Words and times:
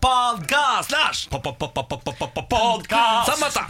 Podkast, 0.00 0.90
Lars! 0.90 1.28
Podkast! 2.50 3.26
Samantha! 3.30 3.62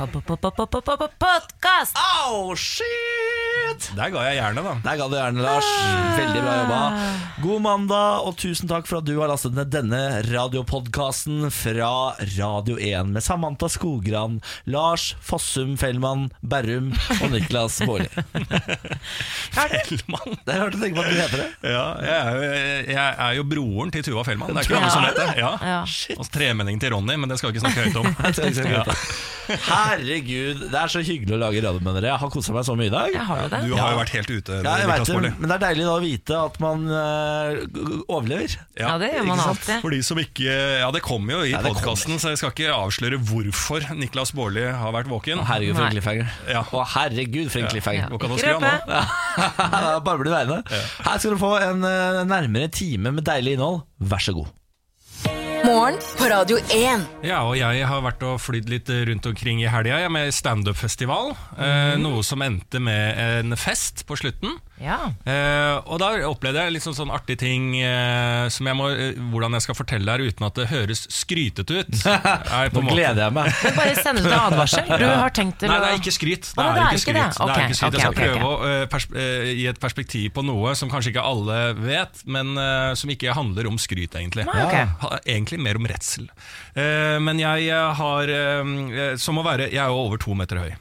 Podkast! 0.80 1.55
Au, 1.76 2.54
shit! 2.56 3.90
Der 3.96 4.08
ga 4.08 4.22
jeg 4.30 4.38
jernet, 4.38 4.64
da. 4.64 4.72
Der 4.80 4.96
ga 4.96 5.06
du 5.10 5.16
gjerne, 5.18 5.42
Lars. 5.44 5.66
Veldig 6.16 6.40
bra 6.40 6.54
jobba. 6.56 6.78
God 7.44 7.60
mandag, 7.66 8.24
og 8.24 8.38
tusen 8.40 8.70
takk 8.70 8.86
for 8.88 9.02
at 9.02 9.08
du 9.08 9.12
har 9.18 9.28
lastet 9.28 9.52
ned 9.52 9.68
denne 9.74 10.00
radiopodkasten 10.24 11.50
fra 11.52 11.90
Radio 12.38 12.78
1 12.80 13.10
med 13.12 13.24
Samantha 13.24 13.68
Skogran, 13.68 14.38
Lars 14.72 15.10
Fossum 15.20 15.74
Fellmann 15.76 16.30
Berrum 16.40 16.94
og 17.18 17.28
Niklas 17.34 17.76
Baarli. 17.84 18.08
Fellmann. 19.58 20.40
Det 20.46 20.56
er 20.56 20.62
rart 20.64 20.78
å 20.78 20.80
tenke 20.80 20.96
på 20.96 21.04
at 21.04 21.12
du 21.12 21.20
heter 21.20 21.42
det. 21.42 21.50
Ja, 21.76 21.84
jeg 22.06 22.16
er, 22.16 22.32
jo, 22.32 22.48
jeg 22.96 23.20
er 23.28 23.36
jo 23.42 23.46
broren 23.52 23.92
til 23.92 24.06
Tuva 24.08 24.24
Fellmann. 24.30 24.54
Det 24.56 24.64
er 24.64 24.70
ikke 24.70 24.80
mange 24.80 24.94
som 24.96 25.04
vet 25.04 25.20
det. 25.20 25.28
Ja. 25.42 25.52
Ja. 25.60 26.16
Og 26.16 26.32
tremenningen 26.32 26.80
til 26.80 26.96
Ronny, 26.96 27.20
men 27.20 27.28
det 27.28 27.36
skal 27.42 27.52
vi 27.52 27.58
ikke 27.58 27.66
snakke 27.68 27.84
høyt 27.84 28.00
om. 28.00 28.08
Herregud, 29.46 30.64
det 30.72 30.78
er 30.80 30.90
så 30.90 31.04
hyggelig 31.06 31.36
å 31.36 31.42
lage 31.44 31.62
radio 31.66 31.82
med 31.84 31.98
dere. 31.98 32.10
Jeg 32.12 32.20
har 32.22 32.30
kosa 32.32 32.54
meg 32.56 32.64
så 32.68 32.76
mye 32.78 32.88
i 32.88 32.92
dag. 32.94 33.10
Jeg 33.14 33.26
har 33.28 33.42
jo 33.44 33.48
det. 33.52 33.60
Du 33.66 33.74
har 33.78 33.92
jo 33.94 33.98
vært 34.00 34.12
helt 34.16 34.30
ute. 34.32 34.58
Ja, 34.64 34.74
jeg 34.82 34.90
vet 34.90 35.10
det, 35.10 35.32
men 35.36 35.50
det 35.50 35.56
er 35.56 35.62
deilig 35.66 35.86
da 35.86 35.94
å 35.96 36.02
vite 36.04 36.38
at 36.40 36.58
man 36.62 36.86
øh, 36.88 37.60
overlever. 38.06 38.56
Ja, 38.78 38.94
det 39.02 39.10
gjør 39.14 39.28
man 39.30 39.42
alltid. 39.46 39.80
For 39.84 39.96
de 39.96 40.00
som 40.06 40.20
ikke 40.22 40.56
Ja, 40.80 40.88
det 40.94 41.02
kommer 41.04 41.38
jo 41.38 41.40
i 41.46 41.52
Ja, 41.54 41.62
podkasten, 41.64 42.18
så 42.22 42.32
jeg 42.32 42.40
skal 42.40 42.54
ikke 42.54 42.72
avsløre 42.76 43.20
hvorfor 43.30 43.86
Niklas 43.98 44.32
Baarli 44.36 44.66
har 44.70 44.94
vært 44.96 45.10
våken. 45.10 45.42
Å, 45.42 45.46
herregud, 45.52 45.76
for 45.78 45.86
en 45.88 45.94
cliffhanger. 45.96 46.34
Ja. 46.50 46.62
Å, 46.66 46.84
herregud, 46.96 47.50
for 47.52 47.62
en 47.64 47.70
cliffhanger. 47.72 48.12
Hva 48.12 48.20
kan 48.22 48.32
du 48.32 48.36
Ikke 48.36 48.44
skru 48.46 48.56
av 48.56 48.66
nå? 48.66 50.00
Bare 50.06 50.20
bli 50.22 50.32
værende. 50.32 50.60
Her 51.06 51.18
skal 51.22 51.34
du 51.36 51.40
få 51.40 51.54
en 51.62 51.82
øh, 51.86 52.22
nærmere 52.28 52.70
time 52.72 53.12
med 53.16 53.26
deilig 53.26 53.56
innhold. 53.56 53.82
Vær 53.98 54.22
så 54.22 54.36
god. 54.36 54.52
Morgen 55.76 55.98
på 56.16 56.24
Radio 56.24 56.56
1. 56.72 57.02
Ja, 57.26 57.42
og 57.44 57.58
jeg 57.58 57.84
har 57.84 58.00
vært 58.00 58.22
og 58.24 58.38
flydd 58.40 58.70
litt 58.72 58.88
rundt 58.88 59.26
omkring 59.28 59.58
i 59.60 59.68
helga 59.68 59.98
jeg, 60.00 60.12
med 60.14 60.32
standup-festival. 60.32 61.34
Eh, 61.52 61.98
noe 62.00 62.22
som 62.24 62.40
endte 62.40 62.80
med 62.80 63.20
en 63.20 63.52
fest 63.60 64.06
på 64.08 64.16
slutten. 64.16 64.56
Ja. 64.82 64.98
Eh, 65.24 65.76
og 65.88 65.98
da 66.02 66.10
opplevde 66.28 66.60
jeg 66.66 66.74
litt 66.74 66.84
sånn, 66.84 66.96
sånn 66.98 67.12
artig 67.14 67.38
ting 67.40 67.70
eh, 67.80 68.46
som 68.52 68.68
jeg 68.68 68.76
må, 68.76 68.90
eh, 68.92 69.14
hvordan 69.32 69.56
jeg 69.56 69.64
skal 69.64 69.76
fortelle 69.78 70.12
her 70.12 70.20
uten 70.26 70.44
at 70.46 70.58
det 70.58 70.66
høres 70.68 71.06
skrytete 71.12 71.78
ut. 71.80 71.94
Er 72.56 72.68
på 72.72 72.80
Nå 72.80 72.82
en 72.82 72.88
måte- 72.90 72.96
gleder 72.98 73.22
jeg 73.26 73.34
meg. 73.38 73.52
Du 73.62 73.70
bare 73.78 73.94
send 73.96 74.20
ut 74.20 74.28
en 74.28 74.36
advarsel. 74.40 74.84
Du 75.00 75.06
har 75.08 75.32
tenkt 75.36 75.58
til 75.62 75.70
Nei, 75.72 75.78
det 75.82 75.88
er 75.92 75.98
ikke 76.00 76.14
skryt. 76.16 76.50
Det 76.52 76.60
Å, 76.60 76.66
er, 76.68 76.82
ikke 76.92 77.02
skryt. 77.04 77.16
det? 77.16 77.24
Det 77.32 77.40
er 77.40 77.46
Ok, 77.46 77.62
ikke 77.64 77.78
skryt. 77.80 77.96
Jeg 77.96 78.04
skal 78.04 78.12
ok, 78.12 78.20
prøve 78.20 78.50
å 78.50 78.70
eh, 78.70 78.84
pers 78.92 79.08
eh, 79.16 79.48
gi 79.56 79.66
et 79.72 79.80
perspektiv 79.82 80.28
på 80.36 80.44
noe 80.46 80.74
som 80.78 80.92
kanskje 80.92 81.12
ikke 81.14 81.24
alle 81.24 81.58
vet, 81.80 82.22
men 82.36 82.52
eh, 82.60 82.92
som 83.00 83.12
ikke 83.12 83.34
handler 83.36 83.70
om 83.72 83.80
skryt, 83.80 84.16
egentlig. 84.20 84.44
Nei, 84.48 84.60
ok. 84.66 84.76
Ha- 85.06 85.12
Egentlig 85.26 85.58
mer 85.64 85.80
om 85.80 85.86
redsel. 85.88 86.28
Eh, 86.76 87.16
men 87.24 87.40
jeg 87.40 87.68
eh, 87.72 87.88
har 87.98 88.30
eh, 88.30 89.16
Som 89.20 89.40
å 89.40 89.44
være 89.46 89.70
Jeg 89.72 89.80
er 89.80 89.88
jo 89.90 89.96
over 90.04 90.20
to 90.20 90.34
meter 90.36 90.60
høy. 90.60 90.72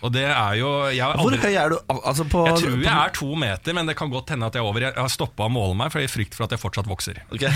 Og 0.00 0.08
det 0.14 0.24
er 0.30 0.54
jo 0.60 0.70
jeg 0.92 1.04
har 1.04 1.18
Hvor 1.20 1.32
aldri, 1.36 1.52
høy 1.52 1.58
er 1.60 1.74
du? 1.74 1.78
Al- 1.92 2.00
Altså 2.12 2.24
på, 2.28 2.42
Jeg 2.48 2.58
tror 2.62 2.80
jeg 2.82 2.92
er 2.92 3.12
to 3.16 3.28
meter, 3.42 3.74
men 3.76 3.88
det 3.90 3.96
kan 3.98 4.10
godt 4.12 4.32
hende 4.34 4.48
at 4.48 4.56
jeg 4.56 4.62
er 4.62 4.68
over. 4.70 4.84
Jeg 4.86 4.96
har 4.98 5.12
stoppa 5.12 5.48
å 5.48 5.52
måle 5.52 5.76
meg, 5.78 5.90
for 5.92 6.00
jeg 6.02 6.08
er 6.08 6.12
i 6.12 6.14
frykt 6.14 6.36
for 6.38 6.46
at 6.46 6.54
jeg 6.54 6.62
fortsatt 6.62 6.90
vokser. 6.90 7.22
Ok. 7.34 7.46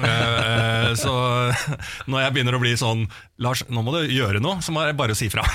Eh, 0.00 0.06
eh, 0.10 0.92
så 0.98 1.12
når 2.10 2.22
jeg 2.24 2.32
begynner 2.34 2.56
å 2.56 2.60
bli 2.62 2.70
sånn 2.78 3.02
Lars, 3.40 3.62
nå 3.72 3.82
må 3.84 3.92
du 3.94 4.10
gjøre 4.12 4.40
noe, 4.42 4.60
så 4.64 4.72
må 4.74 4.82
jeg 4.84 4.96
bare 4.98 5.16
si 5.18 5.30
fra. 5.32 5.44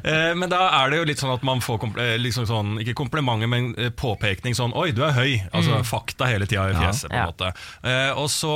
Eh, 0.00 0.32
men 0.38 0.48
da 0.50 0.58
er 0.80 0.90
det 0.92 0.98
jo 1.00 1.06
litt 1.08 1.20
sånn 1.20 1.32
at 1.34 1.42
man 1.46 1.60
får 1.62 1.82
liksom 2.22 2.46
sånn, 2.48 2.70
ikke 2.82 2.94
komplimenter, 2.98 3.50
men 3.50 3.70
påpekning 3.98 4.54
sånn 4.56 4.72
Oi, 4.78 4.90
du 4.96 5.02
er 5.04 5.12
høy. 5.16 5.34
Altså 5.56 5.80
fakta 5.86 6.28
hele 6.30 6.46
tida 6.48 6.68
i 6.70 6.76
fjeset, 6.76 7.10
på 7.10 7.16
en 7.16 7.20
Ja. 7.20 7.26
måte. 7.28 7.50
Eh, 7.86 8.10
og 8.18 8.30
så, 8.32 8.54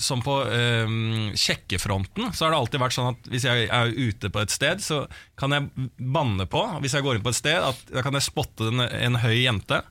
som 0.00 0.22
på 0.24 0.38
kjekkefronten, 0.48 1.36
sjekkefronten, 1.38 2.32
så 2.34 2.46
har 2.46 2.52
det 2.54 2.58
alltid 2.62 2.82
vært 2.82 2.96
sånn 2.96 3.10
at 3.12 3.28
hvis 3.32 3.44
jeg 3.46 3.68
er 3.68 3.92
ute 3.94 4.30
på 4.32 4.40
et 4.42 4.52
sted, 4.54 4.82
så 4.84 5.02
kan 5.38 5.54
jeg 5.54 5.88
banne 5.98 6.46
på, 6.50 6.62
hvis 6.82 6.94
jeg 6.96 7.04
går 7.06 7.18
inn 7.18 7.24
på 7.26 7.32
et 7.32 7.38
sted, 7.38 7.58
at 7.62 7.92
da 7.94 8.02
kan 8.04 8.16
jeg 8.18 8.26
spotte 8.26 8.68
en, 8.72 8.80
en 8.98 9.14
høy 9.22 9.44
jente. 9.44 9.82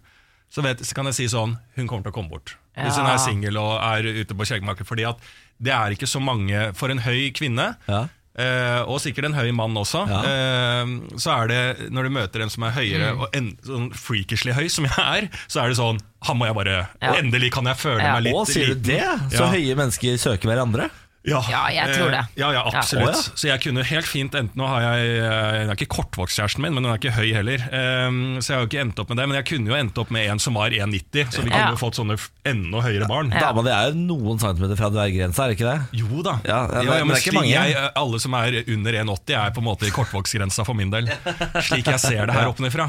Så, 0.50 0.64
vet, 0.64 0.80
så 0.80 0.96
kan 0.96 1.06
jeg 1.10 1.14
si 1.18 1.26
sånn 1.28 1.58
Hun 1.76 1.88
kommer 1.90 2.04
til 2.08 2.12
å 2.14 2.16
komme 2.16 2.30
bort. 2.32 2.54
Hvis 2.78 2.96
hun 2.96 3.06
er 3.10 3.18
singel 3.20 3.58
og 3.60 3.82
er 3.84 4.06
ute 4.22 4.36
på 4.38 4.46
skjeggmarkedet. 4.48 4.88
Fordi 4.88 5.04
at 5.10 5.18
det 5.60 5.74
er 5.74 5.92
ikke 5.96 6.08
så 6.08 6.22
mange 6.24 6.70
For 6.78 6.90
en 6.94 7.00
høy 7.04 7.32
kvinne, 7.36 7.76
Ja. 7.90 8.06
eh, 8.38 8.82
og 8.86 9.00
sikkert 9.02 9.26
en 9.26 9.34
høy 9.34 9.52
mann 9.52 9.74
også, 9.76 10.06
Ja. 10.08 10.22
eh, 10.24 10.86
så 11.18 11.34
er 11.44 11.48
det 11.48 11.92
når 11.92 12.04
du 12.04 12.10
møter 12.16 12.42
en 12.46 12.50
som 12.54 12.64
er 12.64 12.72
høyere 12.78 13.12
Mm. 13.16 13.20
og 13.22 13.36
en, 13.36 13.58
sånn 13.66 13.90
freakishly 13.94 14.54
høy 14.54 14.70
som 14.70 14.86
jeg 14.86 14.94
er, 15.00 15.30
så 15.50 15.64
er 15.64 15.68
det 15.70 15.78
sånn 15.78 16.00
Han 16.24 16.38
må 16.38 16.46
jeg 16.48 16.56
bare 16.56 16.88
Ja. 17.02 17.14
Endelig 17.20 17.52
kan 17.52 17.66
jeg 17.66 17.76
føle 17.78 18.00
Ja. 18.02 18.14
meg 18.14 18.24
litt 18.24 18.36
Å, 18.36 18.46
sier 18.48 18.68
du 18.68 18.76
det? 18.76 19.02
Så 19.36 19.42
Ja. 19.44 19.52
høye 19.52 19.76
mennesker 19.76 20.16
søker 20.18 20.48
hverandre? 20.48 20.90
Ja, 21.26 21.42
Ja, 21.50 21.68
jeg 21.74 21.96
tror 21.98 22.12
det. 22.14 22.20
Eh, 22.20 22.26
Ja, 22.38 22.52
ja, 22.54 22.62
Ja. 22.72 22.80
absolutt. 22.80 23.16
Ja. 23.16 23.34
Så 23.36 23.48
jeg 23.50 23.60
kunne 23.62 23.84
helt 23.84 24.06
fint 24.08 24.32
enten 24.38 24.56
Nå 24.56 24.68
har 24.68 24.82
jeg 24.82 25.18
eh, 25.20 25.62
Hun 25.66 25.70
er 25.70 25.76
ikke 25.76 25.88
kortvokst 25.92 26.38
kjæresten 26.40 26.62
min, 26.64 26.74
men 26.74 26.84
hun 26.86 26.94
er 26.94 26.98
ikke 27.02 27.12
høy 27.18 27.34
heller. 27.34 27.58
Ehm, 27.72 28.38
så 28.40 28.54
jeg 28.54 28.56
har 28.58 28.62
jo 28.64 28.70
ikke 28.70 28.82
endt 28.86 29.00
opp 29.00 29.10
med 29.10 29.18
det. 29.18 29.26
Men 29.28 29.36
jeg 29.42 29.46
kunne 29.50 29.68
jo 29.68 29.76
endt 29.76 29.98
opp 29.98 30.12
med 30.12 30.30
en 30.32 30.40
som 30.40 30.54
var 30.56 30.70
1,90, 30.72 31.28
så 31.34 31.42
vi 31.44 31.50
kunne 31.50 31.66
Ja. 31.68 31.72
jo 31.72 31.76
fått 31.82 31.96
sånne 32.00 32.16
enda 32.46 32.80
høyere 32.82 33.08
barn. 33.10 33.32
Ja. 33.32 33.40
Dama 33.52 33.62
di 33.64 33.70
er 33.76 33.90
jo 33.92 33.96
noen 34.00 34.40
centimeter 34.40 34.78
fra 34.80 34.90
dverggrensa, 34.90 35.44
er 35.44 35.48
det 35.52 35.58
ikke 35.60 35.72
det? 35.74 36.00
Jo 36.00 36.22
da. 36.24 36.40
Ja, 36.46 36.60
ja, 36.72 36.82
Jo, 36.84 37.06
men 37.06 37.16
det 37.16 37.18
er 37.18 37.26
ikke 37.28 37.36
mange. 37.36 37.52
Jeg, 37.52 37.76
eh, 37.76 37.90
alle 37.96 38.20
som 38.20 38.34
er 38.34 38.64
under 38.68 38.92
1,80 38.94 39.36
er 39.36 39.52
på 39.52 39.58
en 39.58 39.68
måte 39.68 39.84
i 39.88 39.92
kortvokstgrensa 39.92 40.64
for 40.66 40.74
min 40.76 40.90
del. 40.92 41.08
Slik 41.68 41.86
jeg 41.92 42.00
ser 42.00 42.26
det 42.26 42.36
her 42.36 42.48
oppenifra. 42.48 42.88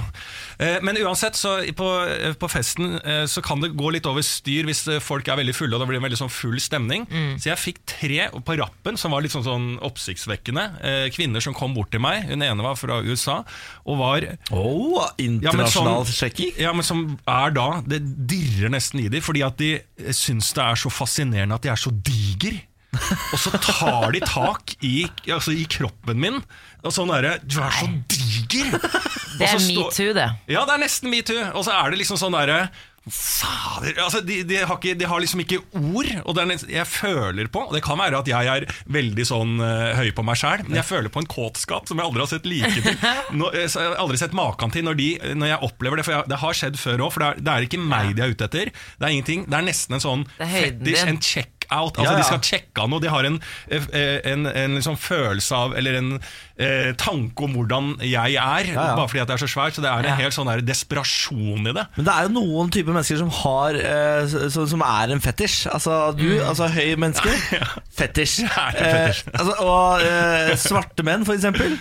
Eh, 0.59 0.79
Men 0.83 0.97
uansett, 0.99 1.37
så 1.39 1.61
på, 1.77 1.89
eh, 2.11 2.33
på 2.35 2.49
festen 2.51 2.97
eh, 2.99 3.25
så 3.31 3.43
kan 3.45 3.61
det 3.63 3.71
gå 3.79 3.93
litt 3.95 4.07
over 4.11 4.25
styr 4.27 4.67
hvis 4.67 4.85
folk 5.05 5.29
er 5.31 5.39
veldig 5.39 5.55
fulle 5.55 5.77
og 5.77 5.83
det 5.85 5.89
blir 5.91 6.01
en 6.01 6.07
veldig 6.09 6.19
sånn 6.19 6.33
full 6.33 6.59
stemning. 6.63 7.07
Så 7.39 7.51
jeg 7.53 7.61
fikk 7.63 7.79
tre 7.87 8.27
på 8.33 8.57
rappen 8.59 8.99
som 8.99 9.15
var 9.15 9.23
litt 9.23 9.35
sånn, 9.35 9.47
sånn 9.47 9.69
oppsiktsvekkende. 9.87 10.65
Kvinner 11.15 11.45
som 11.45 11.55
kom 11.57 11.77
bort 11.77 11.93
til 11.95 12.03
meg. 12.03 12.27
Hun 12.31 12.43
ene 12.43 12.65
var 12.65 12.75
fra 12.79 13.01
USA 13.07 13.41
og 13.87 14.01
var 14.01 14.27
Oh, 14.51 14.99
ja, 14.99 15.09
internasjonal 15.23 16.07
sjekking? 16.11 16.53
Ja, 16.59 16.73
men 16.75 16.87
som 16.87 17.05
er 17.29 17.53
da 17.55 17.81
Det 17.87 18.01
dirrer 18.29 18.73
nesten 18.73 19.01
i 19.05 19.09
dem, 19.13 19.23
fordi 19.25 19.45
at 19.47 19.59
de 19.61 19.77
syns 20.17 20.51
det 20.57 20.65
er 20.65 20.81
så 20.81 20.91
fascinerende 20.93 21.55
at 21.55 21.63
de 21.63 21.71
er 21.73 21.79
så 21.81 21.93
diger. 21.95 22.59
Og 23.35 23.43
så 23.43 23.53
tar 23.63 24.13
de 24.15 24.23
tak 24.25 24.75
i, 24.85 25.07
altså 25.27 25.55
i 25.57 25.65
kroppen 25.71 26.21
min. 26.23 26.43
Og 26.85 26.95
sånn 26.95 27.11
derre 27.11 27.39
Du 27.43 27.59
er 27.63 27.75
så 27.81 27.89
diger! 28.11 28.77
Det 29.39 29.47
er 29.47 29.61
metoo, 29.63 30.13
det. 30.17 30.25
Ja, 30.51 30.65
det 30.67 30.73
er 30.75 30.81
nesten 30.83 31.13
metoo. 31.13 31.39
Og 31.55 31.63
så 31.63 31.71
er 31.71 31.93
det 31.93 32.01
liksom 32.01 32.19
sånn 32.19 32.35
derre 32.35 32.65
Fader 33.09 33.97
altså 34.03 34.21
de, 34.25 34.41
de, 34.45 34.59
har 34.69 34.77
ikke, 34.77 34.95
de 34.99 35.07
har 35.09 35.21
liksom 35.23 35.41
ikke 35.41 35.61
ord, 35.79 36.11
og 36.25 36.35
det 36.37 36.45
er 36.45 36.65
jeg 36.75 36.89
føler 36.91 37.49
på 37.53 37.63
Det 37.73 37.81
kan 37.85 37.97
være 38.01 38.21
at 38.21 38.29
jeg 38.29 38.51
er 38.53 38.67
veldig 38.93 39.27
sånn 39.29 39.55
uh, 39.63 39.95
høy 39.97 40.11
på 40.17 40.25
meg 40.27 40.39
sjæl, 40.41 40.65
men 40.67 40.81
jeg 40.81 40.89
føler 40.89 41.13
på 41.13 41.23
en 41.23 41.31
kåtskap 41.31 41.89
som 41.89 42.01
jeg 42.01 42.09
aldri 42.09 42.25
har 42.25 42.31
sett 42.31 42.49
like 42.49 42.73
til. 42.75 42.89
Nå, 43.39 43.51
eh, 43.55 43.65
jeg 43.65 43.81
har 43.81 43.97
aldri 44.03 44.21
sett 44.21 44.37
maken 44.37 44.75
til 44.75 44.85
når, 44.87 44.99
de, 45.01 45.09
når 45.39 45.53
jeg 45.53 45.71
opplever 45.71 46.01
det. 46.01 46.07
For 46.09 46.17
jeg, 46.17 46.29
det 46.33 46.41
har 46.43 46.59
skjedd 46.61 46.81
før 46.81 47.07
òg, 47.07 47.15
for 47.15 47.25
det 47.25 47.31
er, 47.31 47.45
det 47.47 47.55
er 47.55 47.69
ikke 47.69 47.83
meg 47.83 48.13
de 48.19 48.25
er 48.25 48.35
ute 48.35 48.49
etter. 48.49 48.73
Det 48.75 49.09
er 49.09 49.15
ingenting, 49.15 49.47
det 49.49 49.61
er 49.61 49.69
nesten 49.71 49.99
en 49.99 50.05
sånn 50.05 50.27
fetisj, 50.37 51.05
en 51.07 51.23
check 51.23 51.58
out. 51.71 51.99
Altså 51.99 52.05
Ja, 52.05 52.13
ja. 52.13 52.19
De 52.23 52.27
skal 52.29 52.43
sjekke 52.49 52.85
an 52.85 52.93
noe. 52.95 53.03
De 53.05 53.11
har 53.13 53.29
en, 53.29 53.41
eh, 53.71 54.21
en, 54.33 54.47
en 54.47 54.77
liksom 54.79 54.97
følelse 55.01 55.55
av 55.57 55.75
Eller 55.79 55.99
en 56.01 56.13
eh, 56.59 56.93
tanke 57.01 57.45
om 57.47 57.55
hvordan 57.59 57.91
jeg 58.03 58.37
er, 58.39 58.71
Ja, 58.73 58.87
bare 58.99 59.09
fordi 59.09 59.21
jeg 59.23 59.31
er 59.37 59.43
så 59.45 59.51
svært. 59.51 59.77
Så 59.79 59.85
det 59.85 59.91
er 59.93 60.09
en 60.09 60.21
helt 60.23 60.37
sånn 60.37 60.51
der 60.51 60.65
desperasjon 60.67 61.69
i 61.71 61.75
det. 61.77 61.87
Men 61.99 62.09
det 62.09 62.15
er 62.17 62.29
jo 62.29 62.35
noen 62.39 62.73
typer 62.75 62.97
mennesker 62.97 63.21
som 63.21 63.31
har 63.43 63.79
eh, 63.83 64.35
som, 64.49 64.67
som 64.71 64.83
er 64.87 65.15
en 65.17 65.23
fetisj. 65.25 65.67
Altså 65.73 66.01
du, 66.19 66.27
altså 66.45 66.71
høy 66.73 66.97
menneske. 67.01 67.33
Fetisj. 67.99 68.43
Det. 68.79 68.89
Eh, 68.89 69.23
altså, 69.39 69.55
og 69.65 70.03
eh, 70.05 70.53
svarte 70.61 71.05
menn, 71.07 71.25
for 71.29 71.37
eksempel. 71.39 71.77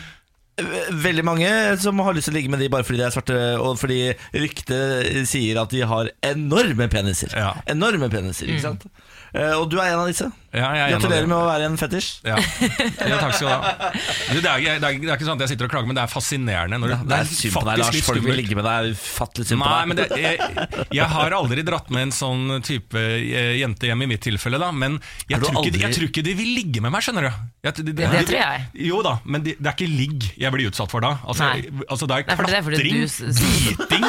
Eh, 0.58 0.88
Veldig 1.04 1.24
mange 1.28 1.50
som 1.82 2.00
har 2.02 2.16
lyst 2.18 2.30
til 2.30 2.34
å 2.34 2.38
ligge 2.40 2.50
med 2.50 2.62
de 2.64 2.70
bare 2.74 2.86
fordi 2.88 2.98
de 3.02 3.06
er 3.06 3.14
svarte, 3.14 3.36
og 3.62 3.76
fordi 3.78 4.00
ryktet 4.34 5.28
sier 5.30 5.60
at 5.62 5.74
de 5.74 5.84
har 5.86 6.10
enorme 6.26 6.88
peniser. 6.90 7.36
Ja. 7.38 7.52
Enorme 7.70 8.10
peniser, 8.14 8.50
ikke 8.50 8.64
sant? 8.66 8.88
Eh, 8.88 9.14
og 9.60 9.66
du 9.72 9.78
er 9.80 9.92
en 9.94 10.00
av 10.02 10.08
disse. 10.10 10.28
Ja, 10.58 10.70
jeg 10.74 10.80
er 10.80 10.88
en 10.88 10.94
av 10.96 11.02
Gratulerer 11.02 11.28
med 11.30 11.36
å 11.38 11.46
være 11.46 11.66
en 11.68 11.76
fetisj. 11.78 12.08
Ja. 12.26 12.38
ja, 12.40 13.18
takk 13.20 13.34
skal 13.36 13.46
du 13.46 13.52
ha. 13.52 13.90
Du, 13.92 14.38
det, 14.42 14.48
er, 14.50 14.62
det, 14.64 14.72
er, 14.88 14.96
det 15.04 15.10
er 15.12 15.18
ikke 15.20 15.28
sånn 15.28 15.36
at 15.38 15.44
jeg 15.44 15.52
sitter 15.52 15.68
og 15.68 15.74
klager, 15.74 15.90
men 15.92 15.98
det 16.00 16.04
er 16.06 16.12
fascinerende. 16.14 16.80
Når 16.82 16.94
Det 17.04 17.18
er 17.20 17.28
synd 17.30 17.54
på 17.58 17.64
deg, 17.68 17.82
Lars. 17.84 18.00
Folk 18.08 18.24
vil 18.26 18.40
ligge 18.40 18.58
med 18.58 18.66
deg. 18.66 18.96
Ufattelig 18.96 19.50
synd 19.52 19.62
på 19.62 19.70
deg. 19.74 19.92
men 19.92 20.00
det, 20.00 20.08
jeg, 20.24 20.88
jeg 20.98 21.10
har 21.14 21.36
aldri 21.38 21.66
dratt 21.68 21.92
med 21.94 22.08
en 22.08 22.16
sånn 22.16 22.56
type 22.66 22.98
eh, 23.04 23.54
jente 23.60 23.92
hjem 23.92 24.06
i 24.08 24.10
mitt 24.16 24.24
tilfelle, 24.26 24.58
da. 24.64 24.72
Men 24.74 24.98
jeg 25.28 25.44
tror, 25.44 25.60
aldri... 25.60 25.68
ikke, 25.70 25.78
de- 25.78 25.84
jeg 25.86 25.98
tror 26.00 26.10
ikke 26.10 26.26
de 26.32 26.36
vil 26.42 26.52
ligge 26.58 26.84
med 26.88 26.96
meg, 26.96 27.06
skjønner 27.06 27.28
du. 27.28 27.32
Jeg, 27.68 27.78
de, 27.82 27.88
de, 27.92 27.98
Det 28.02 28.12
de- 28.16 28.26
tror 28.32 28.40
jeg. 28.42 28.66
Jo 28.88 29.04
da, 29.06 29.18
men 29.28 29.46
de, 29.46 29.58
det 29.60 29.70
er 29.74 29.78
ikke 29.78 29.92
ligg 29.92 30.30
jeg 30.40 30.56
blir 30.56 30.72
utsatt 30.72 30.90
for 30.96 31.04
da. 31.06 31.14
Altså, 31.28 31.52
altså 31.86 32.08
det 32.10 32.22
er 32.24 32.32
Nei, 32.32 32.40
er 32.40 32.48
klatring, 32.48 33.04
du 33.04 33.08
s- 33.12 33.44
biting, 33.78 34.08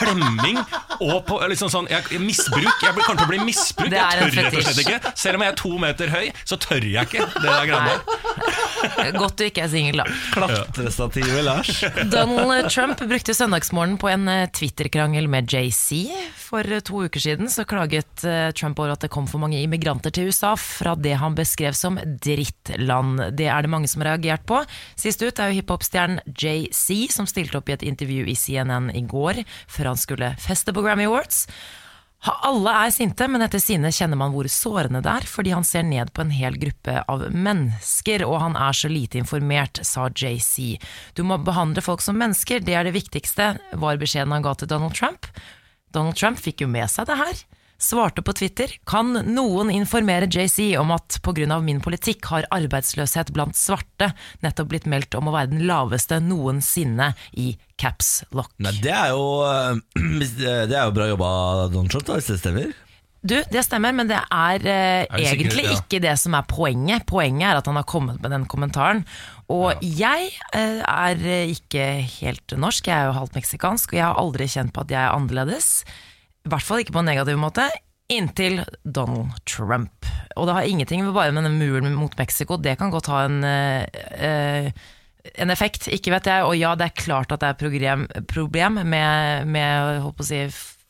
klemming 0.00 0.58
og 1.00 1.20
på 1.28 1.38
liksom 1.52 1.70
sånn 1.72 1.88
jeg, 1.90 2.18
Misbruk. 2.20 2.82
Jeg 2.82 2.94
blir- 2.96 3.04
kommer 3.06 3.20
til 3.22 3.28
å 3.28 3.30
bli 3.30 3.40
misbrukt. 3.44 3.92
Er 3.92 4.20
Jeg 4.20 4.32
tør 4.32 4.42
rett 4.42 4.56
og 4.56 4.66
slett 4.66 4.82
ikke. 4.86 5.12
Selv 5.16 5.38
om 5.38 5.44
jeg 5.46 5.52
er 5.52 5.56
to 5.60 5.72
meter 5.78 6.08
høy, 6.12 6.26
så 6.44 6.56
tør 6.60 6.84
jeg 6.90 7.06
ikke 7.08 7.26
det 7.26 7.48
der 7.48 7.66
greiene. 7.70 9.18
Godt 9.18 9.36
du 9.40 9.44
ikke 9.46 9.64
er 9.64 9.70
singel, 9.72 10.00
da. 10.00 10.06
Klatrestativet, 10.34 11.42
Lars. 11.44 11.70
Donald 12.14 12.70
Trump 12.72 13.00
brukte 13.10 13.34
søndagsmorgen 13.36 13.98
på 14.00 14.08
en 14.12 14.28
eh, 14.30 14.46
Twitter-krangel 14.56 15.28
med 15.30 15.50
JC. 15.52 16.06
For 16.40 16.64
eh, 16.66 16.80
to 16.86 17.02
uker 17.06 17.20
siden 17.22 17.50
så 17.52 17.64
klaget 17.68 18.24
eh, 18.24 18.50
Trump 18.56 18.80
over 18.80 18.94
at 18.94 19.04
det 19.04 19.10
kom 19.12 19.28
for 19.30 19.42
mange 19.42 19.60
immigranter 19.60 20.12
til 20.14 20.30
USA 20.30 20.54
fra 20.60 20.94
det 20.96 21.16
han 21.20 21.36
beskrev 21.38 21.76
som 21.76 21.98
drittland. 22.00 23.20
Det 23.36 23.48
er 23.52 23.66
det 23.66 23.72
mange 23.72 23.90
som 23.90 24.02
har 24.04 24.14
reagert 24.14 24.46
på. 24.48 24.62
Sist 24.98 25.22
ut 25.22 25.38
er 25.40 25.50
jo 25.52 25.60
hiphop-stjernen 25.60 26.22
JC, 26.30 27.08
som 27.12 27.28
stilte 27.28 27.60
opp 27.60 27.68
i 27.70 27.76
et 27.76 27.84
intervju 27.86 28.26
i 28.32 28.36
CNN 28.38 28.90
i 28.96 29.04
går, 29.08 29.42
før 29.70 29.89
han 29.90 30.00
skulle 30.00 30.34
feste 30.40 30.74
på 30.74 30.84
Grammy 30.86 31.08
Awards. 31.10 31.46
Alle 32.20 32.72
er 32.82 32.90
sinte, 32.92 33.24
men 33.32 33.40
etter 33.40 33.62
sine 33.62 33.88
kjenner 33.96 34.18
man 34.20 34.34
hvor 34.34 34.44
sårende 34.52 35.00
det 35.00 35.12
er, 35.22 35.26
fordi 35.28 35.54
han 35.54 35.64
ser 35.64 35.86
ned 35.88 36.10
på 36.12 36.20
en 36.20 36.34
hel 36.36 36.58
gruppe 36.60 36.98
av 37.08 37.24
mennesker, 37.32 38.26
og 38.26 38.36
han 38.42 38.58
er 38.60 38.76
så 38.76 38.90
lite 38.92 39.16
informert, 39.22 39.80
sa 39.88 40.10
JC. 40.12 40.76
Du 41.16 41.24
må 41.24 41.40
behandle 41.40 41.80
folk 41.84 42.04
som 42.04 42.20
mennesker, 42.20 42.60
det 42.60 42.76
er 42.76 42.84
det 42.84 42.92
viktigste, 42.98 43.54
var 43.72 44.02
beskjeden 44.02 44.36
han 44.36 44.44
ga 44.44 44.52
til 44.52 44.68
Donald 44.68 44.98
Trump. 44.98 45.30
Donald 45.96 46.20
Trump 46.20 46.38
fikk 46.38 46.60
jo 46.66 46.68
med 46.68 46.92
seg 46.92 47.08
det 47.08 47.16
her. 47.22 47.40
Svarte 47.80 48.20
på 48.22 48.34
Twitter 48.36 48.72
Kan 48.88 49.14
noen 49.32 49.70
informere 49.72 50.28
JC 50.28 50.74
om 50.80 50.92
at 50.92 51.16
pga. 51.24 51.60
min 51.64 51.80
politikk 51.80 52.26
har 52.28 52.48
arbeidsløshet 52.52 53.32
blant 53.32 53.56
svarte 53.56 54.12
nettopp 54.44 54.68
blitt 54.68 54.86
meldt 54.86 55.16
om 55.16 55.30
å 55.30 55.34
være 55.34 55.54
den 55.54 55.64
laveste 55.68 56.20
noensinne 56.20 57.14
i 57.32 57.54
caps 57.80 58.22
lock. 58.36 58.52
Nei, 58.60 58.74
det 58.84 58.92
er 58.92 59.14
jo 59.14 59.24
eh, 59.48 59.80
Det 60.68 60.76
er 60.76 60.84
jo 60.84 60.94
bra 60.94 61.08
jobba, 61.08 61.32
Donald 61.72 61.92
Trump, 61.94 62.06
da, 62.06 62.18
hvis 62.20 62.28
det 62.34 62.40
stemmer. 62.42 62.70
Du, 63.20 63.34
det 63.52 63.62
stemmer, 63.66 63.92
men 63.96 64.08
det 64.08 64.16
er, 64.16 64.62
eh, 64.64 65.04
Er 65.04 65.16
det 65.16 65.32
sikkert, 65.32 65.40
egentlig 65.40 65.64
ja. 65.66 65.78
ikke 65.80 66.02
det 66.04 66.14
som 66.20 66.36
er 66.36 66.46
poenget. 66.48 67.04
Poenget 67.08 67.48
er 67.48 67.60
at 67.60 67.68
han 67.68 67.80
har 67.80 67.88
kommet 67.88 68.20
med 68.20 68.32
den 68.32 68.46
kommentaren. 68.48 69.02
Og 69.52 69.80
jeg 69.80 70.30
eh, 70.56 70.80
er 70.84 71.26
ikke 71.48 71.88
helt 72.20 72.56
norsk, 72.56 72.88
jeg 72.88 72.96
er 72.96 73.10
jo 73.10 73.18
halvt 73.18 73.40
meksikansk, 73.40 73.92
og 73.92 74.00
jeg 74.00 74.06
har 74.06 74.20
aldri 74.20 74.48
kjent 74.48 74.72
på 74.76 74.84
at 74.84 74.96
jeg 74.96 75.00
er 75.00 75.16
annerledes. 75.16 75.72
I 76.46 76.52
hvert 76.52 76.66
fall 76.66 76.82
ikke 76.82 76.94
på 76.96 77.02
en 77.02 77.10
negativ 77.10 77.40
måte. 77.40 77.66
Inntil 78.10 78.62
Donald 78.82 79.36
Trump. 79.46 80.08
Og 80.36 80.48
det 80.48 80.56
har 80.56 80.66
ingenting 80.66 81.04
med 81.04 81.14
bare 81.14 81.34
med 81.34 81.46
den 81.46 81.58
muren 81.60 81.94
mot 81.94 82.16
Mexico, 82.18 82.56
det 82.58 82.78
kan 82.80 82.90
godt 82.90 83.10
ha 83.12 83.26
en 83.26 83.44
eh, 83.44 83.84
eh, 84.18 84.72
en 85.20 85.52
effekt, 85.52 85.88
ikke 85.92 86.14
vet 86.14 86.28
jeg. 86.30 86.44
Og 86.48 86.56
ja, 86.56 86.74
det 86.78 86.88
er 86.88 87.02
klart 87.02 87.32
at 87.34 87.42
det 87.42 87.50
er 87.50 87.58
problem, 87.60 88.06
problem 88.30 88.80
med, 88.88 89.48
med 89.52 90.00
holdt 90.04 90.22
å 90.24 90.26
si, 90.26 90.40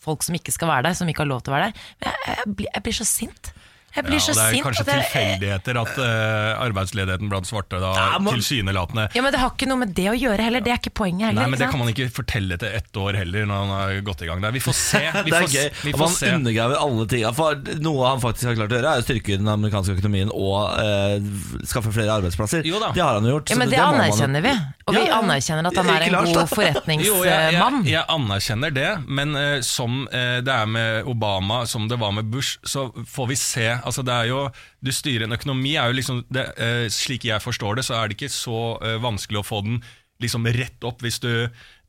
folk 0.00 0.24
som 0.24 0.36
ikke 0.38 0.54
skal 0.54 0.70
være 0.70 0.88
der, 0.88 0.98
som 0.98 1.10
ikke 1.10 1.24
har 1.24 1.32
lov 1.32 1.42
til 1.44 1.52
å 1.52 1.56
være 1.56 1.70
der. 1.70 1.88
Men 1.98 2.12
jeg, 2.12 2.36
jeg, 2.38 2.54
blir, 2.60 2.70
jeg 2.70 2.84
blir 2.86 2.98
så 3.00 3.08
sint. 3.08 3.52
Jeg 3.96 4.04
blir 4.06 4.18
Ja, 4.20 4.22
så 4.22 4.32
sint 4.32 4.38
det 4.38 4.44
er 4.44 4.54
sint. 4.54 4.64
kanskje 4.66 4.80
at 4.80 4.86
jeg- 4.86 5.04
tilfeldigheter 5.10 5.78
at 5.80 5.96
uh, 5.98 6.64
arbeidsledigheten 6.66 7.28
blant 7.32 7.46
svarte 7.48 7.80
da 7.82 7.90
Ja, 7.96 8.18
må... 8.22 8.30
tilsynelatende 8.36 9.08
Ja, 9.16 9.22
men 9.24 9.32
Det 9.34 9.40
har 9.42 9.50
ikke 9.50 9.66
noe 9.66 9.80
med 9.82 9.94
det 9.96 10.06
å 10.10 10.14
gjøre 10.14 10.40
heller, 10.46 10.60
det 10.62 10.70
er 10.74 10.78
ikke 10.78 10.92
poenget 10.94 11.26
heller. 11.30 11.42
Nei, 11.42 11.50
men 11.50 11.58
Det 11.58 11.70
kan 11.72 11.78
man 11.82 11.88
ikke 11.90 12.06
fortelle 12.14 12.58
til 12.60 12.68
ett 12.78 12.92
år 12.96 13.18
heller, 13.18 13.46
når 13.50 13.64
han 13.64 13.72
har 13.74 14.00
gått 14.06 14.22
i 14.22 14.28
gang 14.30 14.40
der. 14.44 14.52
Vi 14.54 14.62
får 14.62 14.76
se. 14.78 15.00
Vi 15.24 15.30
det 15.30 15.36
er 15.40 15.46
får, 15.46 15.54
gøy. 15.56 15.68
Vi 15.88 15.92
får 15.96 15.98
man 16.04 16.14
se. 16.14 16.30
undergraver 16.38 16.76
alle 16.84 17.06
ting. 17.10 17.24
For 17.34 17.54
noe 17.82 18.06
han 18.12 18.22
faktisk 18.22 18.46
har 18.50 18.54
klart 18.60 18.70
å 18.74 18.78
gjøre, 18.78 18.94
er 18.94 19.02
å 19.02 19.06
styrke 19.08 19.38
den 19.40 19.50
amerikanske 19.50 19.96
økonomien 19.98 20.30
og 20.30 20.78
uh, 20.78 21.64
skaffe 21.66 21.90
flere 21.94 22.14
arbeidsplasser. 22.20 22.62
Jo 22.70 22.78
da. 22.82 22.92
Det 22.94 23.02
har 23.02 23.18
han 23.18 23.26
gjort. 23.26 23.50
Ja, 23.50 23.56
så 23.58 23.62
men 23.64 23.70
Det 23.74 23.82
anerkjenner 23.82 24.44
man 24.46 24.50
vi. 24.50 24.54
Og 24.90 24.94
vi 24.96 25.02
Ja, 25.06 25.18
anerkjenner 25.20 25.66
at 25.70 25.76
han 25.82 25.90
er 25.96 26.06
en 26.06 26.16
god 26.30 26.48
forretningsmann. 26.56 27.26
Jeg, 27.26 27.52
jeg, 27.58 27.92
jeg 27.94 28.04
anerkjenner 28.16 28.70
det, 28.74 28.88
men 29.08 29.34
uh, 29.34 29.60
som 29.66 30.06
det 30.10 30.50
er 30.54 30.66
med 30.70 31.04
Obama, 31.10 31.64
som 31.66 31.88
det 31.90 31.98
var 32.00 32.12
med 32.14 32.30
Bush, 32.30 32.58
så 32.66 32.88
får 33.06 33.28
vi 33.30 33.36
se. 33.38 33.68
Altså 33.84 34.04
det 34.06 34.14
er 34.14 34.30
jo, 34.30 34.44
Du 34.84 34.92
styrer 34.94 35.26
en 35.26 35.36
økonomi, 35.36 35.74
er 35.76 35.90
jo 35.90 35.98
liksom 35.98 36.22
det, 36.32 36.46
eh, 36.60 36.86
slik 36.92 37.26
jeg 37.28 37.42
forstår 37.44 37.80
det, 37.80 37.86
så 37.88 37.98
er 37.98 38.08
det 38.08 38.18
ikke 38.18 38.32
så 38.32 38.78
eh, 38.84 39.00
vanskelig 39.02 39.42
å 39.42 39.46
få 39.46 39.64
den 39.66 39.82
liksom 40.20 40.44
rett 40.52 40.84
opp 40.84 41.00
hvis 41.00 41.20
du 41.22 41.32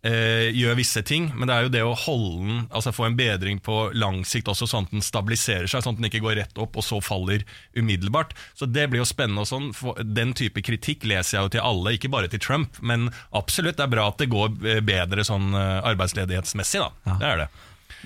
eh, 0.03 0.49
gjør 0.55 0.77
visse 0.79 1.01
ting, 1.05 1.29
men 1.35 1.49
det 1.49 1.55
er 1.55 1.65
jo 1.65 1.73
det 1.73 1.81
å 1.85 1.95
holde 2.05 2.45
den, 2.45 2.61
altså 2.71 2.93
få 2.95 3.07
en 3.07 3.17
bedring 3.19 3.59
på 3.63 3.77
lang 3.97 4.21
sikt 4.27 4.49
også, 4.51 4.67
sånn 4.69 4.87
at 4.87 4.95
den 4.95 5.05
stabiliserer 5.05 5.69
seg, 5.69 5.83
sånn 5.83 5.97
at 5.97 6.01
den 6.01 6.09
ikke 6.09 6.23
går 6.25 6.39
rett 6.41 6.61
opp 6.61 6.79
og 6.79 6.85
så 6.85 7.01
faller 7.03 7.45
umiddelbart. 7.77 8.33
Så 8.57 8.69
det 8.69 8.87
blir 8.91 9.03
jo 9.03 9.09
spennende 9.09 9.45
og 9.45 9.49
sånn. 9.51 9.71
For 9.77 9.99
den 10.01 10.33
type 10.37 10.63
kritikk 10.65 11.05
leser 11.09 11.37
jeg 11.37 11.47
jo 11.47 11.53
til 11.57 11.65
alle, 11.65 11.95
ikke 11.97 12.11
bare 12.13 12.31
til 12.31 12.41
Trump, 12.43 12.79
men 12.81 13.09
absolutt, 13.37 13.77
det 13.79 13.85
er 13.85 13.93
bra 13.93 14.07
at 14.11 14.21
det 14.21 14.31
går 14.31 14.55
eh, 14.65 14.81
bedre 14.85 15.27
sånn 15.27 15.51
eh, 15.53 15.81
arbeidsledighetsmessig, 15.93 16.81
da. 16.81 17.17
Det 17.21 17.29
er 17.33 17.45
det. 17.45 17.51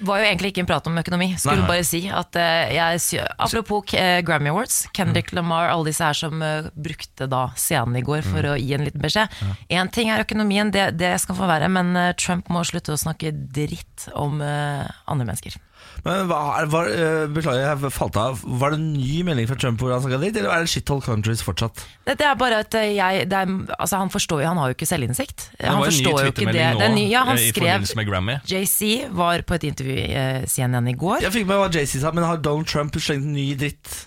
Var 0.03 0.19
jo 0.19 0.27
egentlig 0.27 0.51
ikke 0.51 0.63
en 0.63 0.69
prat 0.69 0.88
om 0.89 0.97
økonomi. 1.00 1.30
Skulle 1.39 1.63
Nei. 1.63 1.69
bare 1.69 1.86
si 1.88 2.01
at 2.12 2.38
eh, 2.39 2.75
jeg 2.75 3.24
Apropos 3.38 3.94
eh, 3.95 4.19
Grammy 4.25 4.51
Awards, 4.51 4.86
Kendrick 4.95 5.31
Mm. 5.31 5.39
Lamar, 5.39 5.69
alle 5.71 5.89
disse 5.89 6.06
her 6.06 6.13
som 6.15 6.42
eh, 6.45 6.68
brukte 6.75 7.27
da 7.31 7.47
scenen 7.57 7.97
i 7.97 8.03
går 8.06 8.21
for 8.27 8.45
å 8.51 8.56
gi 8.59 8.75
en 8.77 8.86
liten 8.86 9.01
beskjed. 9.01 9.31
Én 9.74 9.89
ting 9.92 10.12
er 10.13 10.24
økonomien, 10.24 10.69
det, 10.71 10.92
det 11.00 11.15
skal 11.24 11.38
få 11.38 11.47
være, 11.50 11.69
men 11.71 11.95
Trump 12.21 12.50
må 12.53 12.63
slutte 12.68 12.94
å 12.94 13.00
snakke 13.00 13.33
dritt 13.33 14.07
om 14.13 14.38
andre 14.42 15.25
mennesker. 15.25 15.57
Men 16.06 16.27
hva, 16.30 16.39
var, 16.69 16.89
eh, 16.92 17.25
Beklager, 17.31 17.63
jeg 17.63 17.92
falt 17.95 18.18
av. 18.19 18.42
Var 18.44 18.74
det 18.74 18.80
en 18.80 18.88
ny 18.94 19.21
melding 19.27 19.47
fra 19.50 19.57
Trump 19.62 19.81
hvor 19.81 19.94
han 19.94 20.03
snakka 20.03 20.19
dritt, 20.21 20.39
eller 20.42 20.51
er 20.53 20.65
det 20.65 20.71
shithole 20.74 21.06
countries 21.06 21.44
fortsatt? 21.45 21.86
Det, 22.06 22.18
det 22.19 22.27
er 22.27 22.39
bare 22.39 22.62
at 22.65 22.77
eh, 22.80 22.92
jeg 22.97 23.30
det 23.31 23.39
er, 23.39 23.53
altså 23.80 24.01
Han 24.01 24.12
forstår 24.13 24.44
jo, 24.44 24.47
han 24.51 24.62
har 24.62 24.71
jo 24.71 24.77
ikke 24.77 24.89
selvinnsikt. 24.89 25.50
Det 25.56 25.69
Han 25.69 25.80
var 25.81 25.89
en 25.89 25.94
ny 25.94 26.01
forstår 26.03 26.19
jo 26.25 26.33
ikke 26.33 26.47
det. 26.50 26.57
det 26.57 26.65
er 26.65 26.75
nå 26.75 26.89
ny, 26.97 27.06
ja, 27.12 27.24
han 27.30 27.39
eh, 27.39 27.47
i 27.47 27.53
skrev 27.53 27.88
med 28.01 28.09
Grammy. 28.09 28.39
JC 28.50 29.07
var 29.15 29.45
på 29.47 29.57
et 29.57 29.69
intervju 29.71 29.95
i 30.01 30.25
CNN 30.51 30.92
i 30.92 30.97
går. 31.00 31.24
Jeg 31.25 31.36
fikk 31.39 31.47
med 31.50 31.62
hva 31.63 31.71
JC 31.71 32.01
sa, 32.03 32.12
men 32.15 32.27
har 32.27 32.44
Donald 32.44 32.69
Trump 32.69 33.00
slengt 33.01 33.25
ny 33.25 33.53
dritt? 33.59 34.06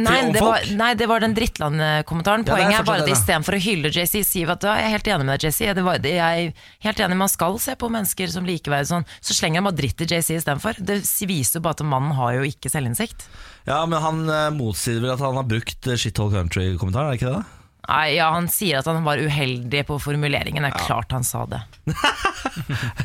Nei, 0.00 0.32
det 0.32 0.40
var, 0.40 0.64
nei, 0.72 0.94
det 0.96 1.06
var 1.06 1.20
den 1.20 1.34
drittland-kommentaren. 1.36 2.46
Ja, 2.48 2.54
er 2.54 2.56
Poenget 2.56 2.78
er 2.80 2.86
bare 2.88 3.02
at 3.04 3.10
da. 3.10 3.12
istedenfor 3.12 3.58
å 3.58 3.60
hylle 3.60 3.90
JC, 3.92 4.22
si 4.24 4.44
at 4.48 4.64
«Ja, 4.64 4.76
jeg 4.80 4.88
er 4.88 4.94
helt 4.94 5.10
enig 5.12 5.26
med 5.28 5.36
deg, 5.36 5.52
JC. 5.52 5.74
Det 5.76 6.12
jeg 6.14 6.46
er 6.48 6.70
helt 6.86 7.02
enig, 7.04 7.18
Man 7.20 7.28
skal 7.28 7.58
se 7.60 7.76
på 7.76 7.90
mennesker 7.92 8.32
som 8.32 8.48
likeverdige, 8.48 8.88
sånn. 8.88 9.04
så 9.20 9.36
slenger 9.36 9.60
han 9.60 9.68
bare 9.68 9.80
dritt 9.82 10.00
i 10.00 10.08
JC 10.08 10.38
istedenfor. 10.40 10.80
Det 10.80 11.02
viser 11.28 11.60
jo 11.60 11.64
bare 11.68 11.76
at 11.76 11.84
mannen 11.84 12.16
har 12.16 12.38
jo 12.38 12.48
ikke 12.48 12.72
selvinnsikt. 12.72 13.28
Ja, 13.68 13.84
men 13.84 14.00
han 14.00 14.24
eh, 14.32 14.48
motsier 14.56 15.02
vel 15.04 15.12
at 15.12 15.20
han 15.20 15.36
har 15.36 15.44
brukt 15.44 15.76
Shit 15.92 16.08
shithole 16.08 16.32
country-kommentaren, 16.40 17.12
er 17.12 17.12
det 17.12 17.20
ikke 17.20 17.36
det? 17.36 17.61
Nei, 17.88 18.14
ja, 18.14 18.28
Han 18.32 18.46
sier 18.48 18.78
at 18.78 18.86
han 18.86 19.02
var 19.04 19.18
uheldig 19.18 19.80
på 19.88 19.96
formuleringen. 20.00 20.62
Det 20.62 20.70
er 20.70 20.84
klart 20.86 21.10
han 21.12 21.24
sa 21.26 21.42
det. 21.50 21.58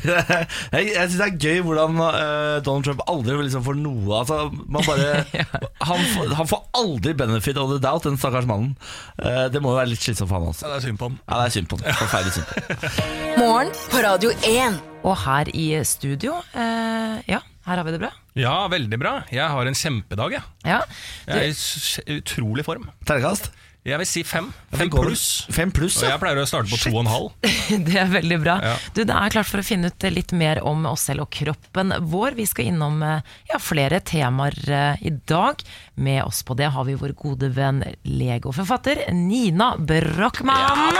jeg 0.06 0.84
jeg 0.92 1.08
syns 1.10 1.16
det 1.18 1.26
er 1.26 1.36
gøy 1.42 1.60
hvordan 1.66 1.98
eh, 2.04 2.58
Donald 2.66 2.86
Trump 2.86 3.02
aldri 3.10 3.36
liksom 3.42 3.64
får 3.66 3.78
noe 3.80 4.20
altså, 4.20 4.38
man 4.70 4.86
bare, 4.86 5.24
han, 5.90 6.04
får, 6.14 6.32
han 6.38 6.50
får 6.50 6.62
aldri 6.78 7.14
benefit 7.18 7.58
of 7.60 7.72
the 7.72 7.80
doubt, 7.82 8.06
den 8.06 8.18
stakkars 8.20 8.46
mannen. 8.48 8.74
Eh, 9.18 9.46
det 9.52 9.62
må 9.64 9.72
jo 9.74 9.80
være 9.80 9.92
litt 9.94 10.04
slitsomt 10.04 10.30
for 10.30 10.38
han 10.40 10.52
også. 10.52 10.66
Ja, 10.66 10.72
det 10.76 10.80
er 10.82 10.86
synd 10.88 11.00
på 11.02 11.10
ham. 11.10 11.18
Ja, 11.26 11.40
det 11.42 11.50
er 11.50 11.56
synd 11.58 11.70
på 11.72 11.80
han. 11.80 11.98
Forferdelig 12.04 12.36
synd 12.38 12.48
på 12.48 12.54
han. 12.54 12.64
Morgen 13.42 13.74
på 13.92 14.04
Radio 14.06 14.32
1. 14.54 14.80
Og 15.08 15.14
her 15.26 15.50
i 15.54 15.66
studio, 15.86 16.38
eh, 16.58 17.18
ja, 17.30 17.38
her 17.68 17.78
har 17.82 17.84
vi 17.86 17.94
det 17.94 18.02
bra. 18.02 18.10
Ja, 18.38 18.56
veldig 18.72 18.98
bra. 19.02 19.12
Jeg 19.34 19.46
har 19.52 19.68
en 19.70 19.76
kjempedag, 19.78 20.38
jeg. 20.38 20.46
Ja, 20.66 20.80
Jeg 21.26 21.38
er 21.38 21.48
i 21.50 21.54
s- 21.54 22.00
utrolig 22.18 22.64
form. 22.66 22.88
Terningkast? 23.06 23.50
Jeg 23.86 23.96
vil 24.02 24.08
si 24.10 24.22
fem. 24.26 24.48
Fem 24.74 24.90
pluss. 24.90 25.22
Fem 25.54 25.70
pluss, 25.72 25.96
Og 26.02 26.08
jeg 26.10 26.20
pleier 26.20 26.40
å 26.42 26.46
starte 26.48 26.68
på 26.68 26.78
to 26.82 26.90
og 26.90 26.98
en 27.04 27.10
halv. 27.12 27.28
Det 27.86 27.94
er 27.96 28.10
veldig 28.10 28.38
bra. 28.42 28.56
Ja. 28.64 28.72
Du, 28.92 29.00
Det 29.06 29.14
er 29.14 29.32
klart 29.32 29.48
for 29.48 29.62
å 29.62 29.64
finne 29.64 29.88
ut 29.92 30.06
litt 30.12 30.34
mer 30.36 30.60
om 30.66 30.82
oss 30.90 31.06
selv 31.08 31.24
og 31.24 31.30
kroppen 31.32 31.94
vår. 32.10 32.34
Vi 32.36 32.44
skal 32.50 32.72
innom 32.72 32.98
eh, 33.06 33.22
ja, 33.48 33.60
flere 33.62 34.00
temaer 34.04 34.56
eh, 34.66 35.06
i 35.08 35.12
dag. 35.30 35.62
Med 35.94 36.20
oss 36.26 36.42
på 36.44 36.56
det 36.58 36.68
har 36.74 36.88
vi 36.88 36.96
vår 37.00 37.14
gode 37.18 37.52
venn 37.54 37.80
lege 38.04 38.50
og 38.50 38.56
forfatter 38.58 39.06
Nina 39.14 39.70
Brochmann. 39.78 40.98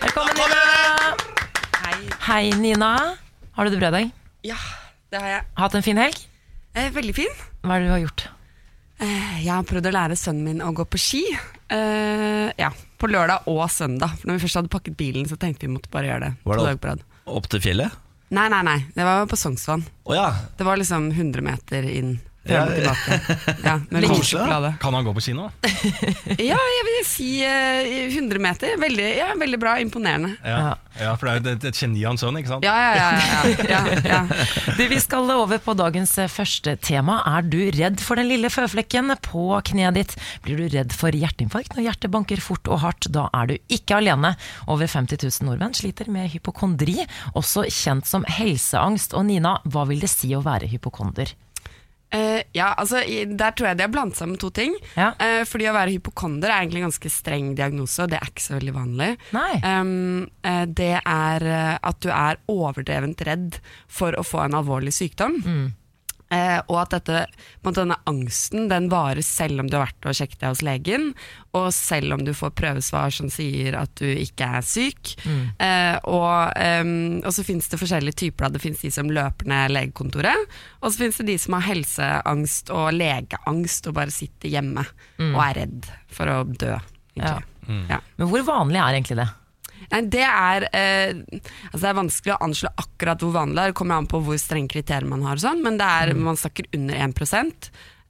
Velkommen, 0.00 0.38
Nina! 0.38 0.62
Hei. 1.82 1.98
Hei, 2.30 2.44
Nina. 2.62 2.92
Har 3.58 3.66
du 3.68 3.74
det 3.74 3.82
bra 3.82 3.90
i 3.90 3.98
dag? 3.98 4.14
Ja, 4.54 4.60
det 5.12 5.20
har 5.20 5.34
jeg. 5.34 5.50
Hatt 5.60 5.76
en 5.76 5.84
fin 5.84 6.00
helg? 6.00 6.24
Eh, 6.78 6.88
veldig 6.94 7.18
fin. 7.20 7.36
Hva 7.66 7.76
er 7.76 7.84
det 7.84 7.90
du 7.90 7.94
har 7.98 8.06
gjort? 8.06 8.24
Eh, 9.02 9.42
jeg 9.42 9.50
har 9.50 9.66
prøvd 9.66 9.90
å 9.90 9.94
lære 9.98 10.16
sønnen 10.18 10.46
min 10.46 10.64
å 10.64 10.72
gå 10.74 10.86
på 10.88 11.00
ski. 11.02 11.22
Eh, 11.72 12.50
ja, 12.60 12.70
På 13.00 13.08
lørdag 13.08 13.48
og 13.50 13.64
søndag. 13.72 14.18
For 14.20 14.28
når 14.28 14.38
vi 14.38 14.44
først 14.46 14.60
hadde 14.60 14.72
pakket 14.72 14.96
bilen, 14.98 15.28
så 15.28 15.38
tenkte 15.40 15.66
vi 15.66 15.72
måtte 15.72 15.92
bare 15.92 16.10
gjøre 16.10 16.28
det. 16.28 16.32
Var 16.44 16.60
det 16.60 16.74
opp. 16.92 17.04
Opp 17.40 17.48
til 17.52 17.62
fjellet? 17.64 18.00
Nei, 18.34 18.48
nei, 18.50 18.62
nei. 18.66 18.78
Det 18.96 19.04
var 19.06 19.26
på 19.30 19.38
Sognsvann. 19.38 19.84
Oh, 20.04 20.14
ja. 20.16 20.28
Det 20.58 20.66
var 20.66 20.80
liksom 20.80 21.10
100 21.12 21.44
meter 21.44 21.86
inn 21.88 22.16
frem 22.44 22.68
og 22.68 22.74
tilbake. 22.76 23.56
Ja, 23.64 23.74
med 23.90 24.06
Kanskje. 24.08 24.74
Kan 24.80 24.94
han 24.94 25.04
gå 25.06 25.14
på 25.16 25.24
kino? 25.24 25.50
Ja, 26.44 26.58
jeg 26.58 26.84
vil 26.88 27.04
si 27.06 27.28
eh, 27.44 28.08
100 28.10 28.40
meter. 28.42 28.74
Veldig, 28.80 29.06
ja, 29.16 29.30
veldig 29.38 29.58
bra. 29.60 29.76
Imponerende. 29.82 30.34
Ja, 30.44 30.74
ja 30.98 31.14
for 31.18 31.28
det 31.28 31.32
er 31.32 31.38
jo 31.38 31.54
et, 31.58 31.66
et 31.70 31.78
geni 31.78 32.04
av 32.04 32.14
en 32.14 32.20
sønn, 32.20 32.38
ikke 32.40 32.52
sant? 32.54 32.66
Ja, 32.66 32.74
ja, 32.74 32.94
ja. 32.96 33.52
ja, 33.68 33.80
ja, 33.94 34.00
ja. 34.08 34.20
Du, 34.78 34.82
vi 34.90 34.98
skal 35.02 35.30
over 35.34 35.60
på 35.62 35.76
dagens 35.78 36.16
eh, 36.20 36.30
første 36.30 36.76
tema. 36.84 37.20
Er 37.36 37.46
du 37.46 37.58
redd 37.76 38.02
for 38.04 38.20
den 38.20 38.28
lille 38.30 38.50
føflekken 38.52 39.14
på 39.24 39.46
kneet 39.70 39.98
ditt? 39.98 40.16
Blir 40.44 40.60
du 40.60 40.68
redd 40.74 40.94
for 40.96 41.14
hjerteinfarkt 41.14 41.76
når 41.76 41.88
hjertet 41.88 42.14
banker 42.14 42.42
fort 42.44 42.68
og 42.70 42.82
hardt? 42.84 43.08
Da 43.14 43.28
er 43.36 43.52
du 43.52 43.56
ikke 43.72 44.00
alene. 44.00 44.34
Over 44.70 44.90
50 44.90 45.22
000 45.22 45.48
nordmenn 45.48 45.76
sliter 45.76 46.10
med 46.12 46.32
hypokondri, 46.34 47.00
også 47.38 47.66
kjent 47.70 48.08
som 48.10 48.26
helseangst. 48.28 49.16
Og 49.16 49.28
Nina, 49.30 49.58
hva 49.64 49.86
vil 49.88 50.02
det 50.04 50.12
si 50.12 50.34
å 50.36 50.44
være 50.44 50.68
hypokonder? 50.72 51.34
Eh, 52.14 52.42
ja, 52.54 52.70
altså 52.78 53.02
Der 53.02 53.54
tror 53.56 53.70
jeg 53.70 53.78
de 53.78 53.86
har 53.86 53.92
blandet 53.92 54.18
sammen 54.18 54.38
to 54.40 54.50
ting. 54.54 54.76
Ja. 54.94 55.12
Uh, 55.18 55.42
fordi 55.48 55.68
å 55.70 55.76
være 55.76 55.96
hypokonder 55.96 56.50
er 56.50 56.62
egentlig 56.62 56.82
en 56.82 56.88
ganske 56.88 57.12
streng 57.12 57.52
diagnose, 57.58 58.04
og 58.04 58.12
det 58.12 58.20
er 58.20 58.30
ikke 58.30 58.46
så 58.46 58.56
veldig 58.56 58.74
vanlig. 58.76 59.10
Um, 59.64 60.26
uh, 60.46 60.64
det 60.70 60.92
er 61.00 61.48
at 61.74 62.02
du 62.04 62.10
er 62.14 62.42
overdrevent 62.50 63.24
redd 63.26 63.58
for 63.90 64.16
å 64.18 64.26
få 64.26 64.44
en 64.44 64.60
alvorlig 64.60 64.94
sykdom. 64.94 65.40
Eh, 66.32 66.60
og 66.72 66.78
at 66.80 66.94
dette, 66.96 67.24
på 67.60 67.68
en 67.68 67.70
måte 67.70 67.82
denne 67.82 67.98
angsten 68.08 68.68
den 68.70 68.88
varer 68.92 69.22
selv 69.24 69.60
om 69.60 69.68
du 69.68 69.76
har 69.76 69.86
vært 69.86 70.08
og 70.08 70.16
sjekket 70.16 70.40
deg 70.40 70.54
hos 70.54 70.62
legen, 70.66 71.10
og 71.54 71.68
selv 71.76 72.16
om 72.16 72.24
du 72.26 72.32
får 72.34 72.54
prøvesvar 72.58 73.12
som 73.14 73.28
sier 73.30 73.76
at 73.78 73.92
du 74.00 74.08
ikke 74.08 74.48
er 74.58 74.64
syk. 74.66 75.14
Eh, 75.62 75.98
og, 76.10 76.56
um, 76.82 77.20
og 77.22 77.30
så 77.36 77.44
finnes 77.46 77.68
det 77.70 77.78
forskjellige 77.78 78.18
typer. 78.24 78.46
da. 78.46 78.54
Det 78.56 78.64
finnes 78.64 78.82
de 78.82 78.90
som 78.94 79.12
løper 79.12 79.50
ned 79.52 79.76
legekontoret, 79.76 80.58
og 80.80 80.90
så 80.90 81.04
finnes 81.04 81.20
det 81.22 81.28
de 81.30 81.38
som 81.44 81.58
har 81.58 81.68
helseangst 81.68 82.74
og 82.74 82.90
legeangst 82.96 83.90
og 83.90 83.98
bare 84.00 84.14
sitter 84.14 84.56
hjemme 84.56 84.86
og 85.30 85.40
er 85.44 85.56
redd 85.62 85.88
for 86.10 86.32
å 86.32 86.42
dø. 86.48 86.74
egentlig. 87.14 87.86
Ja. 87.88 88.02
Men 88.18 88.28
hvor 88.32 88.42
vanlig 88.48 88.80
er 88.80 88.96
egentlig 88.96 89.20
det? 89.22 89.30
Nei, 89.92 90.02
det 90.12 90.24
er 90.26 90.68
eh, 90.70 91.40
altså 91.70 91.82
Det 91.82 91.90
er 91.90 91.98
vanskelig 92.00 92.36
å 92.36 92.42
anslå 92.46 92.72
akkurat 92.84 93.24
hvor 93.24 93.34
vanlig 93.36 93.58
det 93.58 93.66
er. 93.66 93.74
Det 93.74 93.80
kommer 93.80 94.00
an 94.00 94.10
på 94.10 94.22
hvor 94.24 94.38
strenge 94.40 94.72
kriterier 94.72 95.08
man 95.10 95.26
har, 95.26 95.38
og 95.38 95.44
sånn, 95.44 95.64
men 95.64 95.80
det 95.80 95.90
er, 95.90 96.14
man 96.16 96.40
snakker 96.40 96.70
under 96.76 97.04
1 97.08 97.20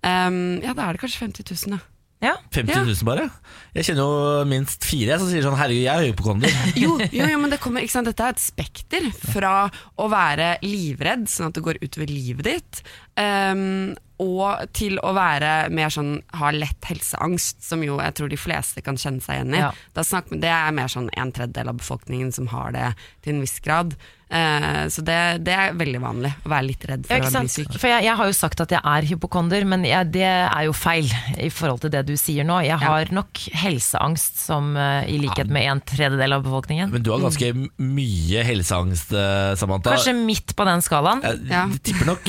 um, 0.04 0.38
Ja, 0.64 0.76
da 0.76 0.86
er 0.86 0.96
det 0.96 1.04
kanskje 1.04 1.26
50 1.26 1.50
000, 1.50 1.76
da. 1.76 1.82
Ja. 2.24 2.34
50 2.54 2.86
000 2.88 3.04
bare? 3.04 3.26
Jeg 3.74 3.88
kjenner 3.90 4.06
jo 4.06 4.44
minst 4.48 4.86
fire 4.86 5.18
som 5.20 5.28
sier 5.28 5.44
sånn 5.44 5.56
'herregud, 5.58 5.84
jeg 5.84 5.92
er 5.92 6.08
hypokonder'. 6.08 6.54
Jo, 6.84 6.96
jo, 7.02 7.26
jo 7.28 7.40
men 7.42 7.52
det 7.52 7.60
kommer, 7.60 7.84
ikke 7.84 7.96
sant? 7.98 8.08
dette 8.08 8.24
er 8.24 8.36
et 8.36 8.42
spekter 8.42 9.08
fra 9.12 9.54
å 10.00 10.08
være 10.12 10.54
livredd, 10.64 11.26
sånn 11.28 11.50
at 11.50 11.58
det 11.58 11.64
går 11.66 11.82
utover 11.82 12.08
livet 12.08 12.48
ditt, 12.48 12.82
um, 13.20 13.94
og 14.22 14.68
til 14.78 14.94
å 15.02 15.10
være 15.16 15.68
mer 15.74 15.90
sånn 15.90 16.20
ha 16.38 16.52
lett 16.54 16.86
helseangst, 16.86 17.64
som 17.66 17.82
jo 17.82 17.98
jeg 17.98 18.14
tror 18.14 18.30
de 18.30 18.38
fleste 18.38 18.82
kan 18.86 18.98
kjenne 19.00 19.24
seg 19.24 19.40
igjen 19.40 19.56
i. 19.56 19.62
Ja. 19.64 19.72
Da 19.96 20.04
snakker, 20.06 20.38
det 20.42 20.52
er 20.54 20.74
mer 20.76 20.92
sånn 20.92 21.10
en 21.18 21.34
tredjedel 21.34 21.72
av 21.72 21.80
befolkningen 21.82 22.30
som 22.34 22.46
har 22.54 22.70
det 22.76 22.92
til 23.26 23.34
en 23.34 23.42
viss 23.42 23.58
grad. 23.64 23.96
Uh, 24.34 24.88
så 24.90 25.02
det, 25.04 25.16
det 25.46 25.52
er 25.52 25.74
veldig 25.78 25.98
vanlig 26.02 26.30
å 26.42 26.50
være 26.50 26.66
litt 26.66 26.84
redd 26.88 27.04
for 27.06 27.20
ja, 27.20 27.26
å 27.28 27.42
bli 27.44 27.50
syk. 27.52 27.74
For 27.76 27.90
jeg, 27.90 28.06
jeg 28.06 28.18
har 28.18 28.30
jo 28.30 28.34
sagt 28.34 28.62
at 28.64 28.72
jeg 28.72 28.80
er 28.94 29.06
hypokonder, 29.06 29.66
men 29.68 29.84
jeg, 29.86 30.08
det 30.14 30.24
er 30.26 30.64
jo 30.66 30.72
feil 30.74 31.10
i 31.38 31.50
forhold 31.54 31.84
til 31.84 31.92
det 31.92 32.02
du 32.08 32.14
sier 32.18 32.46
nå. 32.48 32.56
Jeg 32.64 32.80
har 32.82 33.12
nok 33.14 33.42
helseangst, 33.60 34.40
som 34.46 34.72
uh, 34.78 35.04
i 35.06 35.20
likhet 35.22 35.52
med 35.54 35.68
en 35.74 35.82
tredjedel 35.86 36.38
av 36.38 36.46
befolkningen. 36.46 36.90
Men 36.94 37.04
du 37.04 37.12
har 37.14 37.22
ganske 37.22 37.50
mye 37.78 38.46
helseangst, 38.48 39.12
eh, 39.14 39.52
Samantha. 39.60 39.92
Kanskje 39.94 40.16
midt 40.18 40.54
på 40.56 40.66
den 40.66 40.82
skalaen. 40.82 41.22
Jeg 41.22 41.52
Ja. 41.52 41.66
tipper 41.84 42.08
nok 42.14 42.26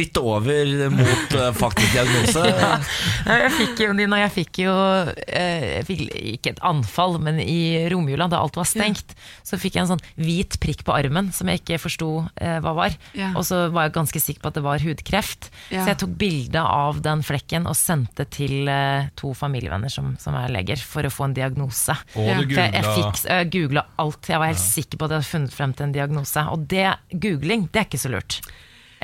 litt 0.00 0.15
over 0.20 0.70
mot 0.94 1.34
eh, 1.36 1.50
faktisk 1.56 1.92
diagnose. 1.96 2.44
Ja, 3.26 3.36
Jeg 3.42 3.52
fikk 3.56 3.80
jo, 3.82 3.92
Nina, 3.96 4.18
jeg 4.22 4.32
fikk 4.36 4.58
jo 4.62 4.72
eh, 5.26 5.64
jeg 5.80 5.86
fikk 5.88 6.02
ikke 6.36 6.52
et 6.54 6.60
anfall, 6.66 7.16
men 7.22 7.40
i 7.42 7.86
romjula, 7.90 8.28
da 8.30 8.38
alt 8.44 8.54
var 8.58 8.68
stengt, 8.68 9.14
så 9.46 9.58
fikk 9.58 9.76
jeg 9.78 9.84
en 9.86 9.90
sånn 9.94 10.04
hvit 10.20 10.58
prikk 10.62 10.84
på 10.86 10.94
armen 10.94 11.32
som 11.34 11.50
jeg 11.50 11.62
ikke 11.62 11.80
forsto 11.82 12.10
eh, 12.38 12.58
hva 12.62 12.74
var. 12.78 12.94
Ja. 13.18 13.32
Og 13.38 13.46
så 13.48 13.64
var 13.74 13.88
jeg 13.88 13.96
ganske 13.96 14.22
sikker 14.22 14.44
på 14.44 14.52
at 14.52 14.58
det 14.60 14.64
var 14.66 14.82
hudkreft. 14.84 15.50
Ja. 15.74 15.82
Så 15.82 15.92
jeg 15.94 16.00
tok 16.04 16.14
bilde 16.20 16.62
av 16.62 17.00
den 17.04 17.24
flekken 17.26 17.66
og 17.70 17.74
sendte 17.78 18.28
til 18.32 18.70
eh, 18.70 19.08
to 19.18 19.32
familievenner 19.36 19.92
som, 19.92 20.14
som 20.22 20.36
er 20.38 20.52
leger, 20.54 20.78
for 20.82 21.06
å 21.06 21.12
få 21.12 21.28
en 21.30 21.36
diagnose. 21.36 21.96
Og 22.14 22.26
Ja. 22.30 22.38
du 22.42 22.54
jeg, 22.54 22.72
jeg, 22.74 22.86
fikk, 22.94 23.24
jeg 23.26 23.50
googla 23.56 23.86
alt. 24.02 24.30
Jeg 24.30 24.42
var 24.42 24.52
helt 24.52 24.62
sikker 24.62 24.98
på 25.00 25.08
at 25.08 25.16
jeg 25.16 25.22
hadde 25.24 25.32
funnet 25.32 25.56
frem 25.56 25.74
til 25.76 25.88
en 25.88 25.96
diagnose. 25.98 26.46
Og 26.52 26.66
det, 26.70 26.86
googling, 27.22 27.66
det 27.72 27.82
er 27.82 27.88
ikke 27.90 28.02
så 28.06 28.12
lurt. 28.14 28.40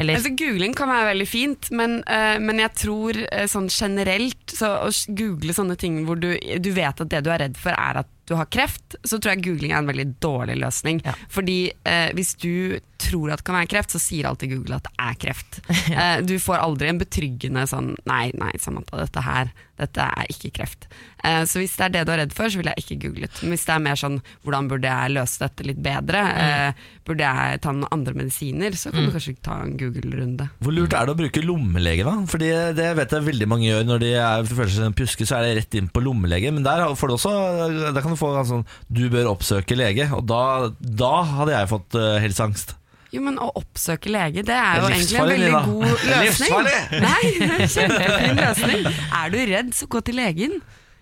Eller 0.03 0.19
Altså, 0.19 0.35
googling 0.39 0.77
kan 0.77 0.91
være 0.91 1.11
veldig 1.13 1.29
fint, 1.31 1.71
men, 1.75 2.01
uh, 2.07 2.39
men 2.43 2.63
jeg 2.63 2.75
tror 2.83 3.21
uh, 3.25 3.45
sånn 3.51 3.71
generelt 3.73 4.53
så 4.53 4.75
Å 4.87 4.91
google 5.09 5.55
sånne 5.57 5.79
ting 5.81 6.03
hvor 6.09 6.21
du, 6.21 6.35
du 6.37 6.73
vet 6.75 7.01
at 7.03 7.11
det 7.13 7.23
du 7.25 7.31
er 7.33 7.47
redd 7.47 7.59
for 7.61 7.75
er 7.77 8.03
at 8.03 8.11
du 8.29 8.35
har 8.39 8.49
kreft, 8.53 8.97
så 9.03 9.19
tror 9.19 9.35
jeg 9.35 9.45
googling 9.49 9.73
er 9.75 9.83
en 9.83 9.91
veldig 9.91 10.09
dårlig 10.23 10.57
løsning. 10.61 11.03
Ja. 11.07 11.15
Fordi 11.33 11.59
eh, 11.89 12.11
hvis 12.17 12.35
du 12.39 12.79
tror 13.03 13.33
at 13.33 13.43
det 13.43 13.47
kan 13.49 13.59
være 13.59 13.71
kreft, 13.73 13.95
så 13.95 14.01
sier 14.03 14.29
alltid 14.31 14.55
Google 14.55 14.79
at 14.79 14.87
det 14.89 14.95
er 15.09 15.21
kreft. 15.27 15.61
Eh, 15.93 16.23
du 16.25 16.39
får 16.41 16.63
aldri 16.63 16.89
en 16.89 16.99
betryggende 17.01 17.67
sånn 17.69 17.91
Nei, 18.09 18.31
nei, 18.39 18.53
Samantha, 18.63 18.97
dette 19.03 19.21
her 19.27 19.51
dette 19.83 20.05
er 20.05 20.31
ikke 20.31 20.53
kreft. 20.59 20.87
Eh, 21.25 21.43
så 21.49 21.61
hvis 21.61 21.75
det 21.79 21.87
er 21.87 21.93
det 21.95 22.03
du 22.07 22.13
er 22.15 22.21
redd 22.23 22.35
for, 22.37 22.51
så 22.51 22.61
ville 22.61 22.75
jeg 22.75 22.85
ikke 22.85 23.09
googlet. 23.09 23.41
Men 23.43 23.55
hvis 23.55 23.67
det 23.67 23.75
er 23.75 23.85
mer 23.85 23.99
sånn 23.99 24.19
hvordan 24.45 24.69
burde 24.71 24.91
jeg 24.91 25.15
løse 25.17 25.43
dette 25.43 25.67
litt 25.67 25.81
bedre, 25.83 26.23
eh, 26.43 26.83
burde 27.07 27.27
jeg 27.29 27.63
ta 27.65 27.75
noen 27.75 27.89
andre 27.95 28.15
medisiner, 28.19 28.77
så 28.79 28.93
kan 28.93 29.07
du 29.07 29.15
kanskje 29.15 29.35
ta 29.43 29.59
en 29.65 29.75
Google-runde. 29.81 30.49
Hvor 30.63 30.77
lurt 30.77 30.97
er 30.97 31.09
det 31.09 31.15
å 31.15 31.19
bruke 31.19 31.45
lommelege, 31.45 32.07
da? 32.07 32.15
Fordi 32.31 32.51
det 32.79 32.91
vet 32.99 33.17
jeg 33.17 33.29
veldig 33.31 33.49
mange 33.51 33.69
gjør 33.69 33.89
når 33.89 34.05
de 34.05 34.13
er, 34.15 34.51
føler 34.53 34.73
seg 34.73 34.79
som 34.79 34.91
en 34.91 34.99
pjuske, 35.01 35.29
så 35.29 35.39
er 35.39 35.49
det 35.49 35.57
rett 35.63 35.79
inn 35.81 35.91
på 35.93 36.05
lommelege. 36.05 36.53
Men 36.55 36.67
der 36.67 36.85
får 36.99 37.11
du 37.11 37.17
også 37.17 37.35
Der 37.83 38.03
kan 38.05 38.12
du 38.15 38.21
få 38.21 38.31
en 38.37 38.49
sånn 38.49 38.63
Du 38.93 39.07
bør 39.13 39.33
oppsøke 39.33 39.77
lege. 39.79 40.09
Og 40.17 40.25
da, 40.29 40.71
da 40.81 41.17
hadde 41.39 41.57
jeg 41.57 41.71
fått 41.73 41.99
uh, 41.99 42.17
helseangst. 42.23 42.77
Jo, 43.13 43.21
men 43.27 43.37
å 43.37 43.51
oppsøke 43.61 44.09
lege, 44.13 44.41
det 44.49 44.55
er 44.57 44.79
jo 44.81 44.89
egentlig 44.89 45.19
en 45.21 45.27
veldig 45.29 45.51
god 45.67 45.89
er 45.91 46.23
løsning. 46.23 46.71
Nei, 47.05 47.33
det 47.37 47.49
er 47.51 47.59
en 47.59 47.75
kjempefin 47.75 48.39
løsning. 48.41 48.87
Er 49.19 49.35
du 49.35 49.43
redd, 49.51 49.75
så 49.77 49.89
gå 49.93 50.01
til 50.07 50.17
legen 50.17 50.55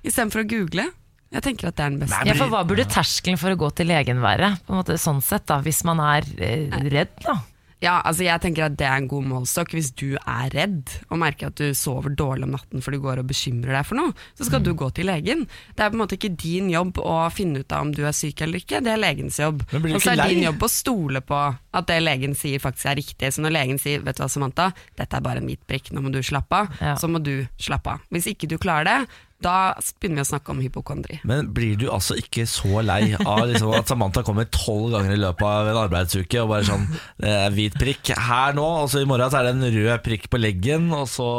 istedenfor 0.02 0.42
å 0.42 0.48
google. 0.50 0.88
Jeg 1.30 1.44
tenker 1.46 1.68
at 1.70 1.76
det 1.78 1.84
er 1.84 1.92
den 1.92 2.00
beste. 2.02 2.24
ja, 2.26 2.34
for 2.34 2.50
hva 2.50 2.64
burde 2.66 2.88
terskelen 2.90 3.38
for 3.38 3.54
å 3.54 3.58
gå 3.60 3.68
til 3.78 3.86
legen 3.92 4.18
være? 4.24 4.56
På 4.66 4.74
en 4.74 4.80
måte 4.80 4.96
sånn 4.98 5.20
sett 5.22 5.46
da, 5.46 5.60
Hvis 5.62 5.84
man 5.86 6.02
er 6.02 6.26
eh, 6.42 6.80
redd, 6.90 7.12
da. 7.22 7.36
Ja, 7.80 7.94
altså 8.04 8.26
jeg 8.26 8.42
tenker 8.44 8.66
at 8.66 8.74
det 8.76 8.84
er 8.84 8.98
en 9.00 9.06
god 9.08 9.24
målestokk. 9.24 9.70
Hvis 9.72 9.88
du 9.96 10.10
er 10.20 10.50
redd 10.52 10.90
og 11.08 11.20
merker 11.22 11.48
at 11.48 11.56
du 11.56 11.70
sover 11.76 12.12
dårlig 12.12 12.44
om 12.44 12.52
natten 12.52 12.82
for 12.84 12.92
du 12.92 13.00
går 13.00 13.22
og 13.22 13.28
bekymrer 13.30 13.72
deg 13.78 13.86
for 13.88 13.96
noe, 13.96 14.12
så 14.36 14.44
skal 14.44 14.60
du 14.66 14.74
gå 14.76 14.90
til 14.98 15.08
legen. 15.08 15.46
Det 15.78 15.84
er 15.86 15.88
på 15.92 15.96
en 15.96 16.02
måte 16.02 16.18
ikke 16.18 16.32
din 16.42 16.68
jobb 16.68 17.00
å 17.00 17.14
finne 17.32 17.62
ut 17.64 17.72
av 17.72 17.86
om 17.86 17.94
du 17.96 18.02
er 18.04 18.12
syk 18.16 18.42
eller 18.44 18.60
ikke, 18.60 18.82
det 18.84 18.92
er 18.92 19.00
legens 19.00 19.40
jobb. 19.40 19.64
Og 19.72 19.96
så 20.04 20.12
er 20.12 20.26
din 20.28 20.44
jobb 20.44 20.60
å 20.68 20.70
stole 20.72 21.24
på 21.24 21.40
at 21.40 21.88
det 21.88 22.00
legen 22.04 22.36
sier 22.36 22.60
faktisk 22.60 22.90
er 22.92 23.00
riktig. 23.00 23.32
Så 23.32 23.40
når 23.46 23.56
legen 23.56 23.80
sier 23.80 24.04
vet 24.04 24.20
du 24.20 24.24
hva 24.26 24.28
Samantha, 24.28 24.68
dette 25.00 25.16
er 25.16 25.24
bare 25.24 25.40
en 25.40 25.48
hvit 25.48 25.64
prikk, 25.70 25.88
nå 25.96 26.04
må 26.04 26.12
du 26.12 26.20
slappe 26.26 26.60
av, 26.64 26.76
Ja. 26.84 26.94
så 27.00 27.08
må 27.08 27.22
du 27.24 27.46
slappe 27.56 27.96
av. 27.96 28.04
Hvis 28.12 28.28
ikke 28.34 28.48
du 28.52 28.58
klarer 28.60 28.84
det, 28.84 28.98
da 29.40 29.72
begynner 30.00 30.20
vi 30.20 30.24
å 30.24 30.28
snakke 30.28 30.52
om 30.52 30.60
hypokondri. 30.60 31.18
Men 31.28 31.48
blir 31.56 31.78
du 31.80 31.86
altså 31.92 32.16
ikke 32.20 32.44
så 32.48 32.82
lei 32.84 33.14
av 33.16 33.42
liksom 33.48 33.72
at 33.78 33.88
Samantha 33.90 34.22
kommer 34.26 34.48
tolv 34.52 34.92
ganger 34.94 35.14
i 35.14 35.20
løpet 35.20 35.46
av 35.48 35.70
en 35.70 35.80
arbeidsuke 35.80 36.42
og 36.42 36.50
bare 36.52 36.66
sånn 36.68 36.84
eh, 37.24 37.46
hvit 37.54 37.78
prikk 37.80 38.12
her 38.20 38.56
nå, 38.56 38.66
og 38.82 38.90
så 38.92 39.00
i 39.00 39.08
morgen 39.08 39.32
så 39.32 39.40
er 39.40 39.48
det 39.48 39.54
en 39.56 39.78
rød 39.78 40.04
prikk 40.04 40.28
på 40.32 40.40
leggen, 40.40 40.90
og 40.96 41.08
så 41.10 41.30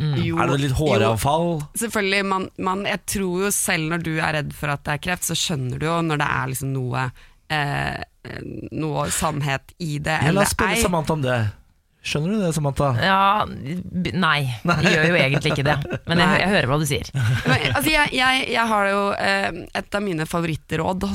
mm. 0.00 0.16
er 0.16 0.52
det 0.54 0.60
litt 0.64 0.76
håravfall? 0.78 1.50
Selvfølgelig, 1.82 2.24
man, 2.32 2.48
man, 2.70 2.86
jeg 2.88 3.04
tror 3.16 3.46
jo 3.46 3.52
selv 3.54 3.92
når 3.92 4.06
du 4.08 4.12
er 4.16 4.38
redd 4.40 4.56
for 4.56 4.72
at 4.72 4.86
det 4.86 4.96
er 4.96 5.04
kreft, 5.08 5.28
så 5.28 5.36
skjønner 5.38 5.80
du 5.80 5.88
jo 5.90 5.98
når 6.08 6.22
det 6.22 6.30
er 6.40 6.52
liksom 6.54 6.72
noe, 6.72 7.08
eh, 7.52 7.98
noe 8.72 9.08
sannhet 9.12 9.76
i 9.82 9.98
det. 9.98 10.22
Ja, 10.24 10.32
la 10.32 10.46
oss 10.46 10.56
spørre. 10.56 10.80
Samantha 10.80 11.18
om 11.18 11.26
det. 11.26 11.40
Skjønner 12.02 12.34
du 12.34 12.40
det, 12.42 12.50
Samantha? 12.56 12.88
Ja, 12.98 13.44
nei. 13.46 14.38
Jeg 14.66 14.90
gjør 14.90 15.04
jo 15.12 15.18
egentlig 15.20 15.52
ikke 15.54 15.66
det. 15.68 15.76
Men 16.10 16.22
jeg, 16.24 16.40
jeg 16.42 16.50
hører 16.50 16.70
hva 16.70 16.78
du 16.80 16.86
sier. 16.90 17.10
Men, 17.46 17.68
altså, 17.70 17.92
jeg, 17.92 18.10
jeg, 18.18 18.40
jeg 18.50 18.64
har 18.72 18.88
jo 18.90 19.04
eh, 19.14 19.60
Et 19.78 19.98
av 19.98 20.02
mine 20.02 20.26
favorittråd 20.26 21.06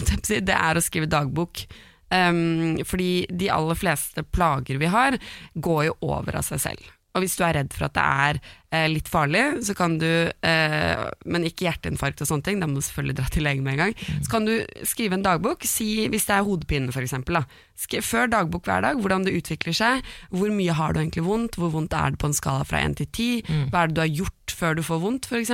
det 0.48 0.56
er 0.56 0.80
å 0.80 0.84
skrive 0.84 1.10
dagbok. 1.12 1.66
Um, 2.08 2.78
fordi 2.88 3.26
de 3.36 3.50
aller 3.52 3.76
fleste 3.76 4.24
plager 4.32 4.80
vi 4.80 4.88
har, 4.88 5.18
går 5.60 5.82
jo 5.90 5.98
over 6.08 6.40
av 6.40 6.48
seg 6.48 6.64
selv. 6.64 6.94
Og 7.18 7.26
hvis 7.26 7.36
du 7.36 7.44
er 7.44 7.58
redd 7.58 7.74
for 7.76 7.90
at 7.90 7.98
det 7.98 8.06
er 8.06 8.40
eh, 8.74 8.88
litt 8.92 9.08
farlig, 9.12 9.44
så 9.66 9.76
kan 9.78 9.98
du, 10.02 10.10
eh, 10.30 11.04
men 11.26 11.48
ikke 11.48 11.68
hjerteinfarkt 11.68 12.24
og 12.24 12.30
sånne 12.30 12.48
ting, 12.48 12.60
da 12.62 12.70
må 12.70 12.80
du 12.80 12.86
selvfølgelig 12.86 13.20
dra 13.20 13.30
til 13.32 13.48
legen 13.48 13.64
med 13.66 13.78
en 13.78 13.86
gang, 13.86 13.96
så 14.26 14.34
kan 14.34 14.48
du 14.48 14.54
skrive 14.88 15.18
en 15.18 15.26
dagbok, 15.26 15.66
si 15.68 16.08
hvis 16.12 16.28
det 16.28 16.36
er 16.36 16.48
hodepine 16.48 16.92
eksempel, 16.92 17.42
da. 17.42 17.46
Før 17.78 18.26
dagbok 18.26 18.66
hver 18.66 18.82
dag, 18.82 18.98
hvordan 18.98 19.28
det 19.28 19.36
utvikler 19.38 19.76
seg, 19.78 20.06
hvor 20.34 20.50
mye 20.50 20.74
har 20.74 20.94
du 20.94 21.00
egentlig 21.00 21.28
vondt, 21.28 21.60
hvor 21.62 21.70
vondt 21.76 21.94
er 21.94 22.16
det 22.16 22.20
på 22.24 22.32
en 22.32 22.34
skala 22.34 22.66
fra 22.66 22.82
1 22.82 22.98
til 22.98 23.10
10, 23.12 23.68
hva 23.70 23.84
er 23.84 23.92
det 23.92 23.98
du 23.98 24.02
har 24.02 24.16
gjort 24.24 24.56
før 24.58 24.80
du 24.80 24.82
får 24.82 25.02
vondt 25.04 25.28
f.eks.? 25.30 25.54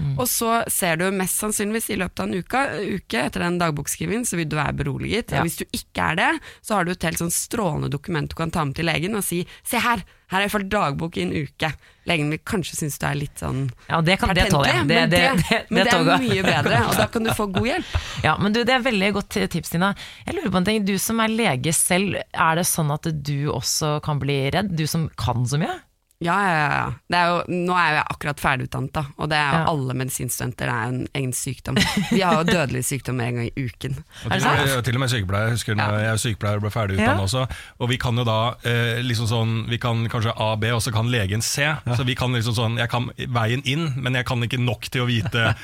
Mm. 0.00 0.16
og 0.18 0.26
så 0.26 0.64
ser 0.72 0.98
du 0.98 1.06
mest 1.14 1.38
sannsynligvis 1.38 1.92
i 1.94 1.98
løpet 2.00 2.22
av 2.22 2.26
en 2.26 2.42
uke, 2.42 2.64
uke 2.98 3.22
etter 3.22 3.44
den 3.44 3.60
dagbokskrivingen, 3.62 4.26
så 4.26 4.40
vil 4.40 4.50
du 4.50 4.58
være 4.58 4.74
beroliget. 4.82 5.30
Ja. 5.30 5.44
Hvis 5.46 5.60
du 5.60 5.64
ikke 5.70 6.10
er 6.10 6.18
det, 6.18 6.30
så 6.66 6.78
har 6.78 6.88
du 6.88 6.92
et 6.94 7.06
helt 7.06 7.22
sånn 7.22 7.34
strålende 7.34 7.92
dokument 7.92 8.30
du 8.30 8.36
kan 8.38 8.50
ta 8.50 8.66
med 8.66 8.74
til 8.78 8.90
legen 8.90 9.14
og 9.14 9.24
si, 9.26 9.44
se 9.62 9.78
her, 9.78 10.02
her 10.30 10.38
har 10.38 10.46
jeg 10.46 10.54
ført 10.56 10.72
dagbok 10.74 11.18
i 11.18 11.26
en 11.28 11.36
uke. 11.38 11.70
Legen 12.08 12.30
vil 12.32 12.40
kanskje 12.46 12.78
synes 12.78 12.96
du 13.00 13.04
er 13.08 13.18
litt 13.18 13.42
sånn 13.42 13.66
Ja, 13.88 14.00
det, 14.04 14.16
kan, 14.20 14.32
det 14.36 14.46
jeg. 14.46 14.52
Det, 14.52 14.76
men 14.86 14.88
det, 14.88 15.00
det, 15.12 15.20
det, 15.42 15.58
men 15.68 15.84
det 15.84 15.94
er 15.96 16.24
mye 16.24 16.46
bedre, 16.46 16.80
og 16.88 16.96
da 16.96 17.06
kan 17.12 17.26
du 17.26 17.32
få 17.36 17.48
god 17.52 17.68
hjelp. 17.72 17.92
Ja, 18.26 18.36
men 18.40 18.54
du, 18.54 18.62
Det 18.64 18.74
er 18.74 18.84
veldig 18.84 19.12
godt 19.16 19.38
tips, 19.52 19.74
Tina. 19.74 19.92
Jeg 20.26 20.36
lurer 20.36 20.52
på 20.52 20.60
en 20.60 20.66
ting. 20.68 20.82
Du 20.86 20.94
som 21.00 21.20
er 21.22 21.32
lege 21.32 21.72
selv, 21.76 22.18
er 22.20 22.58
det 22.60 22.66
sånn 22.68 22.90
at 22.94 23.08
du 23.10 23.50
også 23.52 23.98
kan 24.04 24.20
bli 24.22 24.42
redd? 24.54 24.72
Du 24.76 24.86
som 24.90 25.08
kan 25.20 25.46
så 25.48 25.60
mye? 25.60 25.78
Ja, 26.20 26.34
ja, 26.44 26.56
ja. 26.68 26.88
Det 27.08 27.16
er 27.16 27.28
jo, 27.32 27.36
nå 27.64 27.72
er 27.80 27.94
jeg 27.96 28.02
akkurat 28.12 28.40
ferdigutdannet, 28.42 28.90
da, 28.92 29.02
og 29.16 29.28
det 29.32 29.38
er 29.40 29.54
jo 29.54 29.60
Ja. 29.60 29.68
alle 29.70 29.94
medisinstudenter 29.96 30.68
det 30.68 30.74
er 30.74 30.82
jo 30.84 30.92
en 30.92 31.06
egen 31.16 31.30
sykdom. 31.32 31.78
Vi 32.12 32.20
har 32.20 32.34
jo 32.36 32.42
dødelige 32.44 32.84
sykdommer 32.84 33.24
en 33.24 33.38
gang 33.38 33.46
i 33.48 33.64
uken. 33.64 33.94
Og 34.26 34.26
Er 34.26 34.34
det 34.36 34.42
til, 34.42 34.50
og 34.50 34.58
sant? 34.58 34.74
med, 34.74 34.84
til 34.84 34.94
og 34.98 35.00
med 35.00 35.08
sykepleier. 35.14 35.46
Jeg 35.48 35.54
husker 35.56 35.74
når 35.80 35.94
Ja. 35.94 36.00
jeg 36.04 36.10
er 36.12 36.20
sykepleier 36.20 36.56
og 36.60 36.64
ble 36.66 36.70
ferdigutdannet 36.74 37.16
Ja. 37.16 37.24
også. 37.24 37.46
Og 37.80 37.88
vi 37.88 37.96
kan 37.96 38.20
jo 38.20 38.24
da 38.28 38.36
eh, 38.68 39.00
liksom 39.00 39.26
sånn 39.32 39.54
Vi 39.70 39.78
kan 39.80 40.04
kanskje 40.12 40.34
A, 40.36 40.50
B, 40.60 40.64
og 40.76 40.82
så 40.84 40.92
kan 40.92 41.08
legen 41.10 41.40
C. 41.40 41.64
Så 41.96 42.04
vi 42.04 42.14
kan 42.14 42.32
liksom 42.36 42.52
sånn 42.54 42.76
Jeg 42.76 42.90
kan 42.92 43.08
veien 43.16 43.62
inn, 43.64 43.94
men 43.96 44.12
jeg 44.20 44.26
kan 44.28 44.42
ikke 44.44 44.60
nok 44.60 44.90
til 44.92 45.02
å 45.02 45.06
vite 45.08 45.54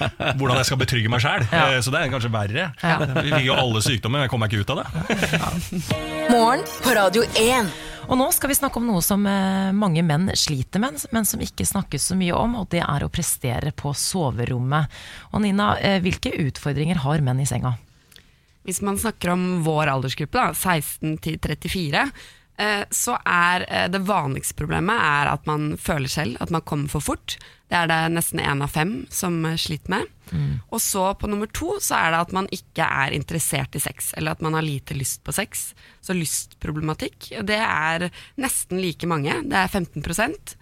hvordan 0.40 0.56
jeg 0.56 0.64
skal 0.70 0.78
betrygge 0.80 1.10
meg 1.12 1.20
sjæl. 1.20 1.44
Ja. 1.52 1.66
Eh, 1.76 1.80
så 1.84 1.92
det 1.92 2.00
er 2.00 2.08
kanskje 2.16 2.32
verre. 2.32 2.72
Ja. 2.82 2.96
Vi 3.20 3.28
fikk 3.30 3.44
jo 3.44 3.58
alle 3.60 3.82
sykdommer, 3.84 4.18
men 4.18 4.24
jeg 4.24 4.30
kommer 4.32 4.48
meg 4.48 4.56
ikke 4.56 4.64
ut 4.64 4.70
av 4.72 4.80
det. 4.80 6.30
Morgen 6.32 6.64
på 6.80 6.96
Radio 6.96 7.22
1. 7.36 7.68
Og 8.06 8.14
nå 8.14 8.26
skal 8.30 8.52
vi 8.52 8.54
snakke 8.54 8.78
om 8.78 8.86
noe 8.86 9.00
som 9.02 9.24
eh, 9.26 9.72
mange 9.74 10.02
menn 10.06 10.28
sliter 10.38 10.78
med, 10.82 11.00
men 11.10 11.26
som 11.26 11.40
ikke 11.42 11.66
snakkes 11.66 12.04
så 12.12 12.16
mye 12.18 12.36
om, 12.38 12.54
og 12.60 12.68
det 12.70 12.84
er 12.84 13.02
å 13.02 13.10
prestere 13.10 13.72
på 13.74 13.90
soverommet. 13.98 14.92
Og 15.32 15.42
Nina, 15.42 15.72
eh, 15.82 15.98
hvilke 16.04 16.30
utfordringer 16.44 17.02
har 17.02 17.24
menn 17.26 17.42
i 17.42 17.48
senga? 17.50 17.74
Hvis 18.66 18.78
man 18.86 18.98
snakker 18.98 19.34
om 19.34 19.44
vår 19.66 19.90
aldersgruppe, 19.90 20.38
da, 20.38 20.54
16 20.54 21.18
til 21.22 21.40
34, 21.42 22.04
eh, 22.06 22.30
så 22.90 23.18
er 23.20 23.66
eh, 23.68 23.86
det 23.92 24.04
vanligste 24.08 24.56
problemet 24.56 24.96
er 24.96 25.32
at 25.34 25.46
man 25.48 25.74
føler 25.80 26.08
selv 26.08 26.40
at 26.40 26.52
man 26.54 26.64
kommer 26.64 26.88
for 26.92 27.04
fort. 27.04 27.36
Det 27.68 27.76
er 27.76 27.90
det 27.90 27.98
nesten 28.14 28.40
én 28.40 28.62
av 28.62 28.72
fem 28.72 29.00
som 29.12 29.38
eh, 29.44 29.58
sliter 29.60 29.92
med. 29.92 30.12
Og 30.74 30.80
så 30.82 31.04
på 31.14 31.28
nummer 31.30 31.50
to 31.54 31.76
så 31.82 31.98
er 32.00 32.14
det 32.14 32.22
at 32.24 32.32
man 32.34 32.48
ikke 32.54 32.86
er 32.86 33.14
interessert 33.14 33.76
i 33.78 33.82
sex, 33.82 34.10
eller 34.16 34.34
at 34.34 34.42
man 34.42 34.56
har 34.58 34.64
lite 34.64 34.96
lyst 34.96 35.22
på 35.26 35.34
sex. 35.34 35.68
Så 36.02 36.16
lystproblematikk, 36.16 37.30
det 37.46 37.60
er 37.60 38.08
nesten 38.40 38.80
like 38.82 39.06
mange, 39.06 39.36
det 39.46 39.60
er 39.60 39.70
15% 39.70 40.56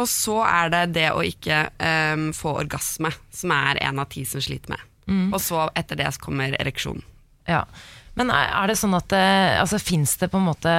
Og 0.00 0.08
så 0.08 0.38
er 0.46 0.72
det 0.72 0.82
det 0.96 1.08
å 1.12 1.20
ikke 1.26 1.66
um, 1.76 2.30
få 2.32 2.54
orgasme, 2.62 3.10
som 3.28 3.52
er 3.52 3.82
én 3.84 4.00
av 4.00 4.08
ti 4.12 4.24
som 4.24 4.40
sliter 4.40 4.72
med. 4.72 4.88
Og 5.34 5.40
så 5.44 5.66
etter 5.76 5.98
det 6.00 6.08
så 6.14 6.24
kommer 6.24 6.56
ereksjon. 6.56 7.02
Ja. 7.48 7.66
Men 8.18 8.28
er 8.34 8.68
det 8.68 8.76
sånn 8.76 8.92
at 8.96 9.06
det, 9.08 9.24
altså, 9.62 9.78
finnes 9.80 10.12
det 10.20 10.28
på 10.28 10.36
en 10.36 10.44
måte 10.50 10.72